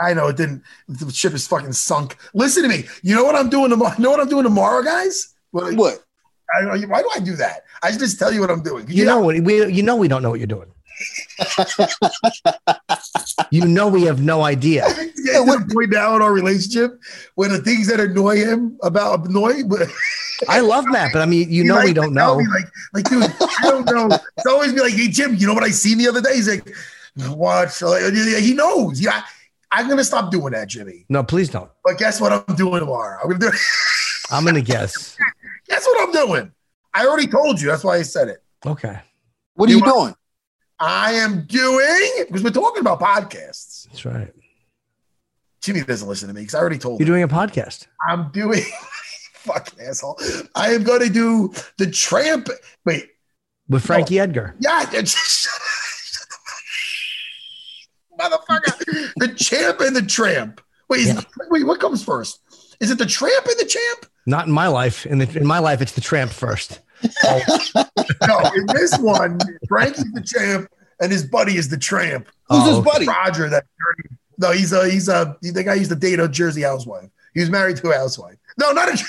I 0.00 0.14
know 0.14 0.28
it 0.28 0.36
didn't. 0.36 0.62
The 0.88 1.10
ship 1.12 1.32
is 1.32 1.46
fucking 1.46 1.72
sunk. 1.72 2.16
Listen 2.34 2.62
to 2.64 2.68
me. 2.68 2.84
You 3.02 3.14
know 3.14 3.24
what 3.24 3.34
I'm 3.34 3.48
doing 3.48 3.70
tomorrow? 3.70 3.94
You 3.96 4.04
know 4.04 4.10
what 4.10 4.20
I'm 4.20 4.28
doing 4.28 4.44
tomorrow, 4.44 4.82
guys? 4.82 5.34
What? 5.50 5.74
What? 5.74 6.04
I, 6.54 6.64
why 6.86 7.02
do 7.02 7.10
I 7.14 7.20
do 7.20 7.34
that? 7.36 7.64
I 7.82 7.92
just 7.92 8.18
tell 8.18 8.32
you 8.32 8.40
what 8.40 8.50
I'm 8.50 8.62
doing. 8.62 8.86
You 8.88 9.04
know 9.04 9.20
what 9.20 9.40
we 9.40 9.66
you 9.72 9.82
know 9.82 9.96
we 9.96 10.08
don't 10.08 10.22
know 10.22 10.30
what 10.30 10.40
you're 10.40 10.46
doing. 10.46 10.70
you 13.50 13.66
know 13.66 13.88
we 13.88 14.02
have 14.02 14.22
no 14.22 14.42
idea. 14.42 14.86
Yeah, 15.26 15.40
what 15.40 15.68
point 15.68 15.90
now 15.90 16.14
in 16.14 16.22
our 16.22 16.32
relationship 16.32 17.00
where 17.34 17.48
the 17.48 17.58
things 17.58 17.88
that 17.88 17.98
annoy 17.98 18.36
him 18.36 18.78
about 18.84 19.26
annoy. 19.26 19.64
But 19.64 19.88
I 20.48 20.60
love 20.60 20.84
that, 20.92 21.12
but 21.12 21.20
I 21.20 21.26
mean, 21.26 21.50
you 21.50 21.62
he 21.62 21.68
know 21.68 21.74
likes 21.74 21.88
we 21.88 21.94
don't 21.94 22.14
know. 22.14 22.34
like, 22.36 22.66
like, 22.94 23.04
dude, 23.06 23.24
I 23.24 23.62
don't 23.62 23.86
know. 23.86 24.16
It's 24.36 24.46
always 24.46 24.72
be 24.72 24.82
like, 24.82 24.92
hey 24.92 25.08
Jim, 25.08 25.34
you 25.34 25.48
know 25.48 25.54
what 25.54 25.64
I 25.64 25.70
seen 25.70 25.98
the 25.98 26.06
other 26.06 26.20
day? 26.20 26.36
He's 26.36 26.48
like, 26.48 26.72
watch. 27.30 27.82
Like, 27.82 28.14
he 28.14 28.54
knows. 28.54 29.00
Yeah, 29.00 29.24
I'm 29.76 29.88
gonna 29.88 30.04
stop 30.04 30.30
doing 30.30 30.52
that, 30.52 30.68
Jimmy. 30.68 31.04
No, 31.08 31.22
please 31.22 31.50
don't. 31.50 31.70
But 31.84 31.98
guess 31.98 32.20
what 32.20 32.32
I'm 32.32 32.56
doing 32.56 32.80
tomorrow? 32.80 33.18
I'm 33.22 33.28
gonna 33.30 33.50
do. 33.50 33.56
I'm 34.30 34.44
gonna 34.44 34.60
guess. 34.62 35.16
guess 35.68 35.84
what 35.86 36.02
I'm 36.08 36.12
doing? 36.12 36.52
I 36.94 37.06
already 37.06 37.26
told 37.26 37.60
you. 37.60 37.68
That's 37.68 37.84
why 37.84 37.96
I 37.96 38.02
said 38.02 38.28
it. 38.28 38.42
Okay, 38.64 38.98
What 39.54 39.68
are 39.68 39.72
You 39.72 39.78
you 39.78 39.84
want- 39.84 39.94
doing? 39.94 40.14
I 40.78 41.12
am 41.12 41.46
doing 41.46 42.24
because 42.26 42.42
we're 42.42 42.50
talking 42.50 42.80
about 42.80 43.00
podcasts. 43.00 43.86
that's 43.88 44.04
right. 44.04 44.32
Jimmy 45.62 45.82
doesn't 45.82 46.08
listen 46.08 46.28
to 46.28 46.34
me 46.34 46.42
because 46.42 46.54
I 46.54 46.58
already 46.60 46.78
told 46.78 47.00
you. 47.00 47.06
You're 47.06 47.16
him. 47.16 47.28
doing 47.28 47.38
a 47.38 47.46
podcast. 47.48 47.86
I'm 48.08 48.30
doing 48.30 48.62
fucking 49.34 49.80
asshole. 49.80 50.18
I 50.54 50.72
am 50.74 50.84
going 50.84 51.00
to 51.00 51.08
do 51.10 51.52
the 51.78 51.90
tramp. 51.90 52.48
Wait, 52.84 53.08
with 53.68 53.84
Frankie 53.84 54.18
Edgar. 54.20 54.54
yeah, 54.60 54.82
it's- 54.92 55.14
motherfucker. 55.16 55.48
The 59.26 59.34
champ 59.34 59.80
and 59.80 59.94
the 59.96 60.02
tramp. 60.02 60.60
Wait, 60.88 61.00
is 61.00 61.06
Yeah. 61.08 61.18
it- 61.20 61.26
wait, 61.50 61.66
what 61.66 61.80
comes 61.80 62.02
first? 62.04 62.40
Is 62.80 62.90
it 62.90 62.98
the 62.98 63.06
tramp 63.06 63.46
and 63.46 63.58
the 63.58 63.64
champ? 63.64 64.06
Not 64.26 64.46
in 64.46 64.52
my 64.52 64.66
life. 64.66 65.06
In 65.06 65.18
the 65.18 65.28
in 65.38 65.46
my 65.46 65.58
life, 65.58 65.80
it's 65.80 65.92
the 65.92 66.00
tramp 66.00 66.30
first. 66.32 66.80
No, 68.26 68.38
in 68.54 68.66
this 68.66 68.96
one, 68.98 69.38
Frankie's 69.68 70.10
the 70.12 70.22
champ 70.22 70.68
and 71.00 71.12
his 71.12 71.24
buddy 71.24 71.56
is 71.56 71.68
the 71.68 71.76
tramp. 71.76 72.26
Who's 72.48 72.60
Oh, 72.62 72.76
his 72.76 72.84
buddy? 72.84 73.06
Roger, 73.06 73.48
that 73.50 73.64
dirty. 73.78 74.16
No, 74.38 74.52
he's 74.52 74.72
a 74.72 74.88
he's 74.88 75.08
a 75.08 75.36
the 75.42 75.62
guy 75.62 75.74
used 75.74 75.90
to 75.90 75.96
date 75.96 76.18
a 76.20 76.28
Jersey 76.28 76.62
housewife. 76.62 77.08
He 77.34 77.40
was 77.40 77.50
married 77.50 77.76
to 77.78 77.90
a 77.90 77.94
housewife. 77.94 78.36
No, 78.58 78.72
not 78.72 78.88
a 78.88 79.04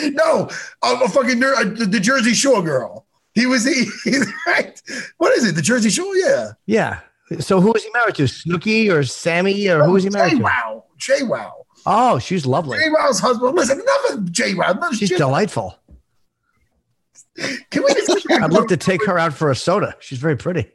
no, 0.10 0.48
a, 0.82 0.88
a 1.04 1.08
fucking 1.08 1.38
ner- 1.38 1.54
uh, 1.54 1.64
the, 1.64 1.86
the 1.86 2.00
Jersey 2.00 2.32
Shore 2.34 2.62
girl. 2.62 3.06
He 3.34 3.46
was 3.46 3.64
he, 3.64 3.84
he's 4.04 4.26
right. 4.46 4.80
What 5.18 5.36
is 5.36 5.44
it? 5.46 5.54
The 5.54 5.62
Jersey 5.62 5.90
Shore? 5.90 6.14
Yeah. 6.16 6.52
Yeah. 6.66 7.00
So 7.40 7.60
who 7.60 7.72
was 7.72 7.82
he 7.84 7.90
married 7.90 8.14
to? 8.16 8.24
Snooki 8.24 8.90
or 8.90 9.02
Sammy 9.02 9.68
or 9.68 9.82
who 9.84 9.92
was 9.92 10.04
he 10.04 10.10
married 10.10 10.32
Jay 10.32 10.36
to? 10.38 10.42
Wow. 10.44 10.84
JWoww. 10.98 11.52
Oh, 11.84 12.18
she's 12.18 12.46
lovely. 12.46 12.78
JWoww's 12.78 13.20
husband. 13.20 13.54
Listen, 13.56 13.80
enough 13.80 14.10
of 14.10 14.18
JWoww. 14.26 14.70
Enough 14.76 14.92
of 14.92 14.96
She's 14.98 15.10
Jay- 15.10 15.16
delightful. 15.16 15.76
Can 17.70 17.84
we 17.84 17.92
just 17.94 18.30
I'd 18.30 18.52
love 18.52 18.66
to 18.68 18.76
take 18.76 19.04
her 19.06 19.18
out 19.18 19.32
for 19.32 19.50
a 19.50 19.56
soda. 19.56 19.94
She's 20.00 20.18
very 20.18 20.36
pretty. 20.36 20.70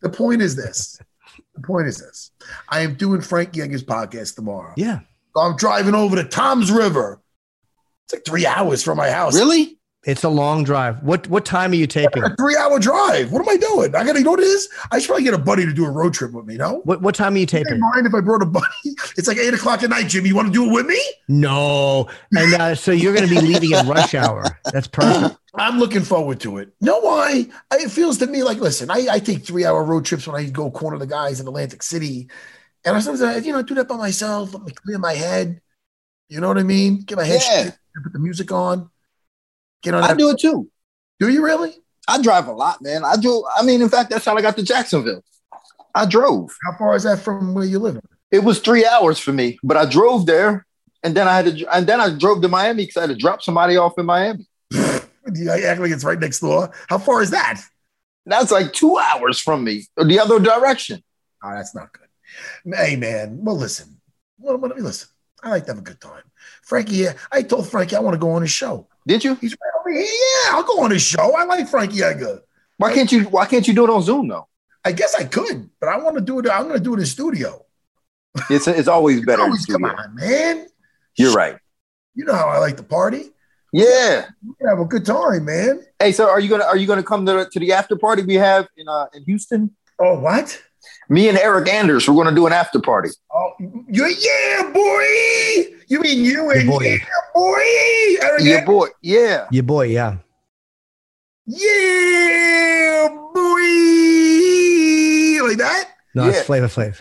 The 0.00 0.08
point 0.08 0.40
is 0.42 0.56
this. 0.56 0.98
The 1.54 1.60
point 1.62 1.86
is 1.88 1.98
this. 1.98 2.30
I 2.68 2.80
am 2.80 2.94
doing 2.94 3.20
Frankie 3.20 3.60
Edgar's 3.60 3.84
podcast 3.84 4.36
tomorrow. 4.36 4.72
Yeah. 4.76 5.00
I'm 5.36 5.56
driving 5.56 5.94
over 5.94 6.16
to 6.16 6.24
Tom's 6.24 6.70
River. 6.70 7.20
It's 8.04 8.14
like 8.14 8.24
three 8.24 8.46
hours 8.46 8.82
from 8.82 8.96
my 8.96 9.10
house. 9.10 9.34
Really? 9.34 9.77
It's 10.04 10.22
a 10.22 10.28
long 10.28 10.62
drive. 10.62 11.02
What 11.02 11.26
what 11.28 11.44
time 11.44 11.72
are 11.72 11.74
you 11.74 11.86
taking? 11.88 12.22
A 12.22 12.34
three 12.36 12.56
hour 12.56 12.78
drive. 12.78 13.32
What 13.32 13.40
am 13.42 13.48
I 13.48 13.56
doing? 13.56 13.96
I 13.96 14.04
gotta, 14.04 14.20
you 14.20 14.24
know 14.24 14.30
what 14.30 14.40
it 14.40 14.44
is? 14.44 14.68
I 14.92 15.00
should 15.00 15.08
probably 15.08 15.24
get 15.24 15.34
a 15.34 15.38
buddy 15.38 15.66
to 15.66 15.72
do 15.72 15.84
a 15.84 15.90
road 15.90 16.14
trip 16.14 16.30
with 16.32 16.46
me, 16.46 16.56
no? 16.56 16.82
What 16.84 17.02
what 17.02 17.16
time 17.16 17.34
are 17.34 17.36
you 17.36 17.40
You 17.40 17.46
taking? 17.46 17.80
mind 17.80 18.06
if 18.06 18.14
I 18.14 18.20
brought 18.20 18.40
a 18.42 18.46
buddy? 18.46 18.64
It's 19.16 19.26
like 19.26 19.38
eight 19.38 19.52
o'clock 19.54 19.82
at 19.82 19.90
night, 19.90 20.06
Jimmy. 20.08 20.28
You 20.28 20.36
want 20.36 20.46
to 20.48 20.52
do 20.52 20.70
it 20.70 20.72
with 20.72 20.86
me? 20.86 21.00
No. 21.26 22.08
And 22.32 22.54
uh, 22.54 22.74
so 22.76 22.92
you're 22.92 23.12
going 23.12 23.28
to 23.28 23.34
be 23.34 23.40
leaving 23.40 23.72
at 23.72 23.86
rush 23.86 24.14
hour. 24.14 24.44
That's 24.72 24.86
perfect. 24.86 25.36
I'm 25.56 25.78
looking 25.80 26.02
forward 26.02 26.38
to 26.40 26.58
it. 26.58 26.72
Know 26.80 27.00
why? 27.00 27.46
I- 27.72 27.78
It 27.78 27.90
feels 27.90 28.18
to 28.18 28.26
me 28.28 28.44
like, 28.44 28.58
listen, 28.58 28.90
I, 28.92 29.06
I 29.10 29.18
take 29.18 29.44
three 29.44 29.64
hour 29.64 29.82
road 29.82 30.04
trips 30.04 30.28
when 30.28 30.36
I 30.36 30.48
go 30.48 30.70
corner 30.70 30.98
the 30.98 31.06
guys 31.08 31.40
in 31.40 31.48
Atlantic 31.48 31.82
City. 31.82 32.28
And 32.84 32.96
I 32.96 33.00
sometimes, 33.00 33.44
you 33.44 33.52
know, 33.52 33.62
do 33.62 33.74
that 33.74 33.88
by 33.88 33.96
myself, 33.96 34.54
let 34.54 34.62
me 34.62 34.70
clear 34.72 34.98
my 34.98 35.14
head. 35.14 35.60
You 36.28 36.40
know 36.40 36.46
what 36.48 36.58
I 36.58 36.62
mean? 36.62 37.00
Get 37.02 37.18
my 37.18 37.24
head 37.24 37.40
Yeah. 37.44 37.60
straight, 37.60 37.74
put 38.04 38.12
the 38.12 38.20
music 38.20 38.52
on. 38.52 38.88
Get 39.82 39.94
on 39.94 40.04
I 40.04 40.14
do 40.14 40.30
it 40.30 40.38
too. 40.40 40.68
Do 41.20 41.28
you 41.28 41.44
really? 41.44 41.74
I 42.08 42.20
drive 42.22 42.48
a 42.48 42.52
lot, 42.52 42.80
man. 42.82 43.04
I 43.04 43.16
drove. 43.16 43.44
I 43.56 43.62
mean, 43.62 43.82
in 43.82 43.88
fact, 43.88 44.10
that's 44.10 44.24
how 44.24 44.36
I 44.36 44.42
got 44.42 44.56
to 44.56 44.62
Jacksonville. 44.62 45.22
I 45.94 46.06
drove. 46.06 46.50
How 46.64 46.76
far 46.78 46.96
is 46.96 47.02
that 47.02 47.20
from 47.20 47.54
where 47.54 47.64
you 47.64 47.78
live? 47.78 48.00
It 48.30 48.44
was 48.44 48.60
three 48.60 48.86
hours 48.86 49.18
for 49.18 49.32
me, 49.32 49.58
but 49.62 49.76
I 49.76 49.84
drove 49.86 50.26
there, 50.26 50.66
and 51.02 51.14
then 51.14 51.28
I 51.28 51.36
had 51.36 51.58
to, 51.58 51.74
and 51.74 51.86
then 51.86 52.00
I 52.00 52.10
drove 52.10 52.42
to 52.42 52.48
Miami 52.48 52.84
because 52.84 52.96
I 52.96 53.00
had 53.02 53.10
to 53.10 53.16
drop 53.16 53.42
somebody 53.42 53.76
off 53.76 53.98
in 53.98 54.06
Miami. 54.06 54.46
You 55.34 55.50
act 55.50 55.78
like 55.78 55.90
it's 55.90 56.04
right 56.04 56.18
next 56.18 56.40
door. 56.40 56.72
How 56.88 56.96
far 56.96 57.20
is 57.20 57.32
that? 57.32 57.60
That's 58.24 58.50
like 58.50 58.72
two 58.72 58.96
hours 58.96 59.38
from 59.38 59.62
me, 59.62 59.86
the 59.96 60.18
other 60.18 60.38
direction. 60.38 61.02
Oh, 61.42 61.50
that's 61.50 61.74
not 61.74 61.92
good. 61.92 62.74
Hey, 62.74 62.96
man. 62.96 63.38
Well, 63.42 63.56
listen. 63.56 64.00
Well, 64.38 64.58
let 64.58 64.76
me 64.76 64.82
listen. 64.82 65.08
I 65.42 65.50
like 65.50 65.66
to 65.66 65.72
have 65.72 65.78
a 65.78 65.82
good 65.82 66.00
time. 66.00 66.22
Frankie, 66.62 67.06
I 67.30 67.42
told 67.42 67.70
Frankie 67.70 67.96
I 67.96 68.00
want 68.00 68.14
to 68.14 68.18
go 68.18 68.30
on 68.30 68.42
his 68.42 68.50
show. 68.50 68.88
Did 69.08 69.24
you? 69.24 69.34
He's 69.36 69.52
right 69.52 69.80
over 69.80 69.90
here. 69.90 70.02
Yeah, 70.02 70.50
I'll 70.52 70.62
go 70.62 70.80
on 70.84 70.90
his 70.90 71.02
show. 71.02 71.34
I 71.34 71.44
like 71.44 71.66
Frankie 71.66 72.02
Edgar. 72.02 72.42
Why 72.76 72.92
can't 72.92 73.10
you? 73.10 73.24
Why 73.24 73.46
can't 73.46 73.66
you 73.66 73.72
do 73.72 73.84
it 73.84 73.90
on 73.90 74.02
Zoom 74.02 74.28
though? 74.28 74.46
I 74.84 74.92
guess 74.92 75.14
I 75.14 75.24
could, 75.24 75.70
but 75.80 75.88
I 75.88 75.96
want 75.96 76.16
to 76.16 76.20
do 76.20 76.38
it. 76.38 76.46
I'm 76.50 76.64
going 76.64 76.76
to 76.76 76.84
do 76.84 76.94
it 76.94 77.00
in 77.00 77.06
studio. 77.06 77.64
It's 78.50 78.68
it's 78.68 78.86
always 78.86 79.20
better. 79.26 79.42
in 79.42 79.48
Always 79.48 79.64
come 79.64 79.84
on, 79.86 80.14
man. 80.14 80.66
You're 81.16 81.32
right. 81.32 81.56
You 82.14 82.26
know 82.26 82.34
how 82.34 82.48
I 82.48 82.58
like 82.58 82.76
to 82.76 82.82
party. 82.82 83.30
Yeah. 83.72 84.26
We 84.46 84.54
can 84.58 84.68
have 84.68 84.78
a 84.78 84.84
good 84.84 85.06
time, 85.06 85.46
man. 85.46 85.84
Hey, 85.98 86.12
so 86.12 86.28
are 86.28 86.38
you 86.38 86.50
gonna 86.50 86.64
are 86.64 86.76
you 86.76 86.86
gonna 86.86 87.02
come 87.02 87.24
to 87.24 87.48
to 87.50 87.58
the 87.58 87.72
after 87.72 87.96
party 87.96 88.22
we 88.22 88.34
have 88.34 88.68
in 88.76 88.88
uh 88.88 89.06
in 89.14 89.24
Houston? 89.24 89.74
Oh, 89.98 90.18
what? 90.20 90.62
Me 91.08 91.28
and 91.28 91.38
Eryk 91.38 91.68
Anders, 91.68 92.08
we're 92.08 92.22
gonna 92.22 92.34
do 92.36 92.46
an 92.46 92.52
after 92.52 92.80
party. 92.80 93.08
Oh, 93.34 93.50
you, 93.58 94.06
yeah, 94.06 94.70
boy. 94.72 95.74
You 95.88 96.00
mean 96.00 96.24
you 96.24 96.50
and 96.50 96.68
boy. 96.68 96.82
yeah, 96.82 96.98
boy. 97.34 97.62
Eric, 98.22 98.40
Yeah, 98.42 98.64
boy. 98.64 98.88
Yeah. 99.00 99.46
Your 99.50 99.62
boy, 99.62 99.86
yeah. 99.86 100.16
Yeah, 101.46 103.08
boy. 103.34 103.60
Like 105.48 105.58
that? 105.58 105.90
No, 106.14 106.24
Yeah. 106.24 106.30
it's 106.30 106.42
Flavor 106.42 106.68
Flav. 106.68 107.00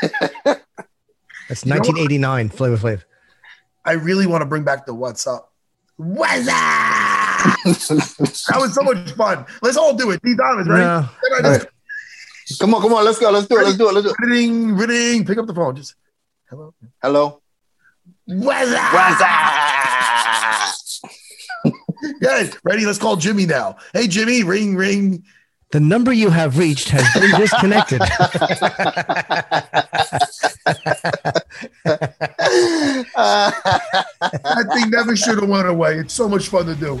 That's 0.44 1.64
You 1.66 1.74
know 1.74 1.80
what? 1.80 1.88
1989 1.88 2.48
Flavor 2.48 2.76
Flav. 2.76 3.02
I 3.84 3.92
really 3.92 4.26
want 4.26 4.42
to 4.42 4.46
bring 4.46 4.64
back 4.64 4.86
the 4.86 4.94
what's 4.94 5.26
up. 5.26 5.52
What's 5.96 6.48
up? 6.48 6.54
That 7.64 8.58
was 8.60 8.72
so 8.74 8.82
much 8.82 9.10
fun. 9.12 9.44
Let's 9.62 9.76
all 9.76 9.94
do 9.94 10.10
it. 10.12 10.22
D 10.22 10.34
Donovan, 10.36 10.68
ready? 10.72 10.84
No. 10.84 11.08
Then 12.42 12.48
I 12.48 12.48
just- 12.48 12.60
come 12.60 12.74
on, 12.74 12.82
come 12.82 12.92
on, 12.94 13.04
let's 13.04 13.18
go, 13.18 13.30
let's 13.30 13.46
do 13.46 13.58
it, 13.58 13.64
let's 13.64 13.76
do 13.76 13.88
it, 13.88 13.94
let's 13.94 14.06
do 14.06 14.10
it. 14.12 14.16
Ring, 14.26 14.74
ring. 14.76 15.24
Pick 15.24 15.38
up 15.38 15.46
the 15.46 15.54
phone. 15.54 15.76
Just 15.76 15.94
hello. 16.48 16.74
Hello. 17.02 17.40
What's 18.26 18.70
up? 18.72 18.92
What's 18.94 19.22
up? 19.22 19.28
Yes, 22.20 22.52
ready? 22.64 22.84
Let's 22.84 22.98
call 22.98 23.14
Jimmy 23.16 23.46
now. 23.46 23.76
Hey, 23.92 24.08
Jimmy, 24.08 24.42
ring, 24.42 24.74
ring. 24.74 25.22
The 25.70 25.78
number 25.80 26.12
you 26.12 26.30
have 26.30 26.58
reached 26.58 26.88
has 26.90 27.06
been 27.14 27.30
disconnected. 27.40 28.00
That 34.24 34.70
thing 34.74 34.90
never 34.90 35.16
should 35.16 35.38
have 35.40 35.48
went 35.48 35.68
away. 35.68 35.96
It's 35.98 36.14
so 36.14 36.28
much 36.28 36.48
fun 36.48 36.66
to 36.66 36.74
do. 36.74 37.00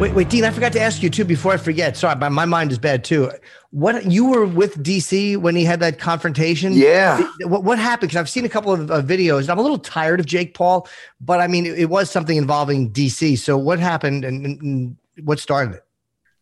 Wait, 0.00 0.14
wait, 0.14 0.28
Din, 0.30 0.42
I 0.42 0.50
forgot 0.50 0.72
to 0.72 0.80
ask 0.80 1.00
you 1.00 1.10
too 1.10 1.24
before 1.24 1.52
I 1.52 1.56
forget. 1.56 1.96
Sorry, 1.96 2.16
my, 2.16 2.28
my 2.28 2.44
mind 2.44 2.72
is 2.72 2.78
bad 2.78 3.04
too. 3.04 3.30
What 3.70 4.10
you 4.10 4.26
were 4.26 4.46
with 4.46 4.82
DC 4.82 5.36
when 5.36 5.54
he 5.54 5.64
had 5.64 5.78
that 5.78 6.00
confrontation? 6.00 6.72
Yeah. 6.72 7.22
What, 7.42 7.62
what 7.62 7.78
happened? 7.78 8.08
Because 8.10 8.18
I've 8.18 8.28
seen 8.28 8.44
a 8.44 8.48
couple 8.48 8.72
of 8.72 8.90
uh, 8.90 9.00
videos. 9.00 9.48
I'm 9.48 9.58
a 9.58 9.62
little 9.62 9.78
tired 9.78 10.18
of 10.18 10.26
Jake 10.26 10.54
Paul, 10.54 10.88
but 11.20 11.40
I 11.40 11.46
mean, 11.46 11.66
it, 11.66 11.78
it 11.78 11.84
was 11.88 12.10
something 12.10 12.36
involving 12.36 12.90
DC. 12.90 13.38
So 13.38 13.56
what 13.56 13.78
happened 13.78 14.24
and, 14.24 14.44
and- 14.44 14.62
and 14.62 14.96
what 15.24 15.38
started 15.38 15.74
it? 15.76 15.84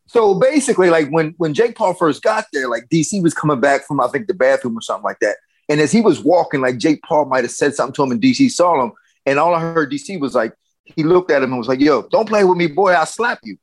So 0.06 0.34
basically, 0.34 0.88
like 0.90 1.08
when 1.10 1.34
when 1.36 1.52
Jake 1.52 1.76
Paul 1.76 1.92
first 1.94 2.22
got 2.22 2.46
there, 2.52 2.68
like 2.68 2.88
DC 2.88 3.22
was 3.22 3.34
coming 3.34 3.60
back 3.60 3.86
from 3.86 4.00
I 4.00 4.08
think 4.08 4.26
the 4.26 4.34
bathroom 4.34 4.76
or 4.76 4.80
something 4.80 5.04
like 5.04 5.18
that. 5.20 5.36
And 5.68 5.80
as 5.80 5.92
he 5.92 6.00
was 6.00 6.20
walking, 6.20 6.60
like 6.62 6.78
Jake 6.78 7.02
Paul 7.02 7.26
might 7.26 7.44
have 7.44 7.50
said 7.52 7.74
something 7.74 7.92
to 7.94 8.02
him, 8.04 8.12
and 8.12 8.22
DC 8.22 8.50
saw 8.50 8.82
him. 8.82 8.92
And 9.26 9.38
all 9.38 9.54
I 9.54 9.60
heard 9.60 9.92
DC 9.92 10.18
was 10.18 10.34
like, 10.34 10.52
he 10.96 11.02
looked 11.02 11.30
at 11.30 11.42
him 11.42 11.50
and 11.50 11.58
was 11.58 11.68
like, 11.68 11.80
"Yo, 11.80 12.02
don't 12.02 12.28
play 12.28 12.44
with 12.44 12.58
me, 12.58 12.66
boy. 12.66 12.92
I'll 12.92 13.06
slap 13.06 13.40
you." 13.42 13.56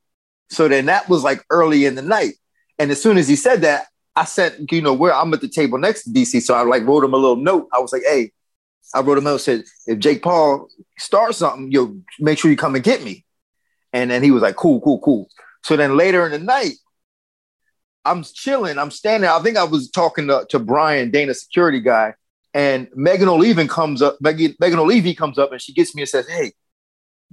So 0.50 0.68
then 0.68 0.86
that 0.86 1.08
was 1.08 1.24
like 1.24 1.44
early 1.50 1.84
in 1.84 1.94
the 1.94 2.02
night. 2.02 2.34
And 2.78 2.90
as 2.90 3.02
soon 3.02 3.18
as 3.18 3.28
he 3.28 3.36
said 3.36 3.62
that, 3.62 3.86
I 4.16 4.24
said, 4.24 4.66
you 4.70 4.80
know, 4.80 4.94
where 4.94 5.14
I'm 5.14 5.32
at 5.34 5.40
the 5.40 5.48
table 5.48 5.78
next 5.78 6.04
to 6.04 6.10
DC. 6.10 6.42
So 6.42 6.54
I 6.54 6.62
like 6.62 6.84
wrote 6.84 7.04
him 7.04 7.14
a 7.14 7.16
little 7.16 7.36
note. 7.36 7.68
I 7.72 7.78
was 7.78 7.92
like, 7.92 8.02
hey, 8.04 8.32
I 8.94 9.00
wrote 9.00 9.18
him 9.18 9.26
a 9.26 9.30
note 9.30 9.38
said, 9.38 9.64
if 9.86 9.98
Jake 9.98 10.22
Paul 10.22 10.68
starts 10.98 11.38
something, 11.38 11.70
yo, 11.70 11.96
make 12.18 12.38
sure 12.38 12.50
you 12.50 12.56
come 12.56 12.74
and 12.74 12.82
get 12.84 13.02
me. 13.02 13.24
And 13.92 14.10
then 14.10 14.22
he 14.22 14.30
was 14.30 14.42
like, 14.42 14.56
cool, 14.56 14.80
cool, 14.80 15.00
cool. 15.00 15.28
So 15.62 15.76
then 15.76 15.96
later 15.96 16.24
in 16.24 16.32
the 16.32 16.38
night, 16.38 16.74
I'm 18.04 18.24
chilling. 18.24 18.78
I'm 18.78 18.90
standing. 18.90 19.28
I 19.28 19.38
think 19.40 19.56
I 19.56 19.64
was 19.64 19.90
talking 19.90 20.28
to, 20.28 20.46
to 20.50 20.58
Brian, 20.58 21.10
Dana 21.10 21.34
security 21.34 21.80
guy, 21.80 22.14
and 22.54 22.88
Megan 22.94 23.28
Olivi 23.28 23.68
comes 23.68 24.00
up. 24.00 24.16
Megan, 24.20 24.54
Megan 24.60 24.78
Olivi 24.78 25.14
comes 25.14 25.38
up 25.38 25.52
and 25.52 25.60
she 25.60 25.74
gets 25.74 25.94
me 25.94 26.02
and 26.02 26.08
says, 26.08 26.26
"Hey, 26.26 26.52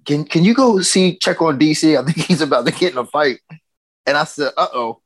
can 0.06 0.26
can 0.26 0.44
you 0.44 0.54
go 0.54 0.82
see 0.82 1.18
check 1.18 1.42
on 1.42 1.60
DC? 1.60 1.98
I 1.98 2.04
think 2.04 2.28
he's 2.28 2.42
about 2.42 2.66
to 2.66 2.72
get 2.72 2.94
in 2.94 2.98
a 2.98 3.06
fight." 3.06 3.40
And 4.06 4.18
I 4.18 4.24
said, 4.24 4.52
"Uh 4.58 4.68
oh," 4.74 5.02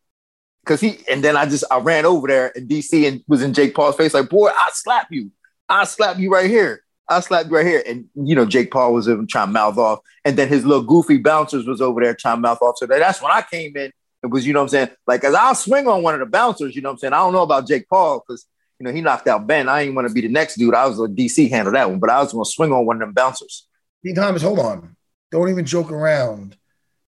because 0.64 0.82
he. 0.82 1.00
And 1.10 1.24
then 1.24 1.38
I 1.38 1.46
just 1.46 1.64
I 1.72 1.80
ran 1.80 2.06
over 2.06 2.28
there 2.28 2.52
and 2.56 2.70
DC 2.70 3.08
and 3.08 3.24
was 3.28 3.42
in 3.42 3.54
Jake 3.54 3.76
Paul's 3.76 3.96
face 3.96 4.14
like, 4.14 4.30
"Boy, 4.30 4.50
I 4.50 4.70
slap 4.74 5.08
you. 5.12 5.32
I 5.68 5.86
slap 5.86 6.18
you 6.20 6.32
right 6.32 6.50
here. 6.50 6.84
I 7.08 7.20
slap 7.22 7.48
you 7.48 7.56
right 7.56 7.66
here." 7.66 7.84
And 7.86 8.10
you 8.16 8.36
know, 8.36 8.46
Jake 8.46 8.72
Paul 8.72 8.94
was 8.94 9.06
trying 9.06 9.48
to 9.48 9.48
mouth 9.48 9.78
off, 9.78 10.00
and 10.26 10.38
then 10.38 10.48
his 10.48 10.66
little 10.66 10.84
goofy 10.84 11.18
bouncers 11.18 11.66
was 11.66 11.82
over 11.82 12.02
there 12.02 12.14
trying 12.14 12.38
to 12.38 12.42
mouth 12.42 12.62
off. 12.62 12.78
So 12.78 12.86
that's 12.86 13.22
when 13.22 13.32
I 13.32 13.42
came 13.42 13.76
in. 13.78 13.92
It 14.22 14.28
was, 14.28 14.46
you 14.46 14.54
know 14.54 14.60
what 14.60 14.66
I'm 14.66 14.70
saying? 14.70 14.90
Like, 15.08 15.24
as 15.24 15.34
I'll 15.34 15.56
swing 15.56 15.88
on 15.88 16.04
one 16.04 16.14
of 16.14 16.20
the 16.20 16.26
bouncers, 16.26 16.76
you 16.76 16.82
know 16.82 16.90
what 16.90 16.94
I'm 16.94 17.00
saying? 17.00 17.14
I 17.14 17.20
don't 17.20 17.34
know 17.34 17.44
about 17.44 17.68
Jake 17.68 17.88
Paul 17.88 18.20
because, 18.20 18.46
you 18.80 18.84
know, 18.86 18.92
he 18.92 19.02
knocked 19.02 19.28
out 19.28 19.48
Ben. 19.48 19.70
I 19.70 19.84
didn't 19.84 19.96
want 19.96 20.08
to 20.08 20.14
be 20.14 20.22
the 20.22 20.28
next 20.28 20.56
dude. 20.56 20.74
I 20.74 20.86
was 20.88 21.00
a 21.00 21.04
DC 21.04 21.50
handle 21.50 21.74
that 21.74 21.90
one, 21.90 22.00
but 22.00 22.10
I 22.10 22.20
was 22.20 22.34
to 22.34 22.44
swing 22.44 22.74
on 22.74 22.86
one 22.86 22.98
of 22.98 23.02
them 23.02 23.14
bouncers. 23.14 23.66
Din 24.04 24.16
Thomas, 24.16 24.42
hold 24.42 24.60
on. 24.60 24.96
Don't 25.32 25.50
even 25.50 25.66
joke 25.66 25.92
around 25.92 26.58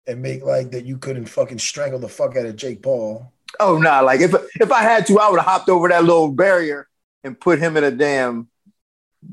and 0.07 0.23
make 0.23 0.45
like 0.45 0.71
that 0.73 0.85
you 0.85 0.99
couldn't 0.99 1.27
fucking 1.27 1.59
strangle 1.59 1.99
the 1.99 2.09
fuck 2.09 2.37
out 2.37 2.47
of 2.47 2.57
Jake 2.57 2.83
Paul. 2.83 3.33
Oh 3.61 3.79
no! 3.79 3.91
Nah, 3.91 4.01
like 4.01 4.21
if 4.21 4.35
if 4.61 4.71
I 4.71 4.83
had 4.83 5.07
to, 5.07 5.19
I 5.19 5.31
would 5.31 5.39
have 5.39 5.47
hopped 5.47 5.69
over 5.69 5.89
that 5.89 6.05
little 6.05 6.31
barrier 6.31 6.89
and 7.23 7.39
put 7.39 7.59
him 7.59 7.77
in 7.77 7.85
a 7.85 7.91
damn 7.91 8.49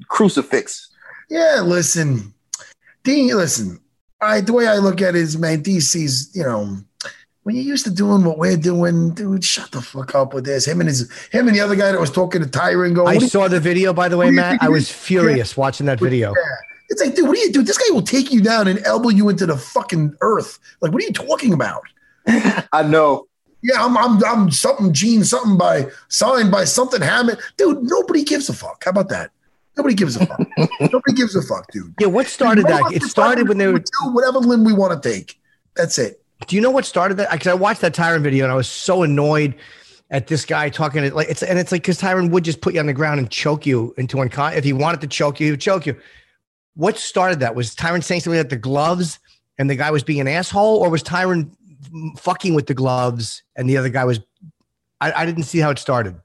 crucifix. 0.07 0.89
Yeah, 1.29 1.61
listen, 1.63 2.33
Din. 3.03 3.35
Listen, 3.35 3.79
I 4.21 4.41
the 4.41 4.53
way 4.53 4.67
I 4.67 4.77
look 4.77 5.01
at 5.01 5.15
it 5.15 5.21
is, 5.21 5.37
man, 5.37 5.63
DC's 5.63 6.35
you 6.35 6.43
know 6.43 6.77
when 7.43 7.55
you're 7.55 7.65
used 7.65 7.85
to 7.85 7.91
doing 7.91 8.23
what 8.23 8.37
we're 8.37 8.57
doing, 8.57 9.13
dude, 9.13 9.43
shut 9.43 9.71
the 9.71 9.81
fuck 9.81 10.13
up 10.13 10.33
with 10.33 10.45
this. 10.45 10.67
Him 10.67 10.79
and 10.79 10.87
his 10.87 11.11
him 11.31 11.47
and 11.47 11.55
the 11.55 11.61
other 11.61 11.75
guy 11.75 11.91
that 11.91 11.99
was 11.99 12.11
talking 12.11 12.41
to 12.41 12.47
Tyron 12.47 12.93
go. 12.93 13.07
I 13.07 13.17
saw 13.17 13.47
the 13.47 13.59
video, 13.59 13.93
by 13.93 14.07
the 14.07 14.17
way, 14.17 14.29
Matt. 14.29 14.61
I 14.61 14.69
was 14.69 14.91
furious 14.91 15.57
yeah. 15.57 15.61
watching 15.61 15.87
that 15.87 15.99
video. 15.99 16.33
Yeah. 16.35 16.70
It's 16.91 17.01
like, 17.01 17.15
dude, 17.15 17.25
what 17.25 17.35
do 17.35 17.39
you 17.39 17.51
do? 17.53 17.63
This 17.63 17.77
guy 17.77 17.93
will 17.93 18.01
take 18.01 18.33
you 18.33 18.41
down 18.41 18.67
and 18.67 18.85
elbow 18.85 19.09
you 19.09 19.29
into 19.29 19.45
the 19.45 19.55
fucking 19.57 20.13
earth. 20.19 20.59
Like, 20.81 20.91
what 20.91 21.01
are 21.01 21.05
you 21.05 21.13
talking 21.13 21.53
about? 21.53 21.83
I 22.27 22.83
know. 22.83 23.27
Yeah, 23.63 23.83
I'm, 23.83 23.97
I'm, 23.97 24.23
I'm 24.25 24.51
something 24.51 24.91
Gene, 24.91 25.23
something 25.23 25.57
by 25.57 25.87
signed 26.09 26.51
by 26.51 26.65
something 26.65 27.01
Haymon. 27.01 27.37
Dude, 27.55 27.83
nobody 27.83 28.23
gives 28.25 28.49
a 28.49 28.53
fuck. 28.53 28.83
How 28.83 28.91
about 28.91 29.07
that? 29.07 29.31
Nobody 29.77 29.95
gives 29.95 30.17
a 30.17 30.25
fuck. 30.25 30.41
nobody 30.81 31.13
gives 31.15 31.33
a 31.33 31.41
fuck, 31.41 31.71
dude. 31.71 31.93
Yeah, 31.97 32.07
what 32.07 32.27
started 32.27 32.67
dude, 32.67 32.71
that? 32.71 32.91
It 32.91 33.03
started 33.03 33.47
when 33.47 33.57
they 33.57 33.67
were 33.67 33.79
do 33.79 34.11
whatever 34.11 34.39
limb 34.39 34.65
we 34.65 34.73
want 34.73 35.01
to 35.01 35.09
take. 35.09 35.39
That's 35.77 35.97
it. 35.97 36.21
Do 36.47 36.57
you 36.57 36.61
know 36.61 36.71
what 36.71 36.85
started 36.85 37.15
that? 37.17 37.31
Because 37.31 37.47
I 37.47 37.53
watched 37.53 37.81
that 37.81 37.93
Tyron 37.93 38.21
video 38.21 38.43
and 38.43 38.51
I 38.51 38.55
was 38.55 38.67
so 38.67 39.03
annoyed 39.03 39.55
at 40.09 40.27
this 40.27 40.43
guy 40.43 40.67
talking 40.69 41.03
to, 41.03 41.15
like 41.15 41.29
it's 41.29 41.41
and 41.41 41.57
it's 41.57 41.71
like 41.71 41.83
because 41.83 42.01
Tyron 42.01 42.31
would 42.31 42.43
just 42.43 42.59
put 42.59 42.73
you 42.73 42.81
on 42.81 42.87
the 42.87 42.93
ground 42.93 43.19
and 43.19 43.29
choke 43.29 43.65
you 43.65 43.93
into 43.97 44.19
unconscious. 44.19 44.57
If 44.57 44.65
he 44.65 44.73
wanted 44.73 44.99
to 45.01 45.07
choke 45.07 45.39
you, 45.39 45.45
he 45.45 45.51
would 45.51 45.61
choke 45.61 45.85
you. 45.85 45.95
What 46.75 46.97
started 46.97 47.41
that? 47.41 47.55
Was 47.55 47.75
Tyron 47.75 48.03
saying 48.03 48.21
something 48.21 48.39
about 48.39 48.49
the 48.49 48.57
gloves 48.57 49.19
and 49.57 49.69
the 49.69 49.75
guy 49.75 49.91
was 49.91 50.03
being 50.03 50.21
an 50.21 50.27
asshole, 50.27 50.77
or 50.77 50.89
was 50.89 51.03
Tyron 51.03 51.51
fucking 52.17 52.53
with 52.53 52.67
the 52.67 52.73
gloves 52.73 53.43
and 53.55 53.69
the 53.69 53.77
other 53.77 53.89
guy 53.89 54.05
was? 54.05 54.19
I, 54.99 55.11
I 55.11 55.25
didn't 55.25 55.43
see 55.43 55.59
how 55.59 55.69
it 55.71 55.79
started. 55.79 56.15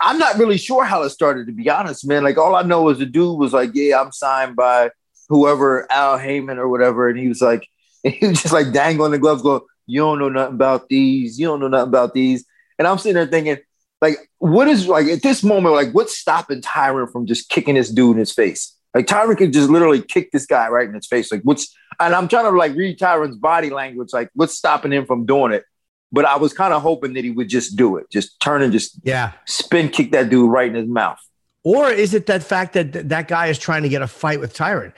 I'm 0.00 0.18
not 0.18 0.38
really 0.38 0.56
sure 0.56 0.84
how 0.84 1.02
it 1.02 1.10
started, 1.10 1.46
to 1.46 1.52
be 1.52 1.68
honest, 1.68 2.06
man. 2.06 2.24
Like 2.24 2.38
all 2.38 2.54
I 2.54 2.62
know 2.62 2.88
is 2.88 2.98
the 2.98 3.06
dude 3.06 3.38
was 3.38 3.52
like, 3.52 3.70
"Yeah, 3.74 4.00
I'm 4.00 4.12
signed 4.12 4.56
by 4.56 4.90
whoever 5.28 5.90
Al 5.90 6.18
Haymon 6.18 6.58
or 6.58 6.68
whatever," 6.68 7.08
and 7.08 7.18
he 7.18 7.28
was 7.28 7.42
like, 7.42 7.68
and 8.04 8.14
he 8.20 8.26
was 8.26 8.42
just 8.42 8.54
like 8.54 8.72
dangling 8.72 9.12
the 9.12 9.18
gloves, 9.18 9.42
going, 9.42 9.60
"You 9.86 10.00
don't 10.00 10.18
know 10.18 10.28
nothing 10.28 10.54
about 10.54 10.88
these. 10.88 11.38
You 11.38 11.46
don't 11.46 11.60
know 11.60 11.68
nothing 11.68 11.88
about 11.88 12.14
these." 12.14 12.44
And 12.78 12.88
I'm 12.88 12.98
sitting 12.98 13.14
there 13.14 13.26
thinking, 13.26 13.58
like, 14.00 14.16
what 14.38 14.66
is 14.68 14.88
like 14.88 15.06
at 15.06 15.22
this 15.22 15.42
moment, 15.42 15.74
like, 15.74 15.92
what's 15.92 16.16
stopping 16.16 16.62
Tyron 16.62 17.10
from 17.10 17.26
just 17.26 17.48
kicking 17.48 17.74
this 17.74 17.90
dude 17.90 18.14
in 18.14 18.18
his 18.18 18.32
face? 18.32 18.74
Like 18.94 19.06
Tyron 19.06 19.36
could 19.36 19.52
just 19.52 19.70
literally 19.70 20.02
kick 20.02 20.32
this 20.32 20.46
guy 20.46 20.68
right 20.68 20.86
in 20.86 20.94
his 20.94 21.06
face. 21.06 21.32
Like, 21.32 21.42
what's 21.42 21.74
and 21.98 22.14
I'm 22.14 22.28
trying 22.28 22.44
to 22.44 22.50
like 22.50 22.74
read 22.74 22.98
Tyron's 22.98 23.36
body 23.36 23.70
language, 23.70 24.10
like, 24.12 24.30
what's 24.34 24.56
stopping 24.56 24.92
him 24.92 25.06
from 25.06 25.24
doing 25.26 25.52
it? 25.52 25.64
But 26.10 26.26
I 26.26 26.36
was 26.36 26.52
kind 26.52 26.74
of 26.74 26.82
hoping 26.82 27.14
that 27.14 27.24
he 27.24 27.30
would 27.30 27.48
just 27.48 27.76
do 27.76 27.96
it, 27.96 28.10
just 28.10 28.38
turn 28.40 28.60
and 28.60 28.72
just 28.72 29.00
yeah, 29.02 29.32
spin 29.46 29.88
kick 29.88 30.12
that 30.12 30.28
dude 30.28 30.50
right 30.50 30.68
in 30.68 30.74
his 30.74 30.88
mouth. 30.88 31.18
Or 31.64 31.90
is 31.90 32.12
it 32.12 32.26
that 32.26 32.42
fact 32.42 32.74
that 32.74 33.08
that 33.08 33.28
guy 33.28 33.46
is 33.46 33.58
trying 33.58 33.82
to 33.84 33.88
get 33.88 34.02
a 34.02 34.06
fight 34.06 34.40
with 34.40 34.54
Tyron? 34.54 34.92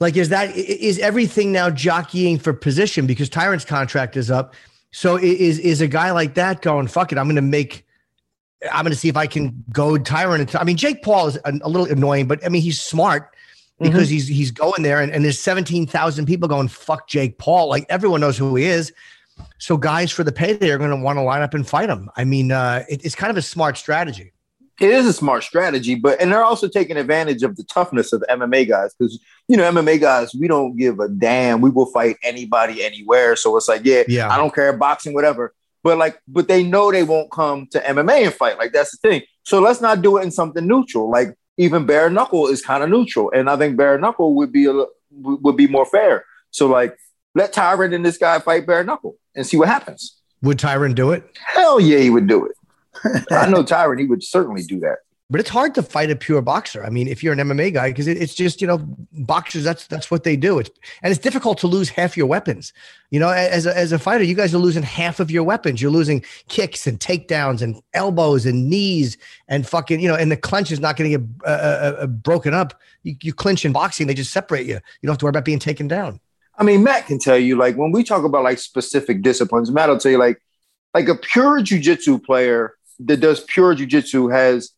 Like, 0.00 0.16
is 0.16 0.30
that 0.30 0.54
is 0.56 0.98
everything 0.98 1.52
now 1.52 1.70
jockeying 1.70 2.38
for 2.38 2.52
position 2.52 3.06
because 3.06 3.30
Tyron's 3.30 3.64
contract 3.64 4.16
is 4.16 4.30
up? 4.30 4.54
So 4.92 5.16
is 5.16 5.58
is 5.58 5.80
a 5.80 5.88
guy 5.88 6.10
like 6.10 6.34
that 6.34 6.62
going 6.62 6.88
fuck 6.88 7.12
it? 7.12 7.18
I'm 7.18 7.26
going 7.26 7.36
to 7.36 7.42
make. 7.42 7.84
I'm 8.72 8.82
going 8.82 8.92
to 8.92 8.98
see 8.98 9.08
if 9.08 9.16
I 9.16 9.26
can 9.26 9.62
goad 9.70 10.04
Tyron. 10.04 10.40
Into, 10.40 10.60
I 10.60 10.64
mean, 10.64 10.78
Jake 10.78 11.02
Paul 11.02 11.28
is 11.28 11.36
a, 11.44 11.52
a, 11.62 11.68
little 11.68 11.86
annoying, 11.86 12.26
but 12.26 12.44
I 12.44 12.48
mean, 12.48 12.62
he's 12.62 12.80
smart 12.80 13.35
because 13.78 14.06
mm-hmm. 14.06 14.14
he's 14.14 14.28
he's 14.28 14.50
going 14.50 14.82
there, 14.82 15.00
and, 15.00 15.12
and 15.12 15.24
there's 15.24 15.38
17,000 15.38 16.26
people 16.26 16.48
going 16.48 16.68
fuck 16.68 17.08
Jake 17.08 17.38
Paul. 17.38 17.68
Like 17.68 17.86
everyone 17.88 18.20
knows 18.20 18.38
who 18.38 18.56
he 18.56 18.64
is. 18.64 18.92
So 19.58 19.76
guys 19.76 20.10
for 20.10 20.24
the 20.24 20.32
payday 20.32 20.70
are 20.70 20.78
going 20.78 20.90
to 20.90 20.96
want 20.96 21.18
to 21.18 21.22
line 21.22 21.42
up 21.42 21.52
and 21.52 21.66
fight 21.66 21.90
him. 21.90 22.08
I 22.16 22.24
mean, 22.24 22.52
uh, 22.52 22.84
it, 22.88 23.04
it's 23.04 23.14
kind 23.14 23.30
of 23.30 23.36
a 23.36 23.42
smart 23.42 23.76
strategy 23.76 24.32
it 24.80 24.90
is 24.90 25.06
a 25.06 25.12
smart 25.12 25.42
strategy, 25.42 25.94
but 25.94 26.20
and 26.20 26.30
they're 26.30 26.44
also 26.44 26.68
taking 26.68 26.96
advantage 26.96 27.42
of 27.42 27.56
the 27.56 27.64
toughness 27.64 28.12
of 28.12 28.22
MMA 28.28 28.68
guys 28.68 28.94
because 28.94 29.18
you 29.48 29.56
know 29.56 29.70
MMA 29.70 30.00
guys 30.00 30.34
we 30.34 30.48
don't 30.48 30.76
give 30.76 31.00
a 31.00 31.08
damn. 31.08 31.60
We 31.60 31.70
will 31.70 31.86
fight 31.86 32.16
anybody 32.22 32.84
anywhere. 32.84 33.36
So 33.36 33.56
it's 33.56 33.68
like, 33.68 33.82
yeah, 33.84 34.02
yeah, 34.06 34.28
I 34.28 34.36
don't 34.36 34.54
care 34.54 34.72
boxing, 34.74 35.14
whatever. 35.14 35.54
But 35.82 35.98
like, 35.98 36.20
but 36.28 36.48
they 36.48 36.62
know 36.62 36.92
they 36.92 37.04
won't 37.04 37.30
come 37.30 37.68
to 37.68 37.80
MMA 37.80 38.24
and 38.24 38.34
fight. 38.34 38.58
Like 38.58 38.72
that's 38.72 38.90
the 38.90 39.08
thing. 39.08 39.22
So 39.44 39.60
let's 39.60 39.80
not 39.80 40.02
do 40.02 40.18
it 40.18 40.24
in 40.24 40.30
something 40.30 40.66
neutral. 40.66 41.10
Like 41.10 41.34
even 41.56 41.86
bare 41.86 42.10
knuckle 42.10 42.48
is 42.48 42.62
kind 42.62 42.82
of 42.82 42.90
neutral, 42.90 43.30
and 43.30 43.48
I 43.48 43.56
think 43.56 43.76
bare 43.76 43.98
knuckle 43.98 44.34
would 44.34 44.52
be 44.52 44.66
a 44.66 44.84
would 45.10 45.56
be 45.56 45.66
more 45.66 45.86
fair. 45.86 46.24
So 46.50 46.66
like, 46.66 46.96
let 47.34 47.52
Tyron 47.52 47.94
and 47.94 48.04
this 48.04 48.18
guy 48.18 48.38
fight 48.38 48.66
bare 48.66 48.84
knuckle 48.84 49.16
and 49.34 49.46
see 49.46 49.56
what 49.56 49.68
happens. 49.68 50.20
Would 50.42 50.58
Tyron 50.58 50.94
do 50.94 51.12
it? 51.12 51.24
Hell 51.38 51.80
yeah, 51.80 51.98
he 51.98 52.10
would 52.10 52.26
do 52.26 52.46
it. 52.46 53.26
I 53.30 53.48
know 53.48 53.62
Tyron, 53.62 53.98
he 53.98 54.06
would 54.06 54.22
certainly 54.22 54.62
do 54.62 54.80
that. 54.80 54.98
But 55.28 55.40
it's 55.40 55.50
hard 55.50 55.74
to 55.74 55.82
fight 55.82 56.08
a 56.12 56.14
pure 56.14 56.40
boxer. 56.40 56.84
I 56.84 56.88
mean, 56.88 57.08
if 57.08 57.20
you're 57.20 57.32
an 57.32 57.40
MMA 57.40 57.74
guy, 57.74 57.90
because 57.90 58.06
it, 58.06 58.16
it's 58.16 58.34
just 58.34 58.60
you 58.60 58.66
know 58.68 58.78
boxers. 59.12 59.64
That's 59.64 59.88
that's 59.88 60.08
what 60.08 60.22
they 60.22 60.36
do. 60.36 60.60
It's 60.60 60.70
and 61.02 61.10
it's 61.10 61.20
difficult 61.20 61.58
to 61.58 61.66
lose 61.66 61.88
half 61.88 62.16
your 62.16 62.28
weapons. 62.28 62.72
You 63.10 63.18
know, 63.18 63.30
as 63.30 63.66
a, 63.66 63.76
as 63.76 63.90
a 63.90 63.98
fighter, 63.98 64.22
you 64.22 64.36
guys 64.36 64.54
are 64.54 64.58
losing 64.58 64.84
half 64.84 65.18
of 65.18 65.28
your 65.28 65.42
weapons. 65.42 65.82
You're 65.82 65.90
losing 65.90 66.24
kicks 66.48 66.86
and 66.86 67.00
takedowns 67.00 67.60
and 67.60 67.82
elbows 67.92 68.46
and 68.46 68.70
knees 68.70 69.18
and 69.48 69.66
fucking 69.66 69.98
you 69.98 70.08
know. 70.08 70.14
And 70.14 70.30
the 70.30 70.36
clinch 70.36 70.70
is 70.70 70.78
not 70.78 70.96
going 70.96 71.10
to 71.10 71.18
get 71.18 71.28
uh, 71.44 71.50
uh, 71.50 71.96
uh, 72.02 72.06
broken 72.06 72.54
up. 72.54 72.80
You, 73.02 73.16
you 73.20 73.32
clinch 73.32 73.64
in 73.64 73.72
boxing, 73.72 74.06
they 74.06 74.14
just 74.14 74.32
separate 74.32 74.66
you. 74.66 74.74
You 74.74 75.06
don't 75.06 75.14
have 75.14 75.18
to 75.18 75.24
worry 75.24 75.30
about 75.30 75.44
being 75.44 75.58
taken 75.58 75.88
down. 75.88 76.20
I 76.56 76.62
mean, 76.62 76.84
Matt 76.84 77.06
can 77.06 77.18
tell 77.18 77.36
you 77.36 77.56
like 77.56 77.74
when 77.76 77.90
we 77.90 78.04
talk 78.04 78.22
about 78.22 78.44
like 78.44 78.60
specific 78.60 79.22
disciplines. 79.22 79.72
Matt 79.72 79.88
will 79.88 79.98
tell 79.98 80.12
you 80.12 80.18
like 80.18 80.40
like 80.94 81.08
a 81.08 81.16
pure 81.16 81.60
jujitsu 81.62 82.22
player 82.22 82.74
that 83.00 83.16
does 83.16 83.40
pure 83.40 83.74
jujitsu 83.74 84.32
has 84.32 84.70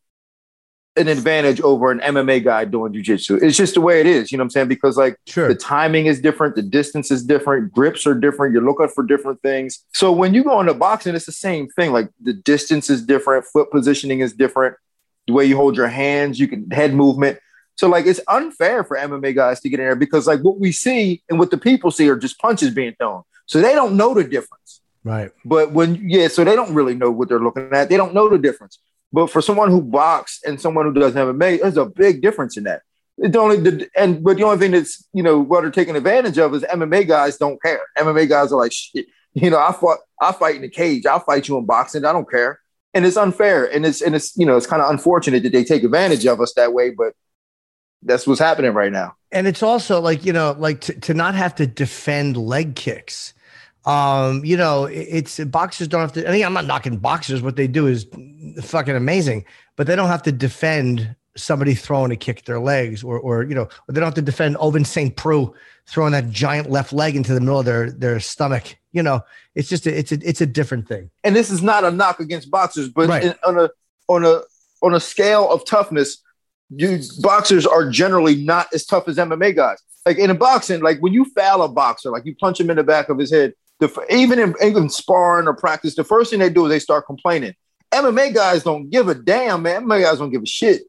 an 0.98 1.08
advantage 1.08 1.60
over 1.60 1.90
an 1.90 2.00
MMA 2.00 2.44
guy 2.44 2.64
doing 2.64 2.92
jujitsu. 2.92 3.42
It's 3.42 3.56
just 3.56 3.74
the 3.74 3.80
way 3.80 4.00
it 4.00 4.06
is, 4.06 4.30
you 4.30 4.38
know 4.38 4.42
what 4.42 4.46
I'm 4.46 4.50
saying? 4.50 4.68
Because 4.68 4.96
like 4.96 5.16
sure. 5.26 5.48
the 5.48 5.54
timing 5.54 6.06
is 6.06 6.20
different, 6.20 6.56
the 6.56 6.62
distance 6.62 7.10
is 7.10 7.24
different, 7.24 7.72
grips 7.72 8.06
are 8.06 8.14
different, 8.14 8.52
you're 8.52 8.64
looking 8.64 8.88
for 8.88 9.04
different 9.04 9.40
things. 9.42 9.84
So 9.94 10.12
when 10.12 10.34
you 10.34 10.44
go 10.44 10.60
into 10.60 10.74
boxing, 10.74 11.14
it's 11.14 11.26
the 11.26 11.32
same 11.32 11.68
thing. 11.68 11.92
Like 11.92 12.10
the 12.20 12.32
distance 12.32 12.90
is 12.90 13.02
different, 13.02 13.44
foot 13.46 13.70
positioning 13.70 14.20
is 14.20 14.32
different, 14.32 14.76
the 15.26 15.32
way 15.32 15.44
you 15.44 15.56
hold 15.56 15.76
your 15.76 15.88
hands, 15.88 16.40
you 16.40 16.48
can 16.48 16.70
head 16.70 16.94
movement. 16.94 17.38
So 17.76 17.88
like 17.88 18.06
it's 18.06 18.20
unfair 18.26 18.82
for 18.82 18.96
MMA 18.96 19.34
guys 19.34 19.60
to 19.60 19.68
get 19.68 19.78
in 19.78 19.86
there 19.86 19.96
because 19.96 20.26
like 20.26 20.40
what 20.40 20.58
we 20.58 20.72
see 20.72 21.22
and 21.28 21.38
what 21.38 21.50
the 21.50 21.58
people 21.58 21.90
see 21.90 22.08
are 22.08 22.16
just 22.16 22.38
punches 22.38 22.74
being 22.74 22.94
thrown. 22.98 23.22
So 23.46 23.60
they 23.60 23.74
don't 23.74 23.96
know 23.96 24.14
the 24.14 24.24
difference. 24.24 24.80
Right. 25.04 25.30
But 25.44 25.72
when 25.72 25.94
yeah, 26.08 26.28
so 26.28 26.44
they 26.44 26.56
don't 26.56 26.74
really 26.74 26.94
know 26.94 27.10
what 27.10 27.28
they're 27.28 27.38
looking 27.38 27.70
at. 27.72 27.88
They 27.88 27.96
don't 27.96 28.14
know 28.14 28.28
the 28.28 28.38
difference. 28.38 28.78
But 29.12 29.30
for 29.30 29.40
someone 29.40 29.70
who 29.70 29.80
boxed 29.80 30.44
and 30.44 30.60
someone 30.60 30.86
who 30.86 30.92
does 30.92 31.14
MMA, 31.14 31.62
there's 31.62 31.76
a 31.76 31.86
big 31.86 32.20
difference 32.20 32.56
in 32.56 32.64
that. 32.64 32.82
It's 33.18 33.36
only 33.36 33.88
and 33.96 34.22
but 34.22 34.36
the 34.36 34.44
only 34.44 34.58
thing 34.58 34.70
that's 34.70 35.04
you 35.12 35.22
know 35.22 35.40
what 35.40 35.62
they're 35.62 35.70
taking 35.70 35.96
advantage 35.96 36.38
of 36.38 36.54
is 36.54 36.62
MMA 36.62 37.08
guys 37.08 37.36
don't 37.36 37.60
care. 37.60 37.80
MMA 37.96 38.28
guys 38.28 38.52
are 38.52 38.58
like 38.58 38.72
shit. 38.72 39.06
You 39.34 39.50
know, 39.50 39.58
I 39.58 39.72
fought, 39.72 39.98
I 40.20 40.32
fight 40.32 40.56
in 40.56 40.62
the 40.62 40.68
cage. 40.68 41.06
I'll 41.06 41.20
fight 41.20 41.48
you 41.48 41.58
in 41.58 41.66
boxing. 41.66 42.04
I 42.04 42.12
don't 42.12 42.28
care. 42.28 42.60
And 42.94 43.04
it's 43.04 43.16
unfair. 43.16 43.70
And 43.70 43.84
it's 43.84 44.00
and 44.00 44.14
it's 44.14 44.36
you 44.36 44.46
know 44.46 44.56
it's 44.56 44.66
kind 44.66 44.82
of 44.82 44.90
unfortunate 44.90 45.42
that 45.42 45.52
they 45.52 45.64
take 45.64 45.84
advantage 45.84 46.26
of 46.26 46.40
us 46.40 46.54
that 46.54 46.72
way. 46.72 46.90
But 46.90 47.12
that's 48.02 48.26
what's 48.26 48.40
happening 48.40 48.72
right 48.72 48.92
now. 48.92 49.14
And 49.30 49.46
it's 49.46 49.62
also 49.62 50.00
like 50.00 50.24
you 50.24 50.32
know 50.32 50.56
like 50.58 50.80
to, 50.82 50.98
to 51.00 51.14
not 51.14 51.34
have 51.34 51.54
to 51.56 51.66
defend 51.66 52.36
leg 52.36 52.76
kicks 52.76 53.34
um, 53.88 54.44
you 54.44 54.56
know, 54.56 54.84
it's 54.84 55.40
boxers 55.40 55.88
don't 55.88 56.02
have 56.02 56.12
to. 56.12 56.28
I 56.28 56.32
mean, 56.32 56.44
I'm 56.44 56.52
not 56.52 56.66
knocking 56.66 56.98
boxers. 56.98 57.40
What 57.40 57.56
they 57.56 57.66
do 57.66 57.86
is 57.86 58.06
fucking 58.62 58.94
amazing, 58.94 59.46
but 59.76 59.86
they 59.86 59.96
don't 59.96 60.08
have 60.08 60.22
to 60.24 60.32
defend 60.32 61.16
somebody 61.36 61.74
throwing 61.74 62.10
a 62.10 62.16
kick 62.16 62.38
at 62.40 62.44
their 62.44 62.60
legs, 62.60 63.02
or, 63.02 63.18
or 63.18 63.44
you 63.44 63.54
know, 63.54 63.68
they 63.88 63.94
don't 63.94 64.04
have 64.04 64.14
to 64.14 64.22
defend 64.22 64.56
Ovince 64.56 64.88
St. 64.88 65.16
Preux 65.16 65.54
throwing 65.86 66.12
that 66.12 66.28
giant 66.28 66.68
left 66.68 66.92
leg 66.92 67.16
into 67.16 67.32
the 67.32 67.40
middle 67.40 67.60
of 67.60 67.64
their 67.64 67.90
their 67.90 68.20
stomach. 68.20 68.76
you 68.92 69.02
know, 69.02 69.22
it's 69.54 69.68
just 69.70 69.86
a, 69.86 69.98
it's 69.98 70.12
a 70.12 70.18
it's 70.28 70.42
a 70.42 70.46
different 70.46 70.86
thing. 70.86 71.10
and 71.24 71.34
this 71.34 71.50
is 71.50 71.62
not 71.62 71.82
a 71.84 71.90
knock 71.90 72.20
against 72.20 72.50
boxers, 72.50 72.88
but 72.90 73.08
Right. 73.08 73.24
in, 73.24 73.34
on 73.46 73.58
a 73.58 73.70
on 74.08 74.24
a 74.24 74.42
on 74.82 74.94
a 74.94 75.00
scale 75.00 75.50
of 75.50 75.64
toughness, 75.64 76.18
you 76.68 77.00
boxers 77.20 77.66
are 77.66 77.88
generally 77.88 78.36
not 78.44 78.66
as 78.74 78.84
tough 78.84 79.08
as 79.08 79.16
MMA 79.16 79.56
guys. 79.56 79.78
Like 80.04 80.18
in 80.18 80.28
a 80.30 80.34
boxing, 80.34 80.82
like 80.82 80.98
when 81.00 81.14
you 81.14 81.24
foul 81.24 81.62
a 81.62 81.68
boxer, 81.68 82.10
like 82.10 82.26
you 82.26 82.34
punch 82.36 82.60
him 82.60 82.68
in 82.68 82.76
the 82.76 82.84
back 82.84 83.08
of 83.08 83.18
his 83.18 83.30
head, 83.30 83.54
the, 83.80 84.06
even 84.10 84.38
in 84.38 84.54
even 84.62 84.88
sparring 84.88 85.46
or 85.46 85.54
practice, 85.54 85.94
the 85.94 86.04
first 86.04 86.30
thing 86.30 86.40
they 86.40 86.50
do 86.50 86.66
is 86.66 86.70
they 86.70 86.78
start 86.78 87.06
complaining. 87.06 87.54
MMA 87.92 88.34
guys 88.34 88.62
don't 88.62 88.90
give 88.90 89.08
a 89.08 89.14
damn, 89.14 89.62
man. 89.62 89.84
MMA 89.84 90.02
guys 90.02 90.18
don't 90.18 90.30
give 90.30 90.42
a 90.42 90.46
shit. 90.46 90.82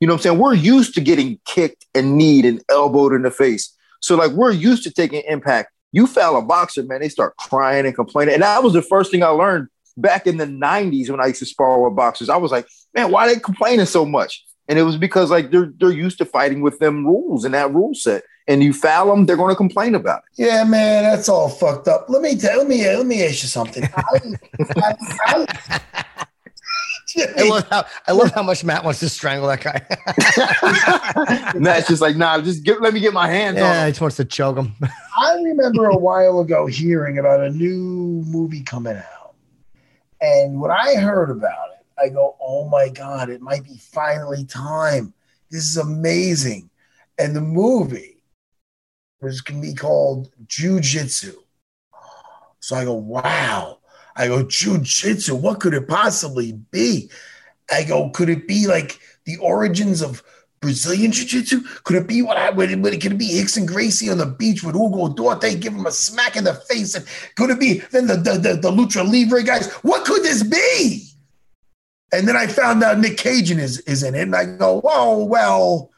You 0.00 0.06
know 0.06 0.14
what 0.14 0.18
I'm 0.18 0.22
saying? 0.22 0.38
We're 0.38 0.54
used 0.54 0.94
to 0.94 1.00
getting 1.00 1.40
kicked 1.44 1.86
and 1.94 2.16
kneed 2.16 2.44
and 2.44 2.62
elbowed 2.70 3.12
in 3.12 3.22
the 3.22 3.30
face. 3.30 3.76
So 4.00 4.16
like 4.16 4.32
we're 4.32 4.52
used 4.52 4.84
to 4.84 4.92
taking 4.92 5.22
impact. 5.26 5.72
You 5.90 6.06
foul 6.06 6.36
a 6.36 6.42
boxer, 6.42 6.84
man, 6.84 7.00
they 7.00 7.08
start 7.08 7.36
crying 7.36 7.86
and 7.86 7.94
complaining. 7.94 8.34
And 8.34 8.42
that 8.42 8.62
was 8.62 8.74
the 8.74 8.82
first 8.82 9.10
thing 9.10 9.22
I 9.22 9.28
learned 9.28 9.68
back 9.96 10.26
in 10.26 10.36
the 10.36 10.46
90s 10.46 11.10
when 11.10 11.20
I 11.20 11.26
used 11.26 11.40
to 11.40 11.46
spar 11.46 11.80
with 11.82 11.96
boxers. 11.96 12.28
I 12.28 12.36
was 12.36 12.52
like, 12.52 12.66
man, 12.94 13.10
why 13.10 13.26
are 13.26 13.34
they 13.34 13.40
complaining 13.40 13.86
so 13.86 14.04
much? 14.04 14.44
And 14.68 14.78
it 14.78 14.82
was 14.82 14.96
because 14.96 15.30
like 15.30 15.50
they're 15.50 15.72
they're 15.78 15.90
used 15.90 16.18
to 16.18 16.24
fighting 16.24 16.60
with 16.60 16.78
them 16.78 17.06
rules 17.06 17.44
and 17.44 17.54
that 17.54 17.72
rule 17.72 17.94
set. 17.94 18.22
And 18.46 18.62
you 18.62 18.72
foul 18.72 19.10
them, 19.10 19.26
they're 19.26 19.36
going 19.36 19.50
to 19.50 19.56
complain 19.56 19.94
about 19.94 20.20
it. 20.20 20.42
Yeah, 20.42 20.64
man, 20.64 21.02
that's 21.02 21.28
all 21.28 21.50
fucked 21.50 21.86
up. 21.86 22.06
Let 22.08 22.22
me 22.22 22.34
tell. 22.36 22.58
Let 22.58 22.66
me 22.66 22.84
let 22.86 23.06
me 23.06 23.22
ask 23.24 23.42
you 23.42 23.48
something. 23.48 23.84
I, 23.94 24.02
I, 24.76 24.96
I, 25.26 25.46
I 27.36 27.48
love 27.48 27.68
how 27.68 27.84
I 28.06 28.12
love 28.12 28.32
how 28.32 28.42
much 28.42 28.64
Matt 28.64 28.84
wants 28.84 29.00
to 29.00 29.08
strangle 29.08 29.48
that 29.48 29.62
guy. 29.62 31.52
and 31.54 31.64
that's 31.64 31.88
just 31.88 32.02
like, 32.02 32.16
nah, 32.16 32.40
just 32.40 32.64
get, 32.64 32.80
let 32.82 32.92
me 32.92 33.00
get 33.00 33.12
my 33.12 33.28
hands 33.28 33.58
yeah, 33.58 33.64
on 33.64 33.74
Yeah, 33.74 33.86
he 33.86 33.90
just 33.92 34.00
wants 34.00 34.16
to 34.16 34.24
choke 34.24 34.58
him. 34.58 34.74
I 35.18 35.34
remember 35.34 35.86
a 35.86 35.96
while 35.96 36.40
ago 36.40 36.66
hearing 36.66 37.18
about 37.18 37.40
a 37.40 37.50
new 37.50 38.22
movie 38.26 38.62
coming 38.62 38.96
out. 38.96 39.34
And 40.20 40.60
when 40.60 40.70
I 40.70 40.96
heard 40.96 41.30
about 41.30 41.70
it, 41.72 41.77
I 42.02 42.08
go, 42.08 42.36
oh 42.40 42.68
my 42.68 42.88
God, 42.88 43.30
it 43.30 43.40
might 43.40 43.64
be 43.64 43.76
finally 43.76 44.44
time. 44.44 45.12
This 45.50 45.64
is 45.64 45.76
amazing. 45.76 46.70
And 47.18 47.34
the 47.34 47.40
movie 47.40 48.22
was 49.20 49.40
going 49.40 49.60
to 49.60 49.68
be 49.68 49.74
called 49.74 50.30
Jiu-Jitsu. 50.46 51.34
So 52.60 52.76
I 52.76 52.84
go, 52.84 52.94
wow. 52.94 53.78
I 54.16 54.28
go, 54.28 54.42
Jiu-Jitsu, 54.42 55.34
what 55.34 55.60
could 55.60 55.74
it 55.74 55.88
possibly 55.88 56.52
be? 56.52 57.10
I 57.70 57.84
go, 57.84 58.10
could 58.10 58.28
it 58.28 58.46
be 58.46 58.66
like 58.66 58.98
the 59.24 59.36
origins 59.38 60.02
of 60.02 60.22
Brazilian 60.60 61.12
Jiu-Jitsu? 61.12 61.62
Could 61.84 61.96
it 61.96 62.08
be 62.08 62.22
what 62.22 62.36
I 62.36 62.50
would 62.50 62.70
it, 62.70 63.00
could 63.00 63.12
it 63.12 63.18
be 63.18 63.40
Rickson 63.40 63.66
Gracie 63.66 64.10
on 64.10 64.18
the 64.18 64.26
beach 64.26 64.62
with 64.62 64.74
Hugo 64.74 65.08
Duarte, 65.08 65.56
give 65.56 65.72
him 65.72 65.86
a 65.86 65.92
smack 65.92 66.36
in 66.36 66.44
the 66.44 66.54
face? 66.54 66.94
And 66.94 67.06
could 67.36 67.50
it 67.50 67.60
be 67.60 67.78
then 67.90 68.06
the 68.06 68.16
the, 68.16 68.32
the, 68.32 68.54
the 68.54 68.70
Lucha 68.70 69.08
Libre 69.08 69.42
guys? 69.42 69.72
What 69.82 70.04
could 70.04 70.22
this 70.22 70.42
be? 70.42 71.07
And 72.12 72.26
then 72.26 72.36
I 72.36 72.46
found 72.46 72.82
out 72.82 72.98
Nick 72.98 73.18
Cajun 73.18 73.58
is, 73.58 73.80
is 73.80 74.02
in 74.02 74.14
it. 74.14 74.22
And 74.22 74.34
I 74.34 74.44
go, 74.44 74.80
whoa, 74.80 75.24
well, 75.24 75.90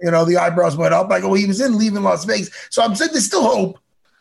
you 0.00 0.10
know, 0.10 0.24
the 0.24 0.36
eyebrows 0.36 0.76
went 0.76 0.94
up. 0.94 1.10
I 1.10 1.20
go, 1.20 1.34
he 1.34 1.46
was 1.46 1.60
in 1.60 1.76
Leaving 1.76 2.02
Las 2.02 2.24
Vegas. 2.24 2.50
So 2.70 2.82
I'm 2.82 2.94
saying 2.94 3.10
there's 3.12 3.26
still 3.26 3.42
hope. 3.42 3.78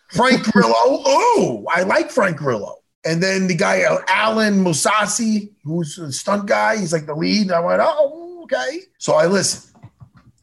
Frank 0.10 0.44
Grillo. 0.52 0.74
Oh, 0.74 1.66
I 1.70 1.84
like 1.84 2.10
Frank 2.10 2.38
Grillo. 2.38 2.78
And 3.06 3.22
then 3.22 3.48
the 3.48 3.56
guy, 3.56 3.84
uh, 3.84 4.00
Alain 4.10 4.64
Moussi, 4.64 5.52
who's 5.64 5.98
a 5.98 6.12
stunt 6.12 6.48
guy, 6.48 6.78
he's 6.78 6.92
like 6.92 7.06
the 7.06 7.16
lead. 7.16 7.52
I 7.52 7.60
went, 7.60 7.82
oh, 7.84 8.42
okay. 8.44 8.82
So 8.98 9.14
I 9.14 9.28
listened. 9.28 9.74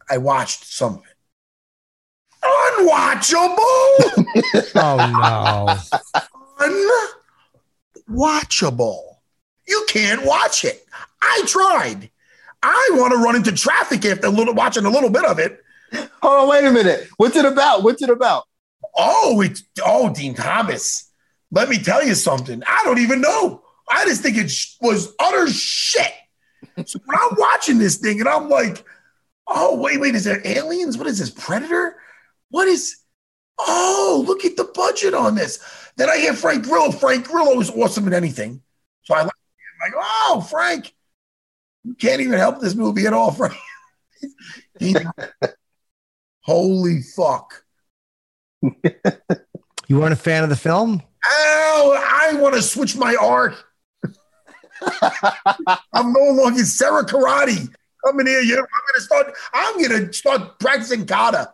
I 0.08 0.18
watched 0.18 0.64
some 0.64 0.94
of 0.94 1.00
it. 1.00 1.14
Unwatchable. 2.44 3.56
oh 4.76 4.98
no. 5.18 5.76
Unwatchable. 8.08 9.13
You 9.66 9.84
can't 9.88 10.24
watch 10.24 10.64
it. 10.64 10.86
I 11.22 11.42
tried. 11.46 12.10
I 12.62 12.90
want 12.92 13.12
to 13.12 13.18
run 13.18 13.36
into 13.36 13.52
traffic 13.52 14.04
after 14.04 14.26
a 14.26 14.30
little, 14.30 14.54
watching 14.54 14.84
a 14.84 14.90
little 14.90 15.10
bit 15.10 15.24
of 15.24 15.38
it. 15.38 15.62
Hold 16.22 16.42
on, 16.44 16.48
wait 16.48 16.64
a 16.64 16.72
minute. 16.72 17.08
What's 17.16 17.36
it 17.36 17.44
about? 17.44 17.82
What's 17.82 18.02
it 18.02 18.10
about? 18.10 18.44
Oh, 18.96 19.40
it's 19.40 19.62
oh, 19.84 20.12
Din 20.12 20.34
Thomas. 20.34 21.10
Let 21.50 21.68
me 21.68 21.78
tell 21.78 22.04
you 22.04 22.14
something. 22.14 22.62
I 22.66 22.82
don't 22.84 22.98
even 22.98 23.20
know. 23.20 23.62
I 23.90 24.04
just 24.06 24.22
think 24.22 24.36
it 24.36 24.50
sh- 24.50 24.74
was 24.80 25.14
utter 25.18 25.48
shit. 25.48 26.12
So 26.86 26.98
when 27.04 27.18
I'm 27.18 27.36
watching 27.36 27.78
this 27.78 27.98
thing 27.98 28.18
and 28.20 28.28
I'm 28.28 28.48
like, 28.48 28.84
oh, 29.46 29.76
wait, 29.76 30.00
wait, 30.00 30.14
is 30.14 30.24
there 30.24 30.40
aliens? 30.44 30.96
What 30.96 31.06
is 31.06 31.18
this? 31.18 31.30
Predator? 31.30 31.96
What 32.48 32.66
is 32.66 33.04
oh, 33.58 34.24
look 34.26 34.44
at 34.44 34.56
the 34.56 34.64
budget 34.64 35.14
on 35.14 35.34
this. 35.34 35.58
Then 35.96 36.10
I 36.10 36.18
hear 36.18 36.34
Frank 36.34 36.64
Grillo. 36.64 36.90
Frank 36.90 37.26
Grillo 37.28 37.60
is 37.60 37.70
awesome 37.70 38.06
in 38.06 38.14
anything. 38.14 38.62
So 39.02 39.14
I 39.14 39.22
like. 39.22 39.33
I 39.84 39.90
go, 39.90 39.98
oh, 40.00 40.46
Frank, 40.48 40.94
you 41.84 41.94
can't 41.94 42.20
even 42.20 42.38
help 42.38 42.60
this 42.60 42.74
movie 42.74 43.06
at 43.06 43.12
all, 43.12 43.30
Frank. 43.32 43.54
He- 44.80 44.96
Holy 46.40 47.02
fuck. 47.02 47.64
You 49.86 49.98
weren't 49.98 50.14
a 50.14 50.16
fan 50.16 50.42
of 50.42 50.48
the 50.48 50.56
film? 50.56 51.02
Oh, 51.26 52.02
I 52.02 52.34
want 52.36 52.54
to 52.54 52.62
switch 52.62 52.96
my 52.96 53.14
art. 53.20 53.54
I'm 55.92 56.12
no 56.12 56.30
longer 56.30 56.64
Serra 56.64 57.04
Karate. 57.04 57.68
Coming 58.04 58.26
here, 58.26 58.40
you. 58.40 58.58
I'm 58.58 58.64
gonna 58.64 59.00
start. 59.00 59.34
I'm 59.52 59.82
gonna 59.82 60.12
start 60.12 60.58
practicing 60.58 61.06
kata. 61.06 61.52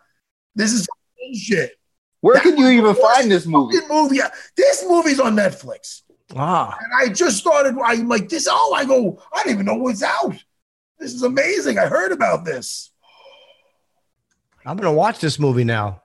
This 0.55 0.73
is 0.73 0.87
bullshit. 1.19 1.73
Where 2.21 2.39
can 2.41 2.57
you 2.57 2.69
even 2.69 2.95
find 2.95 3.31
this 3.31 3.47
movie? 3.47 3.79
Movie. 3.89 4.21
This 4.57 4.85
movie's 4.89 5.21
on 5.21 5.37
Netflix, 5.37 6.03
Ah, 6.37 6.79
and 6.81 6.93
I 6.95 7.13
just 7.13 7.39
started. 7.39 7.77
I'm 7.83 8.09
like 8.09 8.29
this. 8.29 8.47
Oh, 8.51 8.75
I 8.77 8.85
go. 8.85 9.23
I 9.33 9.43
don't 9.43 9.53
even 9.53 9.67
know 9.67 9.75
what's 9.75 10.03
out. 10.03 10.35
This 10.99 11.13
is 11.15 11.23
amazing. 11.23 11.79
I 11.79 11.87
heard 11.87 12.13
about 12.13 12.45
this. 12.45 12.91
I'm 14.65 14.77
gonna 14.77 14.93
watch 14.93 15.19
this 15.21 15.39
movie 15.39 15.65
now. 15.65 16.03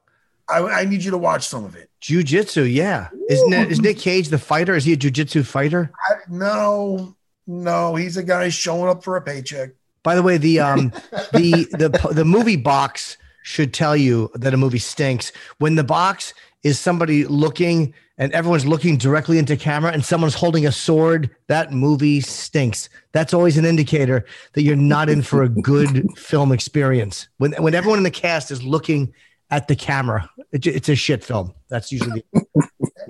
I, 0.48 0.60
I 0.60 0.86
need 0.86 1.04
you 1.04 1.12
to 1.12 1.18
watch 1.18 1.48
some 1.48 1.66
of 1.66 1.76
it. 1.76 1.90
Jiu-jitsu, 2.02 2.64
yeah. 2.64 3.10
Is 3.30 3.44
Nick, 3.48 3.70
is 3.70 3.82
Nick 3.82 3.98
Cage 3.98 4.28
the 4.30 4.38
fighter? 4.38 4.76
Is 4.76 4.86
he 4.86 4.94
a 4.94 4.96
jiu-jitsu 4.96 5.42
fighter? 5.42 5.92
I, 6.08 6.14
no, 6.30 7.16
no, 7.48 7.96
he's 7.96 8.16
a 8.18 8.24
guy 8.24 8.50
showing 8.50 8.88
up 8.88 9.04
for 9.04 9.18
a 9.18 9.22
paycheck. 9.22 9.72
By 10.04 10.14
the 10.14 10.22
way, 10.22 10.38
the 10.38 10.60
um 10.60 10.92
the 11.34 11.68
the 11.72 12.10
the 12.12 12.26
movie 12.26 12.58
box 12.58 13.18
should 13.44 13.74
tell 13.74 13.96
you 13.98 14.30
that 14.36 14.54
a 14.54 14.58
movie 14.58 14.80
stinks 14.80 15.32
when 15.58 15.76
the 15.76 15.84
box 15.84 16.34
is 16.64 16.80
somebody 16.80 17.26
looking 17.26 17.94
and 18.18 18.32
everyone's 18.32 18.66
looking 18.66 18.98
directly 18.98 19.38
into 19.38 19.58
camera 19.58 19.92
and 19.92 20.04
someone's 20.04 20.36
holding 20.36 20.66
a 20.66 20.72
sword. 20.72 21.30
That 21.48 21.74
movie 21.74 22.22
stinks. 22.22 22.90
That's 23.12 23.34
always 23.34 23.58
an 23.58 23.66
indicator 23.66 24.26
that 24.54 24.64
you're 24.64 24.76
not 24.76 25.10
in 25.10 25.22
for 25.22 25.44
a 25.44 25.50
good 25.50 26.08
film 26.18 26.52
experience. 26.52 27.28
When 27.38 27.54
when 27.54 27.76
everyone 27.76 28.00
in 28.00 28.04
the 28.04 28.12
cast 28.12 28.52
is 28.52 28.64
looking 28.64 29.14
at 29.50 29.68
the 29.68 29.76
camera, 29.76 30.30
it, 30.52 30.66
it's 30.66 30.90
a 30.90 30.96
shit 30.96 31.24
film. 31.24 31.54
That's 31.70 31.92
usually 31.92 32.24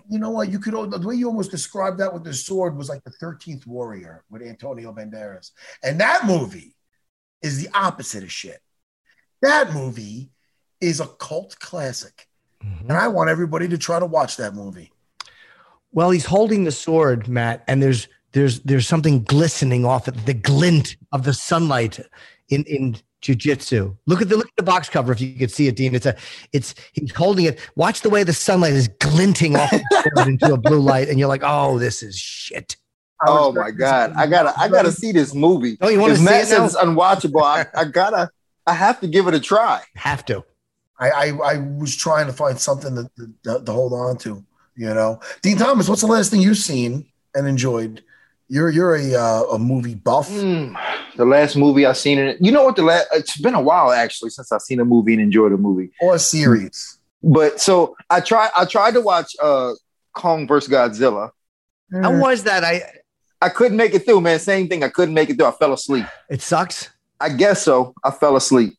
you 0.09 0.19
know 0.19 0.31
what? 0.31 0.51
You 0.51 0.59
could 0.59 0.73
the 0.73 1.07
way 1.07 1.15
you 1.15 1.27
almost 1.27 1.51
described 1.51 1.99
that 1.99 2.13
with 2.13 2.23
the 2.23 2.33
sword 2.33 2.75
was 2.75 2.89
like 2.89 3.03
the 3.03 3.11
Thirteenth 3.11 3.67
Warrior 3.67 4.23
with 4.29 4.41
Antonio 4.41 4.91
Banderas, 4.91 5.51
and 5.83 5.99
that 5.99 6.25
movie 6.25 6.75
is 7.41 7.61
the 7.61 7.69
opposite 7.73 8.23
of 8.23 8.31
shit. 8.31 8.59
That 9.41 9.73
movie 9.73 10.31
is 10.81 10.99
a 10.99 11.07
cult 11.07 11.59
classic, 11.59 12.27
mm-hmm. 12.63 12.89
and 12.89 12.97
I 12.97 13.07
want 13.07 13.29
everybody 13.29 13.67
to 13.67 13.77
try 13.77 13.99
to 13.99 14.05
watch 14.05 14.37
that 14.37 14.55
movie. 14.55 14.91
Well, 15.95 16.11
he's 16.11 16.25
holding 16.25 16.65
the 16.65 16.73
sword, 16.73 17.29
Matt, 17.29 17.63
and 17.67 17.81
there's 17.81 18.09
there's 18.33 18.59
there's 18.59 18.85
something 18.85 19.23
glistening 19.23 19.85
off 19.85 20.09
it, 20.09 20.25
the 20.25 20.33
glint 20.33 20.97
of 21.13 21.23
the 21.23 21.33
sunlight 21.33 22.01
in 22.49 22.65
in 22.65 22.97
jujitsu. 23.21 23.95
Look 24.05 24.21
at 24.21 24.27
the 24.27 24.35
look 24.35 24.47
at 24.47 24.55
the 24.57 24.63
box 24.63 24.89
cover 24.89 25.13
if 25.13 25.21
you 25.21 25.33
could 25.39 25.51
see 25.51 25.67
it, 25.69 25.77
Din. 25.77 25.95
It's 25.95 26.05
a 26.05 26.17
it's 26.51 26.75
he's 26.91 27.15
holding 27.15 27.45
it. 27.45 27.59
Watch 27.77 28.01
the 28.01 28.09
way 28.09 28.23
the 28.23 28.33
sunlight 28.33 28.73
is 28.73 28.89
glinting 28.99 29.55
off 29.55 29.71
the 29.71 30.11
sword 30.15 30.27
into 30.27 30.53
a 30.53 30.57
blue 30.57 30.81
light, 30.81 31.07
and 31.07 31.17
you're 31.17 31.29
like, 31.29 31.43
oh, 31.45 31.79
this 31.79 32.03
is 32.03 32.17
shit. 32.17 32.75
Oh 33.25 33.53
my 33.53 33.71
god, 33.71 34.11
I 34.17 34.27
gotta, 34.27 34.53
I 34.59 34.67
gotta 34.67 34.91
see 34.91 35.13
this 35.13 35.33
movie. 35.33 35.77
Oh, 35.79 35.87
you 35.87 36.01
wanna 36.01 36.13
If 36.13 36.19
see 36.19 36.25
Matt 36.25 36.51
it 36.51 36.57
now? 36.57 36.65
it's 36.65 36.75
unwatchable, 36.75 37.41
I, 37.41 37.65
I 37.73 37.85
gotta, 37.85 38.29
I 38.67 38.73
have 38.73 38.99
to 38.99 39.07
give 39.07 39.27
it 39.27 39.33
a 39.33 39.39
try. 39.39 39.81
Have 39.95 40.25
to. 40.25 40.43
I, 40.99 41.09
I, 41.09 41.27
I 41.29 41.57
was 41.57 41.95
trying 41.95 42.27
to 42.27 42.33
find 42.33 42.59
something 42.59 42.95
to, 42.95 43.09
to, 43.45 43.63
to 43.63 43.71
hold 43.71 43.93
on 43.93 44.17
to. 44.19 44.43
You 44.76 44.93
know, 44.93 45.19
Din 45.41 45.57
Thomas, 45.57 45.88
what's 45.88 46.01
the 46.01 46.07
last 46.07 46.32
thing 46.32 46.41
you've 46.41 46.57
seen 46.57 47.05
and 47.34 47.47
enjoyed? 47.47 48.03
You're 48.47 48.69
you're 48.69 48.95
a 48.95 49.15
uh, 49.15 49.43
a 49.53 49.59
movie 49.59 49.95
buff. 49.95 50.30
Mm, 50.30 50.76
the 51.15 51.26
last 51.26 51.55
movie 51.55 51.86
I've 51.86 51.97
seen 51.97 52.19
in 52.19 52.28
it, 52.28 52.38
you 52.41 52.51
know 52.51 52.63
what? 52.65 52.76
The 52.76 52.84
last, 52.84 53.07
it's 53.13 53.38
been 53.41 53.55
a 53.55 53.61
while 53.61 53.91
actually 53.91 54.30
since 54.32 54.51
I've 54.51 54.61
seen 54.61 54.80
a 54.80 54.86
movie 54.86 55.13
and 55.13 55.21
enjoyed 55.21 55.51
a 55.53 55.57
movie. 55.57 55.91
or 56.01 56.15
a 56.15 56.19
series. 56.19 56.99
But 57.23 57.59
so 57.59 57.95
I 58.09 58.19
tried, 58.19 58.51
I 58.55 58.65
tried 58.65 58.93
to 58.93 59.01
watch 59.01 59.36
uh 59.41 59.73
Kong 60.13 60.47
versus 60.47 60.71
Godzilla. 60.71 61.32
How 61.91 62.15
was 62.19 62.43
that? 62.43 62.63
I 62.63 62.84
I 63.41 63.49
couldn't 63.49 63.78
make 63.78 63.93
it 63.93 64.05
through, 64.05 64.21
man. 64.21 64.38
Same 64.39 64.67
thing. 64.67 64.84
I 64.84 64.89
couldn't 64.89 65.13
make 65.13 65.30
it 65.30 65.38
through. 65.38 65.47
I 65.47 65.51
fell 65.51 65.73
asleep. 65.73 66.05
it 66.30 66.41
sucks. 66.41 66.89
I 67.19 67.30
guess 67.30 67.63
so. 67.63 67.93
I 68.03 68.11
fell 68.11 68.36
asleep. 68.36 68.73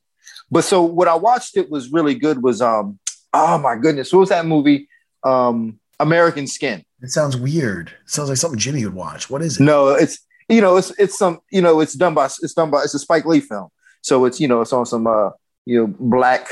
But 0.50 0.62
so 0.62 0.82
what 0.82 1.08
I 1.08 1.14
watched 1.16 1.56
it 1.56 1.70
was 1.70 1.90
really 1.90 2.14
good 2.14 2.42
was 2.42 2.60
um 2.62 2.98
oh 3.32 3.58
my 3.58 3.76
goodness. 3.76 4.12
What 4.12 4.20
was 4.20 4.28
that 4.28 4.46
movie? 4.46 4.88
Um 5.24 5.80
American 6.00 6.46
Skin. 6.46 6.84
It 7.02 7.10
sounds 7.10 7.36
weird. 7.36 7.88
It 7.88 8.10
sounds 8.10 8.28
like 8.28 8.38
something 8.38 8.58
Jimmy 8.58 8.84
would 8.84 8.94
watch. 8.94 9.28
What 9.30 9.42
is 9.42 9.58
it? 9.60 9.64
No, 9.64 9.88
it's 9.90 10.18
you 10.48 10.60
know 10.60 10.76
it's 10.76 10.90
it's 10.98 11.18
some 11.18 11.40
you 11.50 11.60
know 11.62 11.80
it's 11.80 11.94
done 11.94 12.14
by 12.14 12.26
it's 12.26 12.54
done 12.54 12.70
by 12.70 12.82
it's 12.82 12.94
a 12.94 12.98
Spike 12.98 13.24
Lee 13.26 13.40
film. 13.40 13.68
So 14.02 14.24
it's 14.24 14.40
you 14.40 14.48
know 14.48 14.60
it's 14.60 14.72
on 14.72 14.86
some 14.86 15.06
uh 15.06 15.30
you 15.64 15.78
know 15.80 15.94
black 15.98 16.48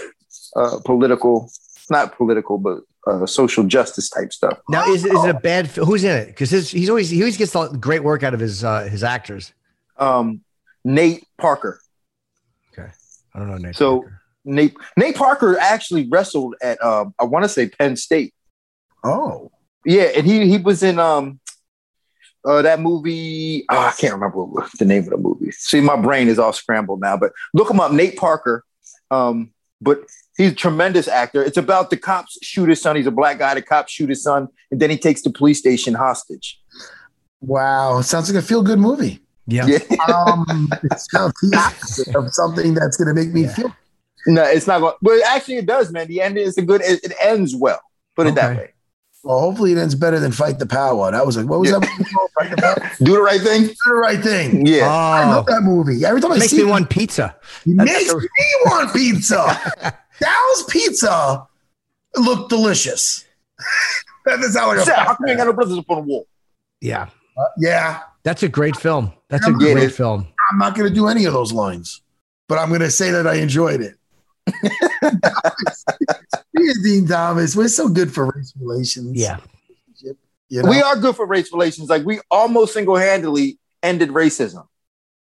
uh 0.57 0.79
political 0.85 1.51
not 1.91 2.17
political 2.17 2.59
but 2.59 2.79
uh, 3.07 3.27
social 3.27 3.65
justice 3.65 4.09
type 4.09 4.33
stuff. 4.33 4.59
Now, 4.71 4.87
is, 4.91 5.05
is 5.05 5.25
it 5.25 5.29
a 5.29 5.39
bad? 5.39 5.69
fi- 5.71 5.85
Who's 5.85 6.05
in 6.05 6.17
it? 6.17 6.27
Because 6.29 6.51
he's 6.71 6.89
always 6.89 7.11
he 7.11 7.21
always 7.21 7.37
gets 7.37 7.53
a 7.55 7.59
lot- 7.59 7.79
great 7.79 8.03
work 8.03 8.23
out 8.23 8.33
of 8.33 8.41
his 8.41 8.65
uh, 8.65 8.85
his 8.85 9.05
actors. 9.05 9.53
Um, 9.99 10.41
Nate 10.87 11.23
Parker. 11.37 11.81
Okay, 12.73 12.89
I 13.35 13.39
don't 13.39 13.51
know. 13.51 13.59
Nate 13.59 13.77
So- 13.77 14.01
Parker. 14.01 14.21
Nate 14.47 14.75
Nate 14.97 15.17
Parker 15.17 15.59
actually 15.59 16.09
wrestled 16.09 16.55
at 16.63 16.83
um 16.83 17.15
I 17.19 17.25
want 17.25 17.45
to 17.45 17.49
say 17.51 17.69
Penn 17.69 17.97
State. 17.97 18.33
Oh, 19.05 19.51
Yeah, 19.85 20.05
and 20.17 20.27
he 20.27 20.49
he 20.49 20.59
was 20.59 20.83
in 20.83 20.99
um 20.99 21.39
uh 22.47 22.63
that 22.63 22.81
movie. 22.81 23.65
Oh, 23.71 23.79
I 23.79 23.93
can't 23.93 24.13
remember 24.15 24.43
what 24.45 24.71
the 24.79 24.85
name 24.85 25.05
of 25.05 25.11
the 25.11 25.17
movie. 25.19 25.51
See, 25.53 25.81
my 25.81 25.97
brain 25.97 26.29
is 26.29 26.39
all 26.39 26.53
scrambled 26.53 27.01
now. 27.01 27.17
But 27.17 27.33
look 27.53 27.71
him 27.71 27.81
up, 27.81 27.93
Nate 27.93 28.17
Parker. 28.17 28.65
Um, 29.11 29.53
but 29.81 30.01
he's 30.37 30.53
a 30.53 30.55
tremendous 30.55 31.07
actor. 31.09 31.43
It's 31.45 31.57
about 31.59 31.91
the 31.91 31.97
cops 31.97 32.39
shoot 32.43 32.69
his 32.69 32.81
son. 32.81 32.97
He's 32.97 33.07
a 33.07 33.11
black 33.11 33.39
guy. 33.39 33.55
The 33.55 33.63
cops 33.63 33.93
shoot 33.93 34.09
his 34.09 34.23
son, 34.23 34.49
and 34.71 34.81
then 34.81 34.89
he 34.91 34.97
takes 34.99 35.23
the 35.23 35.31
police 35.31 35.59
station 35.59 35.95
hostage. 35.95 36.61
wow. 37.41 38.01
Sounds 38.01 38.33
like 38.33 38.43
a 38.43 38.47
feel 38.47 38.63
good 38.63 38.79
movie. 38.79 39.21
yeah. 39.47 39.67
Yeah, 39.67 39.79
Um, 40.09 40.71
it 40.83 40.99
sounds 41.01 41.35
the 41.43 41.57
opposite 41.57 42.15
of 42.17 42.33
something 42.33 42.75
that's 42.75 42.97
going 42.97 43.09
to 43.09 43.15
make 43.15 43.33
me 43.35 43.43
Yeah. 43.43 43.55
feel. 43.55 43.77
no, 44.27 44.43
it's 44.45 44.67
not 44.67 44.81
going. 44.81 44.95
But 45.03 45.19
actually, 45.27 45.57
it 45.57 45.67
does, 45.67 45.93
man. 45.93 46.09
The 46.09 46.21
end 46.23 46.39
is 46.39 46.57
a 46.59 46.63
good. 46.63 46.81
It, 46.83 47.05
it 47.05 47.13
ends 47.23 47.55
well. 47.55 47.81
Put 48.17 48.27
it 48.27 48.35
that 48.37 48.57
way. 48.57 48.74
Well, 49.25 49.41
hopefully 49.41 49.73
it 49.73 49.79
ends 49.79 49.95
better 49.95 50.21
than 50.21 50.33
Fight 50.33 50.59
the 50.59 50.67
Power. 50.67 51.11
That 51.11 51.25
was 51.27 51.37
like, 51.37 51.47
what 51.47 51.59
was 51.61 51.71
Yeah. 51.71 51.79
that 51.79 51.89
movie? 51.99 52.11
Fight 52.39 52.51
the 52.51 52.57
Power? 52.61 52.91
Do 53.05 53.13
the 53.15 53.23
right 53.23 53.41
thing. 53.41 53.63
Do 53.67 53.75
the 53.87 53.95
right 53.95 54.21
thing. 54.23 54.67
Yeah. 54.67 54.87
Ah. 54.89 55.13
I 55.15 55.31
love 55.35 55.47
Oh, 55.49 55.53
that 55.55 55.63
movie. 55.63 56.05
Every 56.05 56.21
time 56.21 56.33
I 56.33 56.39
makes 56.39 56.51
see 56.51 56.59
me 56.59 56.65
it, 56.65 56.67
want 56.71 56.91
pizza. 56.91 57.35
it 57.67 57.77
That's 57.77 57.91
makes 57.91 58.13
a- 58.13 58.17
me 58.19 58.29
want 58.67 58.93
pizza. 58.93 59.73
Dow's 60.21 60.63
Pizza 60.69 61.47
looked 62.17 62.51
delicious. 62.51 63.25
that 64.27 64.41
is 64.41 64.57
how 64.57 64.69
like 64.69 64.87
a 64.87 64.93
how 64.95 65.15
come 65.15 65.27
you 65.27 65.37
got 65.37 65.45
no 65.47 65.53
brothers 65.53 65.79
up 65.79 65.85
on 65.89 65.97
the 65.97 66.03
wall? 66.03 66.27
Yeah, 66.81 67.09
uh, 67.37 67.45
yeah. 67.59 68.01
that's 68.23 68.43
a 68.43 68.49
great 68.49 68.77
film. 68.77 69.13
That's 69.31 69.47
a 69.47 69.51
Yeah, 69.51 69.57
it 69.71 69.75
great 69.75 69.85
is. 69.85 69.97
film. 69.97 70.27
I'm 70.53 70.59
not 70.59 70.75
going 70.77 70.89
to 70.89 70.95
do 70.95 71.09
any 71.09 71.25
of 71.25 71.33
those 71.33 71.53
lines, 71.53 72.03
but 72.49 72.59
I'm 72.59 72.69
going 72.69 72.81
to 72.83 72.91
say 72.91 73.11
that 73.11 73.27
I 73.27 73.35
enjoyed 73.37 73.81
it. 73.81 73.97
Me 76.53 76.69
and 76.71 76.85
Din 76.85 77.07
Thomas, 77.07 77.57
we're 77.57 77.69
so 77.69 77.89
good 77.89 78.13
for 78.13 78.27
race 78.27 78.53
relations. 78.61 79.13
Yeah, 79.19 79.39
You 80.49 80.63
know? 80.63 80.69
We 80.71 80.81
are 80.83 80.97
good 80.97 81.17
for 81.17 81.27
race 81.27 81.53
relations. 81.53 81.89
Like 81.89 82.05
we 82.05 82.21
almost 82.31 82.75
single 82.75 82.97
handedly 82.97 83.59
ended 83.83 84.11
racism, 84.11 84.67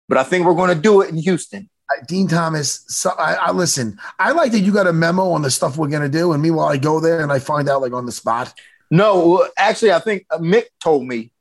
but 0.07 0.17
I 0.17 0.23
think 0.23 0.45
we're 0.45 0.55
going 0.55 0.75
to 0.75 0.81
do 0.81 1.01
it 1.01 1.09
in 1.09 1.17
Houston. 1.17 1.69
I- 1.89 2.03
Din 2.07 2.27
Thomas, 2.27 2.83
so 2.87 3.11
I, 3.17 3.33
I 3.33 3.51
listen. 3.51 3.99
I 4.19 4.31
like 4.31 4.51
that 4.51 4.59
you 4.59 4.71
got 4.71 4.87
a 4.87 4.93
memo 4.93 5.31
on 5.31 5.41
the 5.41 5.49
stuff 5.51 5.75
we're 5.77 5.87
gonna 5.89 6.07
do, 6.09 6.33
and 6.33 6.41
meanwhile, 6.41 6.67
I 6.67 6.77
go 6.77 6.99
there 6.99 7.21
and 7.21 7.31
I 7.31 7.39
find 7.39 7.67
out 7.67 7.81
like 7.81 7.93
on 7.93 8.05
the 8.05 8.11
spot. 8.11 8.53
No, 8.91 9.47
actually, 9.57 9.91
I 9.91 9.99
think 9.99 10.25
uh, 10.29 10.37
Mick 10.37 10.65
told 10.83 11.03
me. 11.03 11.31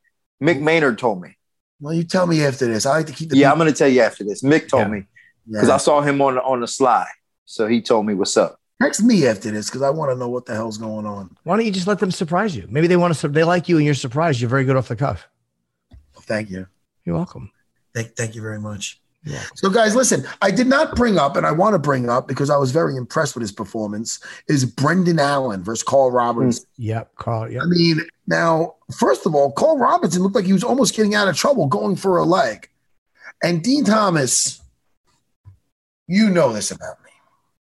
Mick 0.43 0.61
Maynard 0.61 0.99
told 0.99 1.21
me. 1.21 1.37
Well, 1.81 1.93
you 1.93 2.03
tell 2.05 2.27
me 2.27 2.45
after 2.45 2.67
this. 2.67 2.87
I 2.87 2.97
like 2.99 3.07
to 3.09 3.13
keep 3.13 3.29
the 3.31 3.37
Yeah, 3.37 3.51
I'm 3.53 3.59
going 3.59 3.71
to 3.71 3.77
tell 3.77 3.89
you 3.89 4.01
after 4.03 4.23
this. 4.25 4.43
Mick 4.43 4.69
told 4.69 4.83
Yeah. 4.85 4.89
me 4.89 4.99
Yeah. 4.99 5.05
because 5.61 5.69
I 5.69 5.77
saw 5.79 6.01
him 6.01 6.21
on 6.23 6.37
the, 6.37 6.43
on 6.43 6.61
the 6.61 6.67
slide, 6.69 7.07
so 7.49 7.67
he 7.67 7.81
told 7.81 8.05
me 8.05 8.13
what's 8.13 8.37
up. 8.37 8.61
text 8.83 9.03
me 9.03 9.27
after 9.27 9.51
this 9.51 9.69
because 9.69 9.81
I 9.81 9.89
want 9.89 10.13
to 10.13 10.17
know 10.17 10.29
what 10.29 10.45
the 10.45 10.55
hell's 10.55 10.77
going 10.77 11.07
on. 11.07 11.35
why 11.45 11.57
don't 11.57 11.65
you 11.65 11.73
just 11.73 11.87
let 11.87 11.99
them 11.99 12.11
surprise 12.11 12.55
you? 12.55 12.67
Maybe 12.69 12.87
they 12.87 12.99
want 12.99 13.15
to. 13.15 13.29
They 13.29 13.43
like 13.43 13.71
you, 13.71 13.79
and 13.79 13.87
you're 13.87 13.95
surprised. 13.95 14.39
You're 14.39 14.51
very 14.51 14.65
good 14.65 14.77
off 14.77 14.89
the 14.89 14.97
cuff. 14.97 15.27
Thank 16.21 16.51
you. 16.51 16.67
You're 17.07 17.17
welcome. 17.17 17.51
Thank, 17.95 18.15
thank 18.17 18.35
you 18.35 18.43
very 18.43 18.61
much. 18.61 19.01
You're. 19.25 19.41
So, 19.55 19.71
guys, 19.71 19.97
listen, 19.97 20.27
I 20.43 20.51
did 20.51 20.67
not 20.67 20.95
bring 20.95 21.17
up, 21.17 21.37
and 21.37 21.47
I 21.47 21.53
want 21.53 21.73
to 21.73 21.79
bring 21.79 22.11
up 22.11 22.29
because 22.29 22.51
I 22.51 22.59
was 22.59 22.71
very 22.71 22.97
impressed 22.97 23.35
with 23.35 23.41
his 23.41 23.51
performance, 23.51 24.21
is 24.47 24.67
Brendan 24.67 25.19
Allen 25.19 25.65
versus 25.65 25.83
Karl 25.83 26.11
Roberson. 26.11 26.65
Mm. 26.65 26.67
Yep, 26.77 27.15
Karl. 27.17 27.51
Yep. 27.51 27.63
I 27.63 27.67
mean, 27.67 28.01
now, 28.27 28.75
first 28.95 29.25
of 29.25 29.35
all, 29.35 29.53
Karl 29.53 29.79
Roberson 29.79 30.23
looked 30.23 30.35
like 30.35 30.45
he 30.45 30.53
was 30.53 30.65
almost 30.65 30.95
getting 30.95 31.15
out 31.15 31.29
of 31.29 31.37
trouble 31.37 31.67
going 31.67 31.97
for 31.97 32.19
a 32.19 32.25
leg. 32.25 32.69
And 33.43 33.65
Din 33.65 33.85
Thomas, 33.85 34.61
you 36.07 36.29
know 36.29 36.53
this 36.53 36.71
about 36.71 37.03
me. 37.05 37.08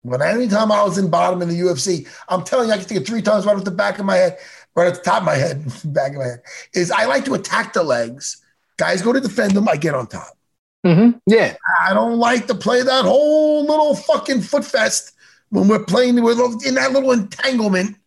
When 0.04 0.22
anytime 0.22 0.72
I 0.72 0.84
was 0.84 0.97
in 0.97 1.10
bottom 1.10 1.41
in 1.41 1.50
the 1.50 1.60
UFC, 1.60 2.08
I'm 2.30 2.43
telling 2.43 2.70
you, 2.70 2.74
I 2.74 2.78
can 2.78 2.86
think 2.86 3.02
of 3.02 3.08
three 3.08 3.22
times 3.22 3.45
right 3.45 3.56
off 3.56 3.66
the 3.66 3.72
back 3.72 4.00
of 4.00 4.06
my 4.06 4.16
head, 4.16 4.38
right 4.76 4.88
at 4.88 4.95
the 4.95 5.02
top 5.02 5.20
of 5.20 5.26
my 5.26 5.36
head, 5.36 5.66
back 5.86 6.12
of 6.12 6.20
my 6.20 6.26
head, 6.26 6.41
is 6.74 6.91
I 6.91 7.06
like 7.06 7.26
to 7.26 7.34
attack 7.34 7.74
the 7.74 7.84
legs. 7.84 8.43
Guys 8.78 9.02
go 9.02 9.12
to 9.12 9.20
defend 9.20 9.54
them, 9.54 9.68
I 9.68 9.76
get 9.76 9.93
on 9.93 10.08
top. 10.08 10.38
Mm-hmm. 10.86 11.18
Yeah, 11.26 11.58
I 11.82 11.93
don't 11.93 12.18
like 12.18 12.47
to 12.47 12.56
play 12.56 12.82
that 12.82 13.04
whole 13.04 13.66
little 13.66 13.95
fucking 13.95 14.41
foot 14.41 14.64
fest 14.64 15.14
when 15.50 15.68
we're 15.68 15.84
playing 15.84 16.24
with 16.24 16.39
in 16.66 16.76
that 16.76 16.93
little 16.93 17.12
entanglement, 17.12 17.97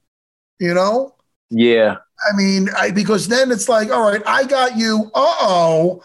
you 0.58 0.72
know? 0.72 1.14
yeah. 1.50 1.96
I 2.26 2.36
mean, 2.36 2.68
I, 2.76 2.90
because 2.90 3.28
then 3.28 3.50
it's 3.50 3.68
like, 3.68 3.90
all 3.90 4.08
right, 4.08 4.22
I 4.26 4.44
got 4.44 4.76
you. 4.78 5.10
Uh 5.14 5.34
oh. 5.40 6.04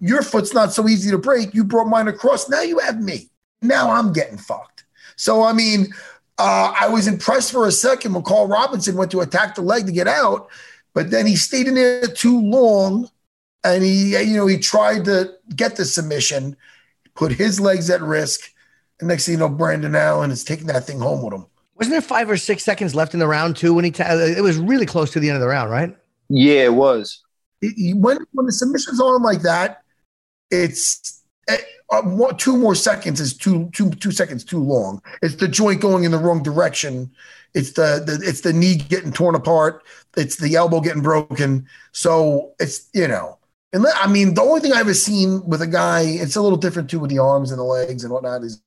Your 0.00 0.22
foot's 0.22 0.52
not 0.52 0.72
so 0.72 0.88
easy 0.88 1.10
to 1.10 1.18
break. 1.18 1.54
You 1.54 1.64
brought 1.64 1.86
mine 1.86 2.08
across. 2.08 2.48
Now 2.48 2.62
you 2.62 2.78
have 2.78 3.00
me. 3.00 3.30
Now 3.62 3.90
I'm 3.90 4.12
getting 4.12 4.38
fucked. 4.38 4.84
So, 5.16 5.42
I 5.42 5.52
mean, 5.52 5.88
uh, 6.38 6.74
I 6.78 6.88
was 6.88 7.06
impressed 7.06 7.52
for 7.52 7.66
a 7.66 7.72
second 7.72 8.14
when 8.14 8.22
Karl 8.24 8.48
Roberson 8.48 8.96
went 8.96 9.10
to 9.12 9.20
attack 9.20 9.54
the 9.54 9.62
leg 9.62 9.86
to 9.86 9.92
get 9.92 10.08
out, 10.08 10.48
but 10.94 11.10
then 11.10 11.26
he 11.26 11.36
stayed 11.36 11.68
in 11.68 11.74
there 11.74 12.06
too 12.06 12.40
long 12.40 13.08
and 13.64 13.84
he, 13.84 14.16
you 14.20 14.36
know, 14.36 14.46
he 14.46 14.58
tried 14.58 15.04
to 15.04 15.34
get 15.54 15.76
the 15.76 15.84
submission, 15.84 16.56
put 17.14 17.32
his 17.32 17.60
legs 17.60 17.88
at 17.90 18.02
risk. 18.02 18.50
And 18.98 19.08
next 19.08 19.26
thing 19.26 19.34
you 19.34 19.38
know, 19.38 19.48
Brendan 19.48 19.94
Allen 19.94 20.30
is 20.30 20.44
taking 20.44 20.66
that 20.66 20.84
thing 20.84 20.98
home 20.98 21.22
with 21.22 21.34
him. 21.34 21.46
Wasn't 21.76 21.92
there 21.92 22.00
five 22.00 22.30
or 22.30 22.36
six 22.36 22.64
seconds 22.64 22.94
left 22.94 23.14
in 23.14 23.20
the 23.20 23.26
round 23.26 23.56
too 23.56 23.74
when 23.74 23.84
he? 23.84 23.90
Ta- 23.90 24.14
it 24.14 24.42
was 24.42 24.58
really 24.58 24.86
close 24.86 25.10
to 25.12 25.20
the 25.20 25.28
end 25.28 25.36
of 25.36 25.40
the 25.40 25.48
round, 25.48 25.70
right? 25.70 25.96
Yeah, 26.28 26.64
it 26.64 26.74
was. 26.74 27.22
He- 27.60 27.74
he- 27.76 27.94
when 27.94 28.18
when 28.32 28.46
the 28.46 28.52
submission's 28.52 29.00
on 29.00 29.22
like 29.22 29.42
that, 29.42 29.82
it's 30.50 31.00
uh, 31.00 31.12
one, 31.12 31.21
two 32.38 32.56
more 32.56 32.74
seconds 32.74 33.20
is 33.20 33.36
too 33.36 33.68
two 33.72 33.90
two 33.90 34.10
seconds 34.10 34.44
too 34.44 34.62
long. 34.62 35.02
It's 35.22 35.36
the 35.36 35.48
joint 35.48 35.80
going 35.80 36.04
in 36.04 36.10
the 36.10 36.18
wrong 36.18 36.42
direction. 36.42 37.10
It's 37.54 37.72
the, 37.72 38.02
the 38.04 38.20
it's 38.26 38.40
the 38.40 38.52
knee 38.52 38.76
getting 38.76 39.12
torn 39.12 39.34
apart. 39.34 39.84
It's 40.16 40.36
the 40.36 40.54
elbow 40.56 40.80
getting 40.80 41.02
broken. 41.02 41.66
So 41.92 42.52
it's 42.58 42.88
you 42.94 43.08
know. 43.08 43.38
And 43.74 43.86
I 43.96 44.06
mean, 44.06 44.34
the 44.34 44.42
only 44.42 44.60
thing 44.60 44.72
I've 44.72 44.80
ever 44.80 44.94
seen 44.94 45.42
with 45.46 45.62
a 45.62 45.66
guy, 45.66 46.02
it's 46.02 46.36
a 46.36 46.42
little 46.42 46.58
different 46.58 46.90
too 46.90 47.00
with 47.00 47.10
the 47.10 47.18
arms 47.18 47.50
and 47.50 47.58
the 47.58 47.64
legs 47.64 48.04
and 48.04 48.12
whatnot, 48.12 48.42
is 48.42 48.60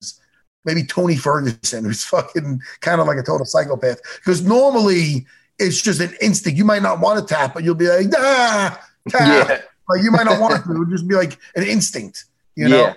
maybe 0.66 0.84
Tony 0.84 1.16
Ferguson, 1.16 1.86
who's 1.86 2.04
fucking 2.06 2.60
kind 2.82 3.00
of 3.00 3.08
like 3.08 3.18
a 3.18 3.24
total 3.24 3.46
psychopath. 3.46 4.00
Because 4.18 4.42
normally 4.42 5.28
it's 5.60 5.82
just 5.82 6.02
an 6.02 6.14
instinct. 6.22 6.58
You 6.58 6.66
might 6.66 6.82
not 6.82 7.00
want 7.00 7.20
to 7.20 7.34
tap, 7.34 7.54
but 7.54 7.64
you'll 7.64 7.76
be 7.76 7.88
like, 7.88 8.08
ah, 8.18 8.84
tap. 9.10 9.50
Yeah, 9.50 9.62
Like 9.88 10.04
you 10.04 10.12
might 10.12 10.26
not 10.26 10.42
want 10.42 10.64
to. 10.64 10.72
It 10.72 10.80
would 10.80 10.90
just 10.90 11.08
be 11.08 11.16
like 11.16 11.38
an 11.56 11.64
instinct, 11.64 12.26
you 12.56 12.68
know. 12.70 12.78
Yeah. 12.78 12.94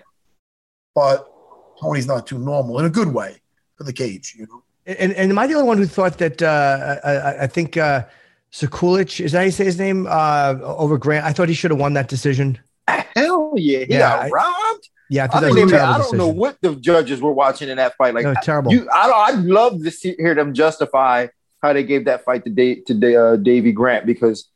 But 0.94 1.26
Tony's 1.80 2.06
not 2.06 2.26
too 2.26 2.38
normal 2.38 2.78
in 2.80 2.84
a 2.86 2.90
good 2.90 3.08
way 3.08 3.40
for 3.76 3.84
the 3.84 3.92
cage, 3.92 4.34
you 4.38 4.46
know. 4.46 4.62
And, 4.86 5.12
and 5.12 5.30
am 5.30 5.38
I 5.38 5.46
the 5.46 5.54
only 5.54 5.66
one 5.66 5.78
who 5.78 5.86
thought 5.86 6.18
that? 6.18 6.40
Uh, 6.42 6.96
I, 7.04 7.10
I- 7.10 7.42
I 7.42 7.46
think 7.46 7.76
uh, 7.76 8.04
Sekulic 8.52 9.20
is 9.24 9.32
that 9.32 9.38
how 9.38 9.44
you 9.44 9.50
say 9.50 9.64
his 9.64 9.78
name? 9.78 10.06
Uh, 10.08 10.56
over 10.62 10.96
Grant. 10.98 11.24
I 11.26 11.32
thought 11.32 11.48
he 11.48 11.54
should 11.54 11.70
have 11.70 11.78
won 11.80 11.92
that 11.94 12.08
decision. 12.08 12.58
hell 12.88 13.52
yeah. 13.56 13.80
He 13.80 13.86
Yeah, 13.90 13.98
got 13.98 14.24
I- 14.26 14.28
robbed. 14.30 14.88
Yeah, 15.10 15.22
I 15.22 15.24
I, 15.24 15.40
that 15.40 15.40
don't 15.48 15.56
a 15.56 15.60
even- 15.60 15.68
terrible 15.70 15.94
I 15.94 15.98
don't 15.98 16.16
know 16.18 16.28
what 16.28 16.58
the 16.60 16.74
judges 16.76 17.20
were 17.20 17.32
watching 17.32 17.68
in 17.68 17.76
that 17.76 17.96
fight. 17.96 18.14
Like 18.14 18.24
No, 18.24 18.34
terrible. 18.42 18.72
You, 18.72 18.88
I 18.92 19.06
don't, 19.06 19.38
I'd 19.38 19.44
love 19.46 19.82
to 19.82 19.90
see, 19.90 20.14
hear 20.18 20.34
them 20.34 20.52
justify 20.54 21.28
how 21.62 21.72
they 21.72 21.82
gave 21.82 22.04
that 22.06 22.24
fight 22.24 22.44
to 22.44 22.50
Dave, 22.50 22.84
to 22.86 23.14
uh, 23.14 23.36
Davy 23.36 23.72
Grant 23.72 24.04
because, 24.06 24.48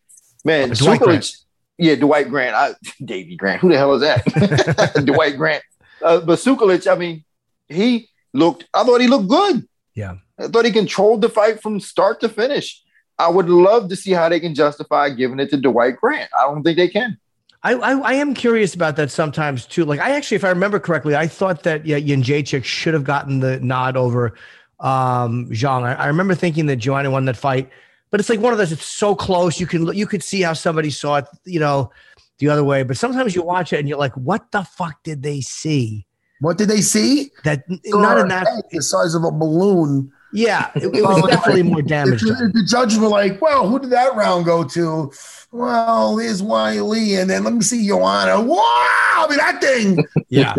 man, 0.44 0.70
Dwight 0.70 1.00
Grant. 1.00 1.36
Yeah, 1.78 1.94
Dwight 1.96 2.28
Grant, 2.28 2.54
I, 2.54 2.74
Davy 3.04 3.36
Grant, 3.36 3.60
who 3.60 3.70
the 3.70 3.76
hell 3.76 3.94
is 3.94 4.02
that? 4.02 5.02
Dwight 5.06 5.36
Grant, 5.36 5.64
uh, 6.02 6.20
but 6.20 6.38
Sekulic, 6.38 6.90
I 6.90 6.96
mean, 6.96 7.24
he 7.68 8.08
looked. 8.32 8.66
I 8.74 8.84
thought 8.84 9.00
he 9.00 9.08
looked 9.08 9.28
good. 9.28 9.66
Yeah. 9.94 10.16
I 10.38 10.48
thought 10.48 10.64
he 10.64 10.72
controlled 10.72 11.22
the 11.22 11.28
fight 11.28 11.62
from 11.62 11.80
start 11.80 12.20
to 12.20 12.28
finish. 12.28 12.82
I 13.18 13.28
would 13.28 13.48
love 13.48 13.88
to 13.90 13.96
see 13.96 14.12
how 14.12 14.28
they 14.28 14.40
can 14.40 14.54
justify 14.54 15.10
giving 15.10 15.38
it 15.38 15.50
to 15.50 15.56
Dwight 15.56 15.96
Grant. 15.96 16.30
I 16.38 16.44
don't 16.44 16.62
think 16.62 16.76
they 16.76 16.88
can. 16.88 17.18
I, 17.62 17.74
I 17.74 17.92
I 17.92 18.12
am 18.14 18.34
curious 18.34 18.74
about 18.74 18.96
that 18.96 19.10
sometimes 19.10 19.66
too. 19.66 19.84
Like 19.84 20.00
I 20.00 20.16
actually, 20.16 20.36
if 20.36 20.44
I 20.44 20.48
remember 20.48 20.80
correctly, 20.80 21.14
I 21.14 21.28
thought 21.28 21.62
that 21.62 21.86
yeah, 21.86 22.00
Jędrzejczyk 22.00 22.64
should 22.64 22.94
have 22.94 23.04
gotten 23.04 23.40
the 23.40 23.60
nod 23.60 23.96
over 23.96 24.34
um 24.80 25.48
Zhang. 25.50 25.84
I, 25.84 25.94
I 25.94 26.06
remember 26.06 26.34
thinking 26.34 26.66
that 26.66 26.76
Joanna 26.76 27.10
won 27.10 27.26
that 27.26 27.36
fight, 27.36 27.70
but 28.12 28.20
it's 28.20 28.28
like 28.28 28.38
one 28.38 28.52
of 28.52 28.58
those. 28.58 28.70
It's 28.70 28.84
so 28.84 29.16
close. 29.16 29.58
You 29.58 29.66
can 29.66 29.92
you 29.94 30.06
could 30.06 30.22
see 30.22 30.42
how 30.42 30.52
somebody 30.52 30.90
saw 30.90 31.16
it, 31.16 31.26
you 31.44 31.58
know, 31.58 31.90
the 32.38 32.50
other 32.50 32.62
way. 32.62 32.84
But 32.84 32.98
sometimes 32.98 33.34
you 33.34 33.42
watch 33.42 33.72
it 33.72 33.80
and 33.80 33.88
you're 33.88 33.98
like, 33.98 34.14
what 34.16 34.52
the 34.52 34.62
fuck 34.62 35.02
did 35.02 35.24
they 35.24 35.40
see? 35.40 36.06
What 36.40 36.58
did 36.58 36.68
they 36.68 36.82
see? 36.82 37.30
That 37.44 37.64
not 37.86 38.18
in 38.18 38.28
that. 38.28 38.46
The 38.70 38.82
size 38.82 39.14
of 39.14 39.24
a 39.24 39.30
balloon 39.30 40.12
Yeah, 40.32 40.70
it, 40.74 40.84
it 40.84 41.02
was 41.02 41.26
definitely 41.28 41.62
more 41.62 41.82
damage. 41.82 42.20
The, 42.20 42.50
the 42.52 42.64
judges 42.68 42.98
were 42.98 43.08
like, 43.08 43.40
"Well, 43.40 43.68
who 43.68 43.78
did 43.78 43.90
that 43.90 44.14
round 44.14 44.46
go 44.46 44.64
to?" 44.64 45.12
Well, 45.50 46.16
there's 46.16 46.40
Weili, 46.40 47.20
and 47.20 47.28
then 47.28 47.44
let 47.44 47.52
me 47.52 47.60
see 47.60 47.86
Joanna. 47.86 48.40
Wow, 48.40 48.56
I 48.58 49.26
mean 49.28 49.38
that 49.38 49.60
thing. 49.60 50.04
Yeah, 50.30 50.54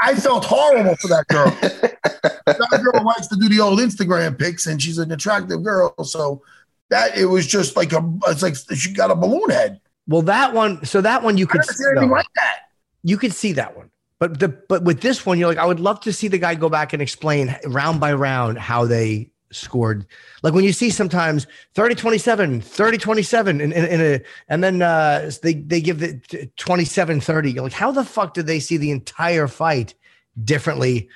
I 0.00 0.14
felt 0.14 0.44
horrible 0.44 0.94
for 0.96 1.08
that 1.08 1.26
girl. 1.28 1.50
that 2.46 2.80
girl 2.82 3.04
likes 3.04 3.26
to 3.28 3.36
do 3.36 3.48
the 3.48 3.60
old 3.60 3.80
Instagram 3.80 4.38
pics, 4.38 4.66
and 4.66 4.80
she's 4.80 4.98
an 4.98 5.10
attractive 5.10 5.62
girl. 5.64 5.92
So 6.04 6.42
that 6.90 7.16
it 7.16 7.26
was 7.26 7.46
just 7.46 7.76
like 7.76 7.92
a, 7.92 8.02
it's 8.28 8.42
like 8.42 8.56
she 8.74 8.92
got 8.92 9.10
a 9.10 9.14
balloon 9.14 9.50
head. 9.50 9.80
well, 10.06 10.22
that 10.22 10.54
one. 10.54 10.84
So 10.84 11.00
that 11.00 11.22
one 11.22 11.36
you 11.36 11.46
I 11.46 11.52
could 11.52 11.60
never 11.60 11.72
see, 11.72 11.84
anything 11.90 12.10
like 12.10 12.26
that. 12.36 12.58
you 13.02 13.16
could 13.16 13.32
see 13.32 13.52
that 13.52 13.76
one. 13.76 13.90
But 14.18 14.40
the 14.40 14.48
but 14.48 14.82
with 14.84 15.00
this 15.00 15.26
one, 15.26 15.38
you're 15.38 15.48
like, 15.48 15.58
I 15.58 15.66
would 15.66 15.80
love 15.80 16.00
to 16.00 16.12
see 16.12 16.28
the 16.28 16.38
guy 16.38 16.54
go 16.54 16.68
back 16.68 16.92
and 16.92 17.02
explain 17.02 17.54
round 17.66 18.00
by 18.00 18.12
round 18.14 18.58
how 18.58 18.86
they 18.86 19.30
scored. 19.52 20.06
Like 20.42 20.54
when 20.54 20.64
you 20.64 20.72
see 20.72 20.90
sometimes 20.90 21.46
30 21.74 21.94
27, 21.94 22.60
30 22.60 22.98
27, 22.98 23.60
and, 23.60 23.72
and, 23.72 23.86
and, 23.86 24.02
a, 24.02 24.20
and 24.48 24.64
then 24.64 24.82
uh, 24.82 25.30
they, 25.42 25.54
they 25.54 25.80
give 25.80 26.00
the 26.00 26.50
27 26.56 27.20
30. 27.20 27.52
You're 27.52 27.64
like, 27.64 27.72
how 27.72 27.92
the 27.92 28.04
fuck 28.04 28.34
did 28.34 28.46
they 28.46 28.60
see 28.60 28.76
the 28.76 28.90
entire 28.90 29.48
fight 29.48 29.94
differently 30.44 31.08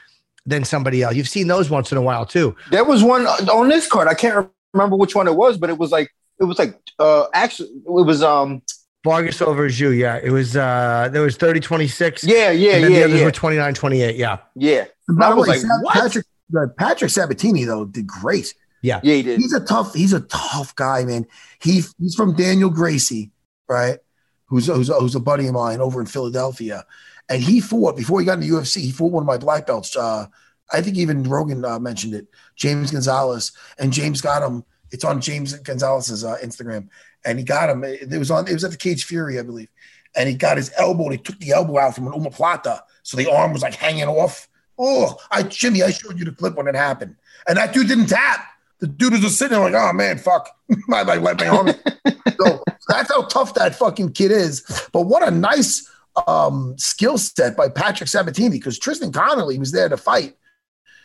than 0.47 0.65
somebody 0.65 1.03
else? 1.03 1.15
You've 1.15 1.29
seen 1.29 1.49
those 1.49 1.71
once 1.71 1.93
in 1.93 1.99
a 1.99 2.03
while 2.03 2.27
too. 2.27 2.55
There 2.71 2.85
was 2.85 3.03
one 3.03 3.27
on 3.27 3.69
this 3.69 3.89
card. 3.89 4.09
I 4.09 4.15
can't 4.15 4.51
remember 4.73 4.97
which 4.97 5.15
one 5.15 5.29
it 5.29 5.37
was, 5.37 5.59
but 5.59 5.71
it 5.71 5.79
was 5.79 5.91
like 5.91 6.11
it 6.39 6.45
was 6.45 6.59
like 6.59 6.79
uh 6.99 7.27
actually 7.35 7.69
it 7.69 7.91
was 7.91 8.23
um 8.23 8.63
Vargas 9.05 9.41
over 9.41 9.69
Zhu. 9.69 9.97
Yeah. 9.97 10.21
It 10.23 10.31
was, 10.31 10.57
uh, 10.57 11.09
there 11.11 11.23
was 11.23 11.37
30 11.37 11.61
26. 11.61 12.23
yeah 12.25 12.51
yeah 12.51 12.75
and 12.75 12.85
then 12.85 12.93
yeah 12.93 12.99
the 12.99 13.05
others 13.05 13.19
yeah 13.21 13.25
were 13.25 13.33
29 13.33 13.75
28. 13.75 14.17
Yeah. 14.17 14.39
yeah. 14.55 14.85
And 15.09 15.19
by 15.19 15.31
the 15.31 15.37
way, 15.37 15.49
like, 15.49 15.61
Sa- 15.61 15.69
what? 15.83 15.95
Patrick 15.95 16.27
uh, 16.57 16.67
Patrick 16.79 17.11
Sabatini 17.11 17.65
though 17.65 17.85
did 17.85 18.07
great. 18.07 18.55
Yeah, 18.83 19.01
Yeah, 19.03 19.15
he 19.17 19.23
did. 19.23 19.41
He's 19.41 19.53
a 19.53 19.61
tough. 19.61 19.93
He's 19.95 20.15
a 20.15 20.21
tough 20.21 20.75
guy, 20.75 21.05
man. 21.05 21.27
He 21.61 21.83
he's 21.99 22.15
from 22.15 22.35
Daniel 22.35 22.71
Gracie, 22.71 23.31
right? 23.69 23.99
Who's 24.47 24.67
who's, 24.67 24.89
who's 24.89 25.15
a 25.15 25.21
buddy 25.21 25.47
of 25.47 25.55
mine 25.55 25.81
over 25.81 26.01
in 26.01 26.07
Philadelphia, 26.07 26.87
and 27.29 27.43
he 27.43 27.61
fought 27.61 27.97
before 27.97 28.21
he 28.21 28.27
got 28.27 28.35
in 28.35 28.41
the 28.41 28.49
UFC. 28.49 28.81
He 28.81 28.91
fought 28.91 29.13
one 29.13 29.23
of 29.23 29.27
my 29.27 29.37
black 29.37 29.67
belts. 29.67 29.95
Uh, 29.95 30.27
I 30.73 30.83
think 30.83 30.97
even 30.97 31.23
Rogan 31.25 31.65
uh, 31.65 31.79
mentioned 31.79 32.15
it. 32.15 32.27
James 32.57 32.91
Gonzalez, 32.91 33.53
and 33.79 33.93
James 33.93 34.21
got 34.21 34.43
him. 34.43 34.65
It's 34.93 35.05
on 35.05 35.21
James 35.21 35.55
Gonzalez's 35.55 36.25
uh, 36.25 36.37
Instagram, 36.43 36.89
and 37.25 37.39
he 37.39 37.45
got 37.45 37.71
him. 37.71 37.85
It 37.85 38.19
was 38.19 38.31
on. 38.31 38.49
It 38.49 38.53
was 38.53 38.65
at 38.65 38.71
the 38.71 38.77
Cage 38.77 39.05
Fury, 39.05 39.39
I 39.39 39.43
believe, 39.43 39.69
and 40.17 40.29
he 40.29 40.35
got 40.35 40.57
his 40.57 40.73
elbow. 40.77 41.05
and 41.05 41.13
He 41.13 41.19
took 41.19 41.39
the 41.39 41.53
elbow 41.53 41.79
out 41.79 41.95
from 41.95 42.07
an 42.07 42.13
omoplata, 42.13 42.81
so 43.03 43.17
the 43.17 43.31
arm 43.31 43.53
was 43.53 43.63
like 43.63 43.75
hanging 43.75 44.09
off. 44.09 44.49
Oh, 44.79 45.17
I 45.31 45.43
Jimmy, 45.43 45.83
I 45.83 45.91
showed 45.91 46.19
you 46.19 46.25
the 46.25 46.33
clip 46.33 46.57
when 46.57 46.67
it 46.67 46.75
happened, 46.75 47.17
and 47.49 47.57
that 47.57 47.73
dude 47.73 47.89
didn't 47.89 48.07
tap. 48.07 48.47
The 48.79 48.87
dude 48.87 49.13
was 49.13 49.21
just 49.21 49.39
sitting 49.39 49.59
there 49.59 49.71
like, 49.71 49.75
oh 49.75 49.93
man, 49.93 50.19
fuck. 50.19 50.49
I 50.93 51.03
like 51.03 51.21
let 51.21 51.39
my 51.39 51.49
arm. 51.49 51.69
so 52.41 52.65
that's 52.89 53.13
how 53.13 53.23
tough 53.25 53.55
that 53.55 53.75
fucking 53.75 54.13
kid 54.13 54.31
is. 54.31 54.89
But 54.93 55.03
what 55.03 55.27
a 55.27 55.31
nice 55.31 55.87
um, 56.27 56.75
skill 56.79 57.19
set 57.19 57.57
by 57.57 57.69
Patrick 57.69 58.09
Sabatini 58.09 58.57
because 58.57 58.79
Tristan 58.79 59.13
Connelly 59.13 59.59
was 59.59 59.73
there 59.73 59.89
to 59.89 59.97
fight. 59.97 60.37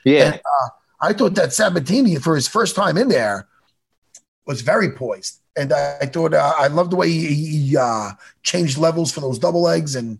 Yeah, 0.05 0.33
And, 0.33 0.35
uh, 0.35 0.69
I 1.01 1.13
thought 1.13 1.35
that 1.35 1.51
Sabatini, 1.51 2.15
for 2.15 2.35
his 2.35 2.47
first 2.47 2.75
time 2.75 2.97
in 2.97 3.09
there, 3.09 3.47
was 4.45 4.61
very 4.61 4.91
poised. 4.91 5.41
And 5.57 5.73
I, 5.73 5.97
I 6.01 6.05
thought 6.05 6.33
uh, 6.33 6.53
I 6.57 6.67
loved 6.67 6.91
the 6.91 6.95
way 6.95 7.09
he, 7.09 7.33
he 7.33 7.77
uh, 7.77 8.11
changed 8.43 8.77
levels 8.77 9.11
for 9.11 9.19
those 9.19 9.39
double 9.39 9.61
legs. 9.61 9.95
And 9.95 10.19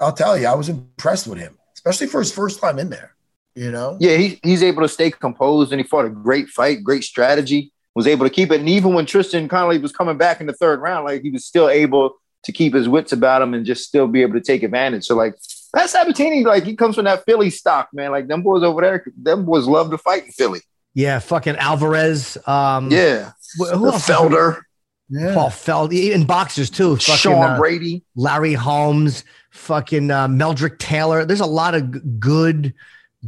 I'll 0.00 0.12
tell 0.12 0.38
you, 0.38 0.46
I 0.46 0.54
was 0.54 0.68
impressed 0.68 1.26
with 1.26 1.38
him, 1.38 1.58
especially 1.74 2.06
for 2.06 2.20
his 2.20 2.32
first 2.32 2.60
time 2.60 2.78
in 2.78 2.88
there. 2.88 3.14
You 3.54 3.70
know, 3.70 3.96
yeah. 4.00 4.16
He, 4.16 4.38
he's 4.42 4.62
able 4.62 4.82
to 4.82 4.88
stay 4.88 5.10
composed, 5.10 5.72
and 5.72 5.80
he 5.80 5.86
fought 5.86 6.04
a 6.04 6.10
great 6.10 6.48
fight, 6.48 6.84
great 6.84 7.04
strategy. 7.04 7.72
Was 7.94 8.06
able 8.06 8.26
to 8.26 8.30
keep 8.30 8.50
it, 8.50 8.60
and 8.60 8.68
even 8.68 8.92
when 8.92 9.06
Tristan 9.06 9.48
Connelly 9.48 9.78
was 9.78 9.90
coming 9.90 10.18
back 10.18 10.42
in 10.42 10.46
the 10.46 10.52
third 10.52 10.82
round, 10.82 11.06
like 11.06 11.22
he 11.22 11.30
was 11.30 11.46
still 11.46 11.70
able 11.70 12.16
to 12.44 12.52
keep 12.52 12.74
his 12.74 12.90
wits 12.90 13.12
about 13.12 13.40
him 13.40 13.54
and 13.54 13.64
just 13.64 13.88
still 13.88 14.06
be 14.06 14.20
able 14.20 14.34
to 14.34 14.40
take 14.42 14.62
advantage. 14.62 15.04
So 15.04 15.16
like 15.16 15.34
Pat 15.74 15.90
Sabatini, 15.90 16.44
like 16.44 16.64
he 16.64 16.74
comes 16.76 16.94
from 16.96 17.04
that 17.04 17.24
Philly 17.24 17.50
stock, 17.50 17.88
man. 17.92 18.10
Like 18.10 18.28
them 18.28 18.42
boys 18.42 18.62
over 18.62 18.80
there, 18.80 19.04
them 19.20 19.44
boys 19.44 19.66
love 19.66 19.90
to 19.90 19.98
fight 19.98 20.24
in 20.26 20.32
Philly. 20.32 20.60
Yeah. 20.94 21.18
Fucking 21.18 21.56
Alvarez. 21.56 22.38
Um, 22.46 22.90
Yeah, 22.90 23.32
wh- 23.58 23.70
Who 23.72 23.86
else? 23.88 24.08
Felder, 24.08 24.62
yeah. 25.10 25.34
Paul 25.34 25.50
Feld, 25.50 25.92
in 25.92 26.24
boxers 26.24 26.70
too. 26.70 26.96
Fucking, 26.96 27.14
Sean 27.16 27.50
uh, 27.50 27.58
Brady. 27.58 28.02
Larry 28.14 28.54
Holmes, 28.54 29.24
fucking 29.50 30.10
uh, 30.10 30.26
Meldrick 30.28 30.78
Taylor. 30.78 31.24
There's 31.26 31.40
a 31.40 31.46
lot 31.46 31.74
of 31.74 31.90
g- 31.92 32.00
good, 32.18 32.72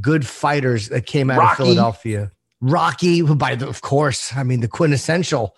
good 0.01 0.27
fighters 0.27 0.89
that 0.89 1.05
came 1.07 1.31
out 1.31 1.39
Rocky. 1.39 1.51
of 1.51 1.57
Philadelphia. 1.69 2.33
Rocky, 2.63 3.21
by 3.23 3.55
the, 3.55 3.69
of 3.69 3.83
course, 3.83 4.35
I 4.35 4.43
mean 4.45 4.61
the 4.61 4.69
quintessential 4.69 5.55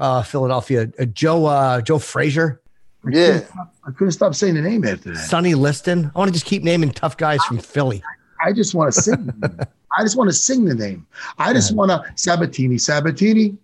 uh, 0.00 0.22
Philadelphia. 0.22 0.88
Uh, 0.98 1.04
Joe 1.04 1.44
uh, 1.44 1.80
Joe 1.82 1.98
Frazier, 1.98 2.61
Yeah, 3.10 3.40
I 3.86 3.90
couldn't 3.90 4.12
stop 4.12 4.34
saying 4.34 4.54
the 4.54 4.62
name 4.62 4.84
after 4.84 5.12
that. 5.12 5.18
Sonny 5.18 5.54
Liston. 5.54 6.10
I 6.14 6.18
want 6.18 6.28
to 6.28 6.32
just 6.32 6.46
keep 6.46 6.62
naming 6.62 6.90
tough 6.90 7.16
guys 7.16 7.42
from 7.44 7.58
Philly. 7.58 8.02
I 8.44 8.52
just 8.52 8.74
want 8.74 8.92
to 8.94 9.00
sing. 9.02 9.26
the 9.26 9.48
name. 9.48 9.58
I 9.98 10.02
just 10.02 10.16
want 10.16 10.30
to 10.30 10.34
sing 10.34 10.64
the 10.64 10.74
name. 10.74 11.06
I 11.38 11.52
just 11.52 11.74
want 11.74 11.90
to 11.90 12.04
Sabatini, 12.16 12.78
Sabatini, 12.78 13.56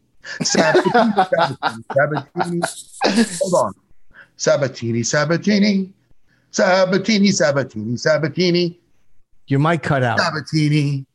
Sabatini, 0.42 1.12
Sabatini, 1.92 2.60
Sabatini. 2.62 3.38
Hold 3.40 3.54
on, 3.54 3.74
Sabatini, 4.36 5.00
Sabatini, 5.04 5.92
Sabatini, 6.50 7.28
Sabatini, 7.32 7.96
Sabatini, 7.96 8.78
Your 9.46 9.60
mic 9.60 9.82
cut 9.82 10.02
out. 10.02 10.18
Sabatini. 10.18 11.06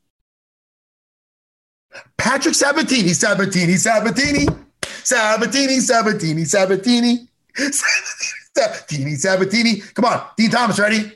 Patrick 2.17 2.55
Sabatini, 2.55 3.13
Sabatini, 3.13 3.77
Sabatini, 3.77 4.47
Sabatini, 5.03 5.79
Sabatini, 5.79 6.45
Sabatini, 6.45 7.27
Sabatini, 8.55 9.15
Sabatini. 9.15 9.93
Come 9.93 10.05
on, 10.05 10.21
Din 10.37 10.49
Thomas, 10.51 10.79
ready? 10.79 11.11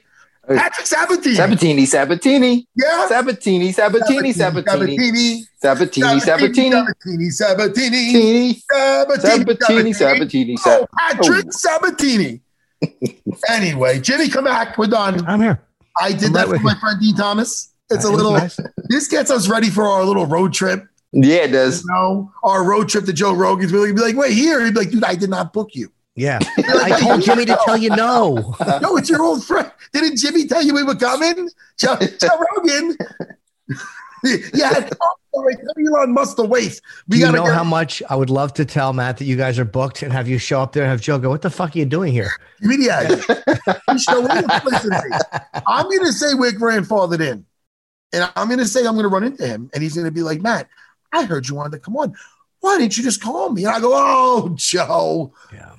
Patrick 0.48 0.88
Sabatini. 0.88 1.36
Sabatini, 1.36 1.86
Sabatini, 1.86 2.68
Yeah. 2.76 3.08
Sabatini, 3.10 3.74
Sabatini, 3.74 4.34
Sabatini, 4.34 4.34
Sabatini. 4.34 5.44
Sabatini, 5.62 6.20
Sabatini, 6.22 6.72
Sabatini. 6.72 7.32
Sabatini. 7.32 7.32
Sabatini, 7.32 8.62
Sabatini. 9.20 9.94
Sabatini, 9.94 9.94
Sabatini, 9.94 10.58
Oh, 10.66 10.88
Patrick 10.98 11.46
oh. 11.48 11.52
Sabatini. 11.52 12.42
Anyway, 13.50 14.00
Jimmy, 14.00 14.30
come 14.30 14.46
back. 14.46 14.78
We're 14.78 14.88
done. 14.88 15.26
I'm 15.28 15.42
here. 15.42 15.60
I 16.00 16.12
did 16.14 16.34
that 16.34 16.48
with 16.48 16.62
my 16.62 16.76
friend 16.76 17.00
Din 17.02 17.16
Thomas. 17.16 17.72
It's 17.90 18.06
a 18.06 18.10
little. 18.10 18.34
This 18.90 19.08
gets 19.08 19.32
us 19.32 19.48
ready 19.50 19.70
for 19.70 19.86
our 19.86 20.04
little 20.04 20.26
road 20.26 20.54
trip. 20.54 20.86
Yeah, 21.12 21.38
it 21.38 21.48
You 21.50 21.54
does. 21.54 21.84
know, 21.86 22.32
our 22.44 22.64
road 22.64 22.90
trip 22.90 23.06
to 23.06 23.14
Joe 23.14 23.34
Rogan's. 23.34 23.72
We're 23.74 23.94
be 23.94 24.02
like, 24.02 24.16
wait 24.16 24.34
here. 24.34 24.64
He'd 24.64 24.74
be 24.74 24.80
like, 24.82 24.92
dude, 24.92 25.04
I 25.04 25.16
did 25.16 25.30
not 25.30 25.54
book 25.54 25.70
you. 25.74 25.92
Yeah. 26.18 26.40
I 26.58 27.00
told 27.00 27.22
Jimmy 27.22 27.46
to 27.46 27.58
tell 27.64 27.78
you 27.78 27.92
no. 27.92 28.56
No, 28.82 28.98
it's 28.98 29.10
your 29.10 29.22
old 29.24 29.46
friend. 29.46 29.72
Didn't 29.94 30.18
Jimmy 30.18 30.46
tell 30.48 30.62
you 30.64 30.74
we 30.74 30.84
were 30.84 30.96
coming? 30.96 31.50
Joe, 31.78 31.96
Joe 31.96 32.44
Rogan. 32.58 32.98
yeah, 34.54 34.90
wait, 35.34 35.58
Elon 35.88 36.14
Musk 36.14 36.38
the 36.38 36.46
waste. 36.46 36.82
We 37.08 37.20
you 37.20 37.32
know 37.32 37.46
how 37.46 37.64
much 37.64 38.02
I 38.10 38.16
would 38.16 38.30
love 38.32 38.54
to 38.56 38.66
tell 38.66 38.94
Matt 38.94 39.18
that 39.18 39.26
you 39.26 39.36
guys 39.36 39.60
are 39.60 39.66
booked 39.66 40.02
and 40.02 40.12
have 40.12 40.28
you 40.28 40.38
show 40.40 40.60
up 40.62 40.74
there 40.74 40.84
and 40.84 40.90
have 40.90 41.02
Joe 41.02 41.20
go, 41.20 41.30
What 41.30 41.44
the 41.44 41.50
fuck 41.50 41.76
are 41.76 41.80
you 41.80 41.86
doing 41.86 42.12
here? 42.12 42.32
media. 42.62 43.08
You 43.10 44.00
show 44.00 44.22
me. 44.22 44.42
Listen. 44.66 44.92
I'm 45.68 45.86
going 45.86 46.06
to 46.06 46.14
say 46.14 46.34
we're 46.34 46.52
grandfathered 46.52 47.22
in, 47.22 47.46
and 48.12 48.32
I'm 48.36 48.48
going 48.48 48.60
to 48.60 48.68
say 48.68 48.80
I'm 48.86 48.94
going 48.94 49.04
to 49.04 49.10
run 49.10 49.24
into 49.24 49.46
him, 49.46 49.70
and 49.74 49.84
he's 49.84 49.94
going 49.94 50.06
to 50.06 50.12
be 50.12 50.24
like, 50.24 50.42
Matt, 50.42 50.68
I 51.14 51.26
heard 51.26 51.48
you 51.48 51.56
wanted 51.56 51.74
to 51.74 51.80
come 51.80 51.96
on. 51.96 52.16
Why 52.62 52.80
didn't 52.80 52.98
you 52.98 53.04
just 53.04 53.22
call 53.22 53.52
me? 53.52 53.66
And 53.66 53.76
I 53.76 53.80
go, 53.80 53.92
Oh, 53.94 54.52
Joe. 54.56 55.34
Yeah. 55.54 55.74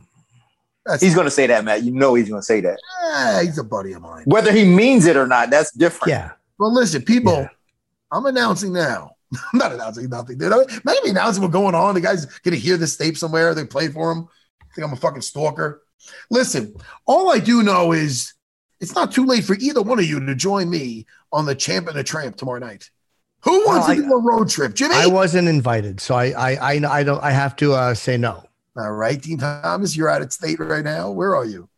That's, 0.88 1.02
He's 1.02 1.14
going 1.14 1.26
to 1.26 1.30
say 1.30 1.46
that, 1.46 1.64
Matt. 1.64 1.82
You 1.84 1.92
know 1.92 2.14
he's 2.14 2.28
going 2.28 2.40
to 2.40 2.44
say 2.44 2.60
that. 2.62 2.78
yeah, 3.04 3.42
he's 3.42 3.58
a 3.58 3.62
buddy 3.64 3.92
of 3.92 4.02
mine. 4.02 4.24
Whether 4.26 4.50
he 4.52 4.64
means 4.64 5.06
it 5.06 5.16
or 5.16 5.26
not, 5.26 5.50
that's 5.50 5.70
different. 5.70 6.10
Yeah. 6.10 6.30
Well, 6.58 6.72
listen, 6.74 7.02
people, 7.02 7.34
Yeah. 7.34 7.48
I'm 8.10 8.24
announcing 8.26 8.72
now. 8.72 9.12
I'm 9.52 9.58
not 9.58 9.72
announcing 9.72 10.08
nothing, 10.08 10.38
dude. 10.38 10.52
I'm 10.52 10.64
maybe 10.84 11.10
announcing 11.10 11.42
what's 11.42 11.52
going 11.52 11.74
on. 11.74 11.94
The 11.94 12.00
guy's 12.00 12.24
gonna 12.24 12.56
hear 12.56 12.78
this 12.78 12.96
tape 12.96 13.18
somewhere. 13.18 13.54
They 13.54 13.64
play 13.66 13.88
for 13.88 14.10
him. 14.10 14.26
think 14.74 14.86
I'm 14.86 14.94
a 14.94 14.96
fucking 14.96 15.20
stalker. 15.20 15.82
Listen, 16.30 16.74
all 17.06 17.30
I 17.30 17.38
do 17.38 17.62
know 17.62 17.92
is 17.92 18.32
it's 18.80 18.94
not 18.94 19.12
too 19.12 19.26
late 19.26 19.44
for 19.44 19.54
either 19.60 19.82
one 19.82 19.98
of 19.98 20.06
you 20.06 20.24
to 20.24 20.34
join 20.34 20.70
me 20.70 21.04
on 21.32 21.44
the 21.44 21.54
Champ 21.54 21.86
and 21.88 21.96
the 21.98 22.02
Tramp 22.04 22.36
tomorrow 22.36 22.60
night. 22.60 22.88
Who 23.42 23.66
wants 23.66 23.86
Well, 23.88 23.96
to 23.96 24.02
I- 24.02 24.06
do 24.06 24.14
a 24.14 24.22
road 24.22 24.48
trip, 24.48 24.72
Jimmy? 24.74 24.94
I 24.94 25.06
wasn't 25.06 25.48
invited, 25.48 26.00
so 26.00 26.14
I 26.14 26.30
I 26.30 26.54
I, 26.76 26.98
I 27.00 27.02
don't 27.02 27.22
I 27.22 27.30
have 27.32 27.54
to 27.56 27.74
uh, 27.74 27.92
say 27.94 28.16
no. 28.16 28.44
All 28.78 28.92
right, 28.92 29.20
Din 29.20 29.38
Thomas, 29.38 29.96
you're 29.96 30.08
out 30.08 30.22
of 30.22 30.32
state 30.32 30.60
right 30.60 30.84
now. 30.84 31.10
Where 31.10 31.34
are 31.34 31.44
you? 31.44 31.68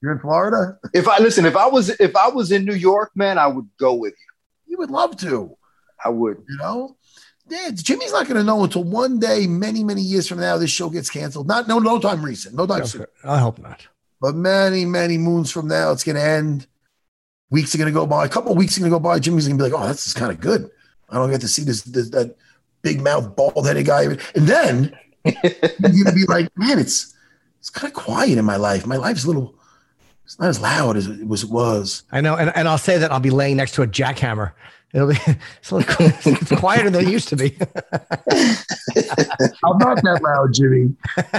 You're 0.00 0.12
in 0.12 0.18
Florida. 0.18 0.78
If 0.94 1.06
I 1.06 1.18
listen, 1.18 1.44
if 1.44 1.56
I 1.56 1.66
was 1.66 1.90
if 2.00 2.16
I 2.16 2.28
was 2.28 2.52
in 2.52 2.64
New 2.64 2.74
York, 2.74 3.10
man, 3.14 3.36
I 3.36 3.48
would 3.48 3.68
go 3.78 3.94
with 3.94 4.14
you. 4.14 4.72
You 4.72 4.78
would 4.78 4.90
love 4.90 5.16
to. 5.18 5.56
I 6.02 6.08
would. 6.08 6.38
You 6.48 6.56
know, 6.56 6.96
yeah, 7.48 7.70
Jimmy's 7.74 8.12
not 8.12 8.26
going 8.26 8.36
to 8.38 8.44
know 8.44 8.64
until 8.64 8.84
one 8.84 9.18
day, 9.18 9.46
many, 9.46 9.84
many 9.84 10.00
years 10.00 10.26
from 10.28 10.40
now, 10.40 10.56
this 10.56 10.70
show 10.70 10.88
gets 10.88 11.10
canceled. 11.10 11.48
Not 11.48 11.68
no, 11.68 11.78
no 11.80 11.98
time 11.98 12.24
recent, 12.24 12.54
no 12.54 12.66
time 12.66 12.86
soon, 12.86 13.06
I 13.24 13.38
hope 13.38 13.58
not. 13.58 13.86
but 14.20 14.34
many, 14.34 14.84
many 14.84 15.18
moons 15.18 15.50
from 15.50 15.68
now, 15.68 15.92
it's 15.92 16.04
going 16.04 16.16
to 16.16 16.22
end. 16.22 16.66
Weeks 17.50 17.74
are 17.74 17.78
going 17.78 17.92
to 17.92 17.98
go 17.98 18.06
by. 18.06 18.24
A 18.24 18.28
couple 18.28 18.52
of 18.52 18.58
weeks 18.58 18.76
are 18.76 18.80
going 18.80 18.90
to 18.92 18.94
go 18.96 19.00
by. 19.00 19.18
Jimmy's 19.18 19.48
going 19.48 19.58
to 19.58 19.64
be 19.64 19.70
like, 19.70 19.80
"Oh, 19.80 19.88
this 19.88 20.06
is 20.06 20.14
kind 20.14 20.30
of 20.30 20.38
good. 20.40 20.70
I 21.08 21.16
don't 21.16 21.30
get 21.30 21.40
to 21.40 21.48
see 21.48 21.62
this, 21.62 21.82
this 21.82 22.10
that 22.10 22.36
big 22.82 23.00
mouth, 23.00 23.34
bald 23.34 23.66
headed 23.66 23.86
guy. 23.86 24.02
And 24.02 24.46
then 24.46 24.96
you're 25.24 26.04
gonna 26.04 26.14
be 26.14 26.24
like, 26.26 26.48
man, 26.56 26.78
it's 26.78 27.14
it's 27.58 27.70
kind 27.70 27.90
of 27.90 27.94
quiet 27.94 28.38
in 28.38 28.44
my 28.44 28.56
life. 28.56 28.86
My 28.86 28.96
life's 28.96 29.24
a 29.24 29.28
little 29.28 29.54
it's 30.24 30.38
not 30.38 30.48
as 30.48 30.60
loud 30.60 30.96
as 30.96 31.06
it 31.06 31.26
was 31.26 31.46
was. 31.46 32.02
I 32.12 32.20
know, 32.20 32.36
and, 32.36 32.54
and 32.54 32.68
I'll 32.68 32.76
say 32.76 32.98
that 32.98 33.10
I'll 33.10 33.18
be 33.18 33.30
laying 33.30 33.56
next 33.56 33.72
to 33.76 33.82
a 33.82 33.86
jackhammer. 33.86 34.52
It'll 34.92 35.08
be 35.08 35.16
it's, 35.26 35.70
a 35.70 35.76
little, 35.76 35.94
it's 36.00 36.50
quieter 36.60 36.90
than 36.90 37.06
it 37.06 37.10
used 37.10 37.28
to 37.28 37.36
be. 37.36 37.56
I'm 39.64 39.78
not 39.78 40.02
that 40.02 40.20
loud, 40.22 40.52
Jimmy. 40.52 40.94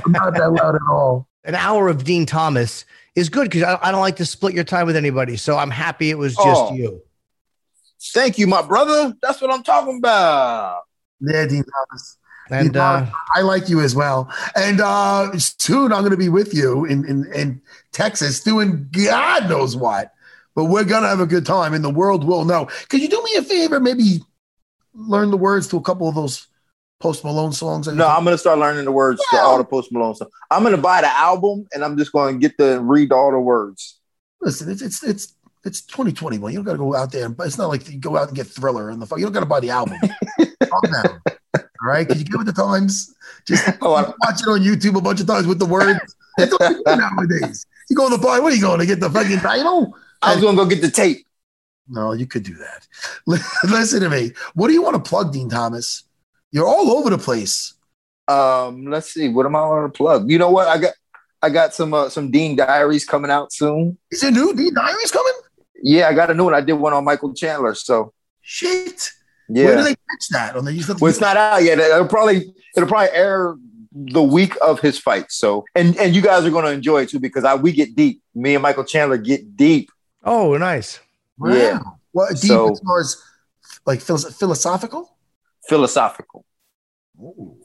I'm 0.05 0.11
not 0.11 0.33
that 0.33 0.51
loud 0.51 0.75
at 0.75 0.81
all. 0.89 1.27
An 1.43 1.55
hour 1.55 1.87
of 1.87 2.03
Din 2.03 2.25
Thomas 2.25 2.85
is 3.15 3.29
good 3.29 3.43
because 3.45 3.63
I, 3.63 3.79
I 3.81 3.91
don't 3.91 4.01
like 4.01 4.17
to 4.17 4.25
split 4.25 4.53
your 4.53 4.63
time 4.63 4.87
with 4.87 4.95
anybody. 4.95 5.37
So 5.37 5.57
I'm 5.57 5.71
happy 5.71 6.09
it 6.09 6.17
was 6.17 6.35
just 6.35 6.47
Oh. 6.47 6.73
you. 6.73 7.01
Thank 8.13 8.37
you, 8.37 8.47
my 8.47 8.61
brother. 8.61 9.13
That's 9.21 9.41
what 9.41 9.51
I'm 9.51 9.61
talking 9.61 9.97
about. 9.97 10.83
Yeah, 11.19 11.45
Din 11.45 11.63
Thomas. 11.63 12.17
And 12.49 12.73
Din 12.73 12.81
uh, 12.81 13.09
I 13.35 13.41
like 13.41 13.69
you 13.69 13.81
as 13.81 13.95
well. 13.95 14.31
And 14.55 14.81
uh, 14.81 15.37
soon 15.37 15.93
I'm 15.93 16.01
going 16.01 16.11
to 16.11 16.17
be 16.17 16.29
with 16.29 16.53
you 16.53 16.85
in, 16.85 17.05
in, 17.05 17.31
in 17.33 17.61
Texas 17.91 18.41
doing 18.41 18.87
God 18.91 19.49
knows 19.49 19.75
what. 19.75 20.13
But 20.55 20.65
we're 20.65 20.83
going 20.83 21.03
to 21.03 21.09
have 21.09 21.19
a 21.19 21.25
good 21.25 21.45
time 21.45 21.73
and 21.73 21.83
the 21.83 21.89
world 21.89 22.23
will 22.23 22.45
know. 22.45 22.67
Could 22.89 23.01
you 23.01 23.07
do 23.07 23.21
me 23.23 23.35
a 23.37 23.43
favor? 23.43 23.79
Maybe 23.79 24.19
learn 24.93 25.31
the 25.31 25.37
words 25.37 25.67
to 25.69 25.77
a 25.77 25.81
couple 25.81 26.09
of 26.09 26.15
those 26.15 26.47
Post 26.99 27.23
Malone 27.23 27.53
songs. 27.53 27.87
No, 27.87 28.07
I'm 28.07 28.25
gonna 28.25 28.37
start 28.37 28.59
learning 28.59 28.83
the 28.83 28.91
words 28.91 29.21
to 29.31 29.37
all 29.37 29.57
the 29.57 29.63
Post 29.63 29.89
Malone 29.93 30.15
stuff. 30.15 30.27
I'm 30.51 30.63
gonna 30.63 30.75
buy 30.75 30.99
the 30.99 31.07
album 31.07 31.65
and 31.73 31.81
I'm 31.81 31.97
just 31.97 32.11
gonna 32.11 32.37
get 32.37 32.57
the 32.57 32.81
read 32.81 33.13
all 33.13 33.31
the 33.31 33.39
words. 33.39 33.99
Listen, 34.41 34.69
it's 34.69 34.81
it's 34.81 35.01
it's 35.01 35.33
it's 35.65 35.81
2021. 35.81 36.51
You 36.51 36.57
don't 36.57 36.65
got 36.65 36.71
to 36.73 36.77
go 36.77 36.95
out 36.95 37.11
there, 37.11 37.29
but 37.29 37.47
it's 37.47 37.57
not 37.57 37.67
like 37.67 37.89
you 37.89 37.99
go 37.99 38.17
out 38.17 38.27
and 38.27 38.35
get 38.35 38.47
Thriller 38.47 38.89
and 38.89 39.01
the 39.01 39.05
fuck. 39.05 39.19
You 39.19 39.25
don't 39.25 39.33
got 39.33 39.41
to 39.41 39.45
buy 39.45 39.59
the 39.59 39.69
album. 39.69 39.97
Calm 40.63 40.81
down. 40.91 41.21
All 41.81 41.89
right, 41.89 42.07
because 42.07 42.21
you 42.21 42.27
get 42.27 42.37
with 42.37 42.47
the 42.47 42.53
times. 42.53 43.15
Just 43.45 43.67
Oh, 43.81 43.91
watch 43.91 44.41
it 44.41 44.47
on 44.47 44.61
YouTube 44.61 44.97
a 44.97 45.01
bunch 45.01 45.21
of 45.21 45.27
times 45.27 45.47
with 45.47 45.59
the 45.59 45.65
words. 45.65 45.99
That's 46.37 46.51
what 46.51 46.71
you 46.71 46.83
do 46.85 46.95
nowadays. 46.95 47.65
You 47.89 47.95
go 47.95 48.09
to 48.09 48.17
the 48.17 48.21
bar. 48.21 48.41
What 48.41 48.51
are 48.53 48.55
you 48.55 48.61
going 48.61 48.79
to 48.79 48.85
get 48.85 48.99
the 48.99 49.09
fucking 49.09 49.39
title? 49.39 49.95
I 50.21 50.35
was 50.35 50.43
gonna 50.43 50.57
go 50.57 50.65
get 50.65 50.81
the 50.81 50.91
tape. 50.91 51.25
No, 51.87 52.11
you 52.11 52.27
could 52.27 52.43
do 52.43 52.55
that. 52.55 52.87
Listen 53.63 54.01
to 54.01 54.09
me. 54.09 54.33
What 54.53 54.67
do 54.67 54.73
you 54.73 54.81
want 54.81 55.03
to 55.03 55.09
plug, 55.09 55.33
Din 55.33 55.49
Thomas? 55.49 56.03
You're 56.51 56.67
all 56.67 56.91
over 56.91 57.09
the 57.09 57.17
place. 57.17 57.73
Um, 58.27 58.85
let's 58.85 59.13
see, 59.13 59.29
what 59.29 59.45
am 59.45 59.55
I 59.55 59.59
gonna 59.59 59.89
plug? 59.89 60.29
You 60.29 60.37
know 60.37 60.51
what? 60.51 60.67
I 60.67 60.77
got 60.77 60.93
I 61.41 61.49
got 61.49 61.73
some 61.73 61.93
uh, 61.93 62.09
some 62.09 62.29
Din 62.29 62.55
Diaries 62.55 63.05
coming 63.05 63.31
out 63.31 63.51
soon. 63.53 63.97
Is 64.11 64.21
there 64.21 64.29
new 64.29 64.53
Din 64.53 64.73
Diaries 64.73 65.11
coming? 65.11 65.33
Yeah, 65.81 66.09
I 66.09 66.13
got 66.13 66.29
a 66.29 66.33
new 66.33 66.43
one. 66.43 66.53
I 66.53 66.61
did 66.61 66.73
one 66.73 66.93
on 66.93 67.05
Michael 67.05 67.33
Chandler. 67.33 67.73
So 67.73 68.13
Shit. 68.41 69.11
Where 69.49 69.77
do 69.77 69.83
they 69.83 69.95
pitch 69.95 70.27
that? 70.31 70.55
On 70.55 70.63
the 70.65 70.73
you 70.73 70.83
well, 70.99 71.09
it's 71.09 71.19
not 71.21 71.35
out 71.37 71.63
yet. 71.63 71.79
It'll 71.79 72.07
probably 72.07 72.53
it'll 72.75 72.87
probably 72.87 73.09
air 73.11 73.55
the 73.91 74.21
week 74.23 74.55
of 74.61 74.79
his 74.79 74.97
fight. 74.99 75.25
So 75.31 75.65
and 75.75 75.97
and 75.97 76.15
you 76.15 76.21
guys 76.21 76.45
are 76.45 76.51
gonna 76.51 76.69
enjoy 76.69 77.01
it 77.03 77.09
too 77.09 77.19
because 77.19 77.43
I 77.43 77.55
we 77.55 77.71
get 77.71 77.95
deep. 77.95 78.21
Me 78.35 78.53
and 78.55 78.61
Michael 78.61 78.83
Chandler 78.85 79.17
get 79.17 79.57
deep. 79.57 79.89
oh, 80.23 80.55
nice. 80.57 80.99
Wow. 81.37 81.53
Yeah. 81.53 81.79
What 82.11 82.29
deep 82.31 82.49
So- 82.51 82.71
as 82.71 82.79
far 82.81 82.99
as 83.01 83.21
like 83.85 84.01
philo- 84.01 84.17
philosophical? 84.31 85.15
philosophical. 85.67 86.45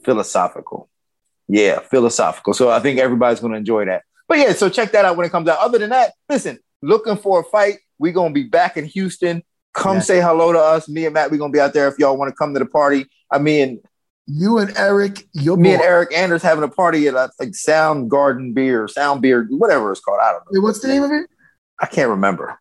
Philosophical. 0.03 0.89
Yeah, 1.47 1.79
philosophical. 1.79 2.53
So 2.53 2.69
I 2.69 2.79
think 2.79 2.99
everybody's 2.99 3.39
going 3.39 3.53
to 3.53 3.57
enjoy 3.57 3.85
that. 3.85 4.03
But 4.27 4.39
yeah, 4.39 4.53
so 4.53 4.69
check 4.69 4.91
that 4.93 5.05
out 5.05 5.15
when 5.17 5.25
it 5.25 5.31
comes 5.31 5.47
out. 5.47 5.59
Other 5.59 5.77
than 5.77 5.91
that, 5.91 6.13
listen, 6.29 6.59
looking 6.81 7.17
for 7.17 7.41
a 7.41 7.43
fight. 7.43 7.75
We're 7.99 8.13
going 8.13 8.33
to 8.33 8.33
be 8.33 8.47
back 8.47 8.77
in 8.77 8.85
Houston. 8.85 9.43
Come 9.75 9.95
Yeah. 9.97 10.01
say 10.01 10.21
hello 10.21 10.53
to 10.53 10.59
us. 10.59 10.87
Me 10.89 11.05
and 11.05 11.13
Matt, 11.13 11.29
we're 11.31 11.37
going 11.37 11.51
to 11.51 11.55
be 11.55 11.59
out 11.59 11.73
there 11.73 11.87
if 11.87 11.99
y'all 11.99 12.17
want 12.17 12.29
to 12.29 12.35
come 12.35 12.53
to 12.53 12.59
the 12.59 12.65
party. 12.65 13.05
I 13.31 13.37
mean, 13.39 13.81
You 14.27 14.57
and 14.57 14.69
Eryk, 14.71 15.23
your 15.33 15.57
me 15.57 15.69
boy. 15.69 15.75
and 15.75 15.83
Eryk 15.83 16.13
Anders 16.13 16.41
having 16.41 16.63
a 16.63 16.67
party 16.69 17.07
at 17.07 17.13
like 17.13 17.53
Sound 17.53 18.09
Garden 18.09 18.53
Beer, 18.53 18.87
Sound 18.87 19.21
Beer, 19.21 19.45
whatever 19.51 19.91
it's 19.91 20.01
called. 20.01 20.19
I 20.21 20.31
don't 20.31 20.43
know. 20.51 20.61
What's 20.61 20.79
the 20.79 20.87
name 20.87 21.03
of 21.03 21.11
it? 21.11 21.29
I 21.79 21.85
can't 21.85 22.09
remember. 22.09 22.59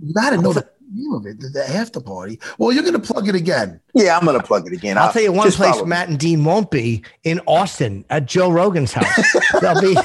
You 0.00 0.12
got 0.12 0.30
to 0.30 0.36
know 0.38 0.52
the 0.52 0.68
name 0.92 1.12
of 1.14 1.24
it, 1.26 1.40
the, 1.40 1.48
the 1.48 1.70
after 1.70 2.00
party. 2.00 2.40
Well, 2.58 2.72
you're 2.72 2.82
going 2.82 3.00
to 3.00 3.12
plug 3.12 3.28
it 3.28 3.34
again. 3.34 3.80
Yeah, 3.94 4.18
I'm 4.18 4.24
going 4.24 4.38
to 4.38 4.44
plug 4.46 4.66
it 4.66 4.72
again. 4.72 4.98
I'll 4.98 5.12
tell 5.12 5.22
you 5.22 5.32
one 5.32 5.50
place. 5.52 5.82
Matt 5.84 6.08
and 6.08 6.18
Din 6.18 6.44
won't 6.44 6.70
be 6.70 7.02
in 7.24 7.40
Austin 7.46 8.04
at 8.10 8.26
Joe 8.26 8.50
Rogan's 8.50 8.92
house. 8.92 9.36
They'll 9.60 9.80
be 9.80 9.96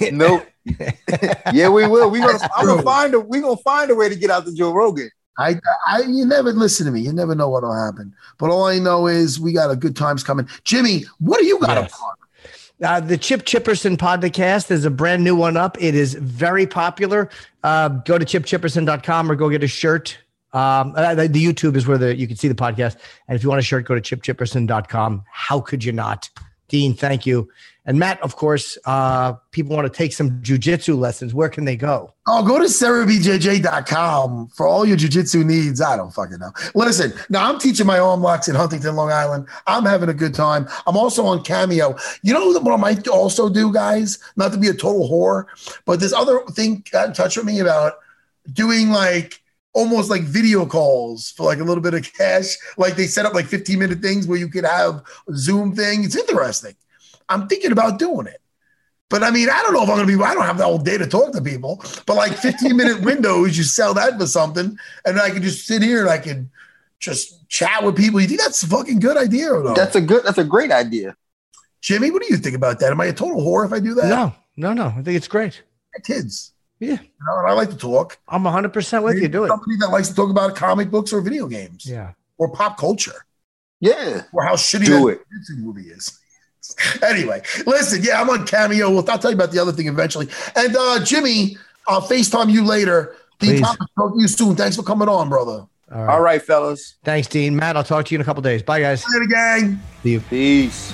Nope. 0.12 0.46
yeah, 1.52 1.68
we 1.68 1.86
will. 1.86 2.10
We 2.10 2.18
gonna. 2.20 2.38
I'm 2.56 2.66
gonna 2.66 2.82
find 2.82 3.14
a. 3.14 3.20
We 3.20 3.40
gonna 3.40 3.56
find 3.58 3.88
a 3.90 3.94
way 3.94 4.08
to 4.08 4.16
get 4.16 4.30
out 4.30 4.46
to 4.46 4.52
Joe 4.54 4.72
Rogan. 4.72 5.10
I, 5.38 5.56
I, 5.86 6.00
you 6.02 6.24
never 6.24 6.52
listen 6.52 6.86
to 6.86 6.92
me. 6.92 7.00
You 7.00 7.12
never 7.12 7.34
know 7.34 7.48
what'll 7.48 7.74
happen. 7.74 8.14
But 8.38 8.50
all 8.50 8.64
I 8.66 8.78
know 8.78 9.06
is 9.06 9.38
we 9.38 9.52
got 9.52 9.70
a 9.70 9.76
good 9.76 9.96
times 9.96 10.24
coming. 10.24 10.48
Jimmy, 10.64 11.04
what 11.18 11.38
do 11.38 11.46
you 11.46 11.58
got 11.58 11.76
Yes. 11.76 12.00
Uh, 12.84 13.00
the 13.00 13.16
Chip 13.16 13.44
Chipperson 13.44 13.96
podcast. 13.96 14.70
is 14.70 14.84
a 14.84 14.90
brand 14.90 15.24
new 15.24 15.34
one 15.34 15.56
up. 15.56 15.80
It 15.80 15.94
is 15.94 16.14
very 16.14 16.66
popular. 16.66 17.30
Uh, 17.62 17.88
go 17.88 18.18
to 18.18 18.24
chipchipperson.com 18.24 19.32
or 19.32 19.34
go 19.34 19.48
get 19.48 19.62
a 19.62 19.68
shirt. 19.68 20.18
Um, 20.52 20.92
uh, 20.94 21.14
the, 21.14 21.28
the 21.28 21.44
YouTube 21.44 21.76
is 21.76 21.86
where 21.86 21.98
the 21.98 22.14
you 22.14 22.26
can 22.26 22.36
see 22.36 22.48
the 22.48 22.54
podcast. 22.54 22.96
And 23.28 23.36
if 23.36 23.42
you 23.42 23.48
want 23.48 23.60
a 23.60 23.62
shirt, 23.62 23.86
go 23.86 23.98
to 23.98 24.00
chipchipperson.com. 24.16 25.24
How 25.30 25.60
could 25.60 25.84
you 25.84 25.92
not? 25.92 26.28
Din, 26.68 26.94
thank 26.94 27.24
you. 27.24 27.48
And 27.86 28.00
Matt, 28.00 28.20
of 28.20 28.34
course, 28.34 28.76
uh, 28.84 29.34
people 29.52 29.76
want 29.76 29.90
to 29.90 29.96
take 29.96 30.12
some 30.12 30.42
jujitsu 30.42 30.98
lessons. 30.98 31.32
Where 31.32 31.48
can 31.48 31.64
they 31.64 31.76
go? 31.76 32.12
Oh, 32.26 32.44
go 32.44 32.58
to 32.58 32.64
serrabjj.com 32.64 34.48
for 34.48 34.66
all 34.66 34.84
your 34.84 34.96
jujitsu 34.96 35.44
needs. 35.44 35.80
I 35.80 35.96
don't 35.96 36.12
fucking 36.12 36.38
know. 36.38 36.50
Listen, 36.74 37.12
now 37.30 37.48
I'm 37.48 37.60
teaching 37.60 37.86
my 37.86 38.00
arm 38.00 38.22
locks 38.22 38.48
in 38.48 38.56
Huntington, 38.56 38.96
Long 38.96 39.12
Island. 39.12 39.46
I'm 39.68 39.84
having 39.84 40.08
a 40.08 40.14
good 40.14 40.34
time. 40.34 40.66
I'm 40.86 40.96
also 40.96 41.24
on 41.26 41.44
Cameo. 41.44 41.96
You 42.22 42.34
know 42.34 42.46
what 42.60 42.72
I 42.72 42.76
might 42.76 43.06
also 43.06 43.48
do, 43.48 43.72
guys? 43.72 44.18
Not 44.36 44.50
to 44.52 44.58
be 44.58 44.68
a 44.68 44.74
total 44.74 45.08
whore, 45.08 45.44
but 45.84 46.00
this 46.00 46.12
other 46.12 46.40
thing 46.50 46.84
got 46.90 47.08
in 47.08 47.14
touch 47.14 47.36
with 47.36 47.46
me 47.46 47.60
about 47.60 47.94
doing 48.52 48.90
like 48.90 49.40
almost 49.74 50.10
like 50.10 50.22
video 50.22 50.66
calls 50.66 51.30
for 51.32 51.44
like 51.44 51.60
a 51.60 51.64
little 51.64 51.82
bit 51.82 51.94
of 51.94 52.12
cash. 52.14 52.56
Like 52.76 52.96
they 52.96 53.06
set 53.06 53.26
up 53.26 53.34
like 53.34 53.46
15 53.46 53.78
minute 53.78 54.00
things 54.00 54.26
where 54.26 54.38
you 54.38 54.48
could 54.48 54.64
have 54.64 55.04
Zoom 55.34 55.76
thing. 55.76 56.02
It's 56.02 56.16
interesting. 56.16 56.74
I'm 57.28 57.48
thinking 57.48 57.72
about 57.72 57.98
doing 57.98 58.26
it. 58.26 58.40
But 59.08 59.22
I 59.22 59.30
mean, 59.30 59.48
I 59.48 59.62
don't 59.62 59.72
know 59.72 59.82
if 59.84 59.88
I'm 59.88 59.96
gonna 59.96 60.06
be. 60.06 60.22
I 60.22 60.34
don't 60.34 60.44
have 60.44 60.58
the 60.58 60.64
whole 60.64 60.78
day 60.78 60.98
to 60.98 61.06
talk 61.06 61.32
to 61.32 61.40
people. 61.40 61.82
But 62.06 62.16
like 62.16 62.32
15 62.36 62.76
minute 62.80 63.02
windows, 63.02 63.56
you 63.56 63.62
sell 63.64 63.94
that 63.94 64.18
for 64.18 64.26
something, 64.26 64.76
and 65.04 65.20
I 65.20 65.30
can 65.30 65.42
just 65.42 65.66
sit 65.66 65.82
here 65.82 66.00
and 66.00 66.10
I 66.10 66.18
can 66.18 66.50
just 66.98 67.48
chat 67.48 67.84
with 67.84 67.96
people. 67.96 68.20
You 68.20 68.26
think 68.26 68.40
that's 68.40 68.62
a 68.62 68.66
fucking 68.66 68.98
good 68.98 69.16
idea 69.16 69.52
or 69.52 69.62
no? 69.62 69.74
That's 69.74 69.94
a 69.94 70.00
good. 70.00 70.24
That's 70.24 70.38
a 70.38 70.44
great 70.44 70.72
idea. 70.72 71.16
Jimmy, 71.82 72.10
what 72.10 72.20
do 72.22 72.28
you 72.28 72.36
think 72.36 72.56
about 72.56 72.80
that? 72.80 72.90
Am 72.90 73.00
I 73.00 73.06
a 73.06 73.12
total 73.12 73.40
whore 73.42 73.64
if 73.64 73.72
I 73.72 73.78
do 73.78 73.94
that? 73.94 74.08
No, 74.08 74.34
no, 74.56 74.72
no. 74.72 74.86
I 74.86 75.02
think 75.02 75.16
it's 75.16 75.28
great. 75.28 75.62
My 75.94 76.00
kids. 76.02 76.52
Yeah. 76.80 76.92
You 76.94 76.98
know, 77.26 77.38
and 77.38 77.48
I 77.48 77.52
like 77.52 77.70
to 77.70 77.76
talk. 77.76 78.18
I'm 78.28 78.42
100% 78.42 79.02
with 79.04 79.18
you. 79.22 79.28
Do 79.28 79.44
it. 79.44 79.48
Somebody 79.48 79.76
that 79.78 79.88
likes 79.90 80.08
to 80.08 80.14
talk 80.14 80.30
about 80.30 80.56
comic 80.56 80.90
books 80.90 81.12
or 81.12 81.20
video 81.20 81.46
games 81.46 81.86
Yeah. 81.86 82.12
or 82.38 82.50
pop 82.50 82.76
culture 82.76 83.24
Yeah, 83.80 84.22
or 84.32 84.42
how 84.42 84.54
shitty 84.56 84.84
do 84.86 85.06
that 85.06 85.20
it. 85.20 85.58
Movie 85.58 85.82
is. 85.90 86.18
anyway, 87.02 87.42
listen, 87.66 88.02
yeah, 88.02 88.20
I'm 88.20 88.30
on 88.30 88.46
Cameo. 88.46 88.90
Well, 88.90 89.04
I'll 89.08 89.18
tell 89.18 89.30
you 89.30 89.36
about 89.36 89.52
the 89.52 89.58
other 89.58 89.72
thing 89.72 89.88
eventually. 89.88 90.28
And 90.54 90.76
uh, 90.76 91.04
Jimmy, 91.04 91.56
I'll 91.88 92.02
FaceTime 92.02 92.50
you 92.50 92.64
later. 92.64 93.16
Din 93.38 93.50
Please. 93.50 93.60
Thomas, 93.60 93.88
talk 93.96 94.14
to 94.14 94.20
you 94.20 94.28
soon. 94.28 94.56
Thanks 94.56 94.76
for 94.76 94.82
coming 94.82 95.08
on, 95.08 95.28
brother. 95.28 95.66
All 95.92 96.02
right. 96.02 96.14
All 96.14 96.20
right, 96.20 96.42
fellas. 96.42 96.96
Thanks, 97.04 97.28
Din. 97.28 97.54
Matt, 97.54 97.76
I'll 97.76 97.84
talk 97.84 98.06
to 98.06 98.12
you 98.12 98.16
in 98.16 98.22
a 98.22 98.24
couple 98.24 98.42
days. 98.42 98.62
Bye, 98.62 98.80
guys. 98.80 99.04
Later, 99.12 99.26
gang. 99.26 99.80
See 100.02 100.12
you. 100.12 100.20
Peace. 100.20 100.92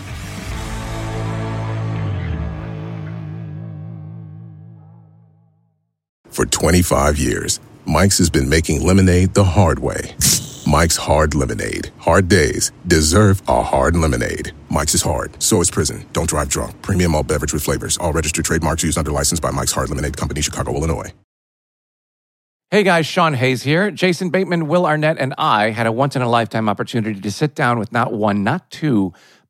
For 6.26 6.46
25 6.46 7.18
years, 7.18 7.60
Mike's 7.86 8.18
has 8.18 8.30
been 8.30 8.48
making 8.48 8.82
lemonade 8.82 9.34
the 9.34 9.44
hard 9.44 9.78
way. 9.78 10.14
Mike's 10.72 10.96
Hard 10.96 11.34
Lemonade. 11.34 11.90
Hard 11.98 12.28
days 12.28 12.72
deserve 12.86 13.42
a 13.46 13.62
hard 13.62 13.94
lemonade. 13.94 14.52
Mike's 14.70 14.94
is 14.94 15.02
hard, 15.02 15.30
so 15.42 15.60
is 15.60 15.70
prison. 15.70 16.06
Don't 16.14 16.30
drive 16.30 16.48
drunk. 16.48 16.80
Premium 16.80 17.14
all 17.14 17.22
beverage 17.22 17.52
with 17.52 17.62
flavors. 17.62 17.98
All 17.98 18.10
registered 18.10 18.46
trademarks 18.46 18.82
used 18.82 18.96
under 18.96 19.12
license 19.12 19.38
by 19.38 19.50
Mike's 19.50 19.72
Hard 19.72 19.90
Lemonade 19.90 20.16
Company, 20.16 20.40
Chicago, 20.40 20.74
Illinois. 20.74 21.12
Hey 22.70 22.84
guys, 22.84 23.04
Sean 23.04 23.34
Hayes 23.34 23.64
here. 23.64 23.90
Jason 23.90 24.30
Bateman, 24.30 24.66
Will 24.66 24.86
Arnett, 24.86 25.18
and 25.18 25.34
I 25.36 25.72
had 25.72 25.86
a 25.86 25.92
once 25.92 26.16
in 26.16 26.22
a 26.22 26.28
lifetime 26.30 26.70
opportunity 26.70 27.20
to 27.20 27.30
sit 27.30 27.54
down 27.54 27.78
with 27.78 27.92
not 27.92 28.14
one, 28.14 28.42
not 28.42 28.70
two, 28.70 29.12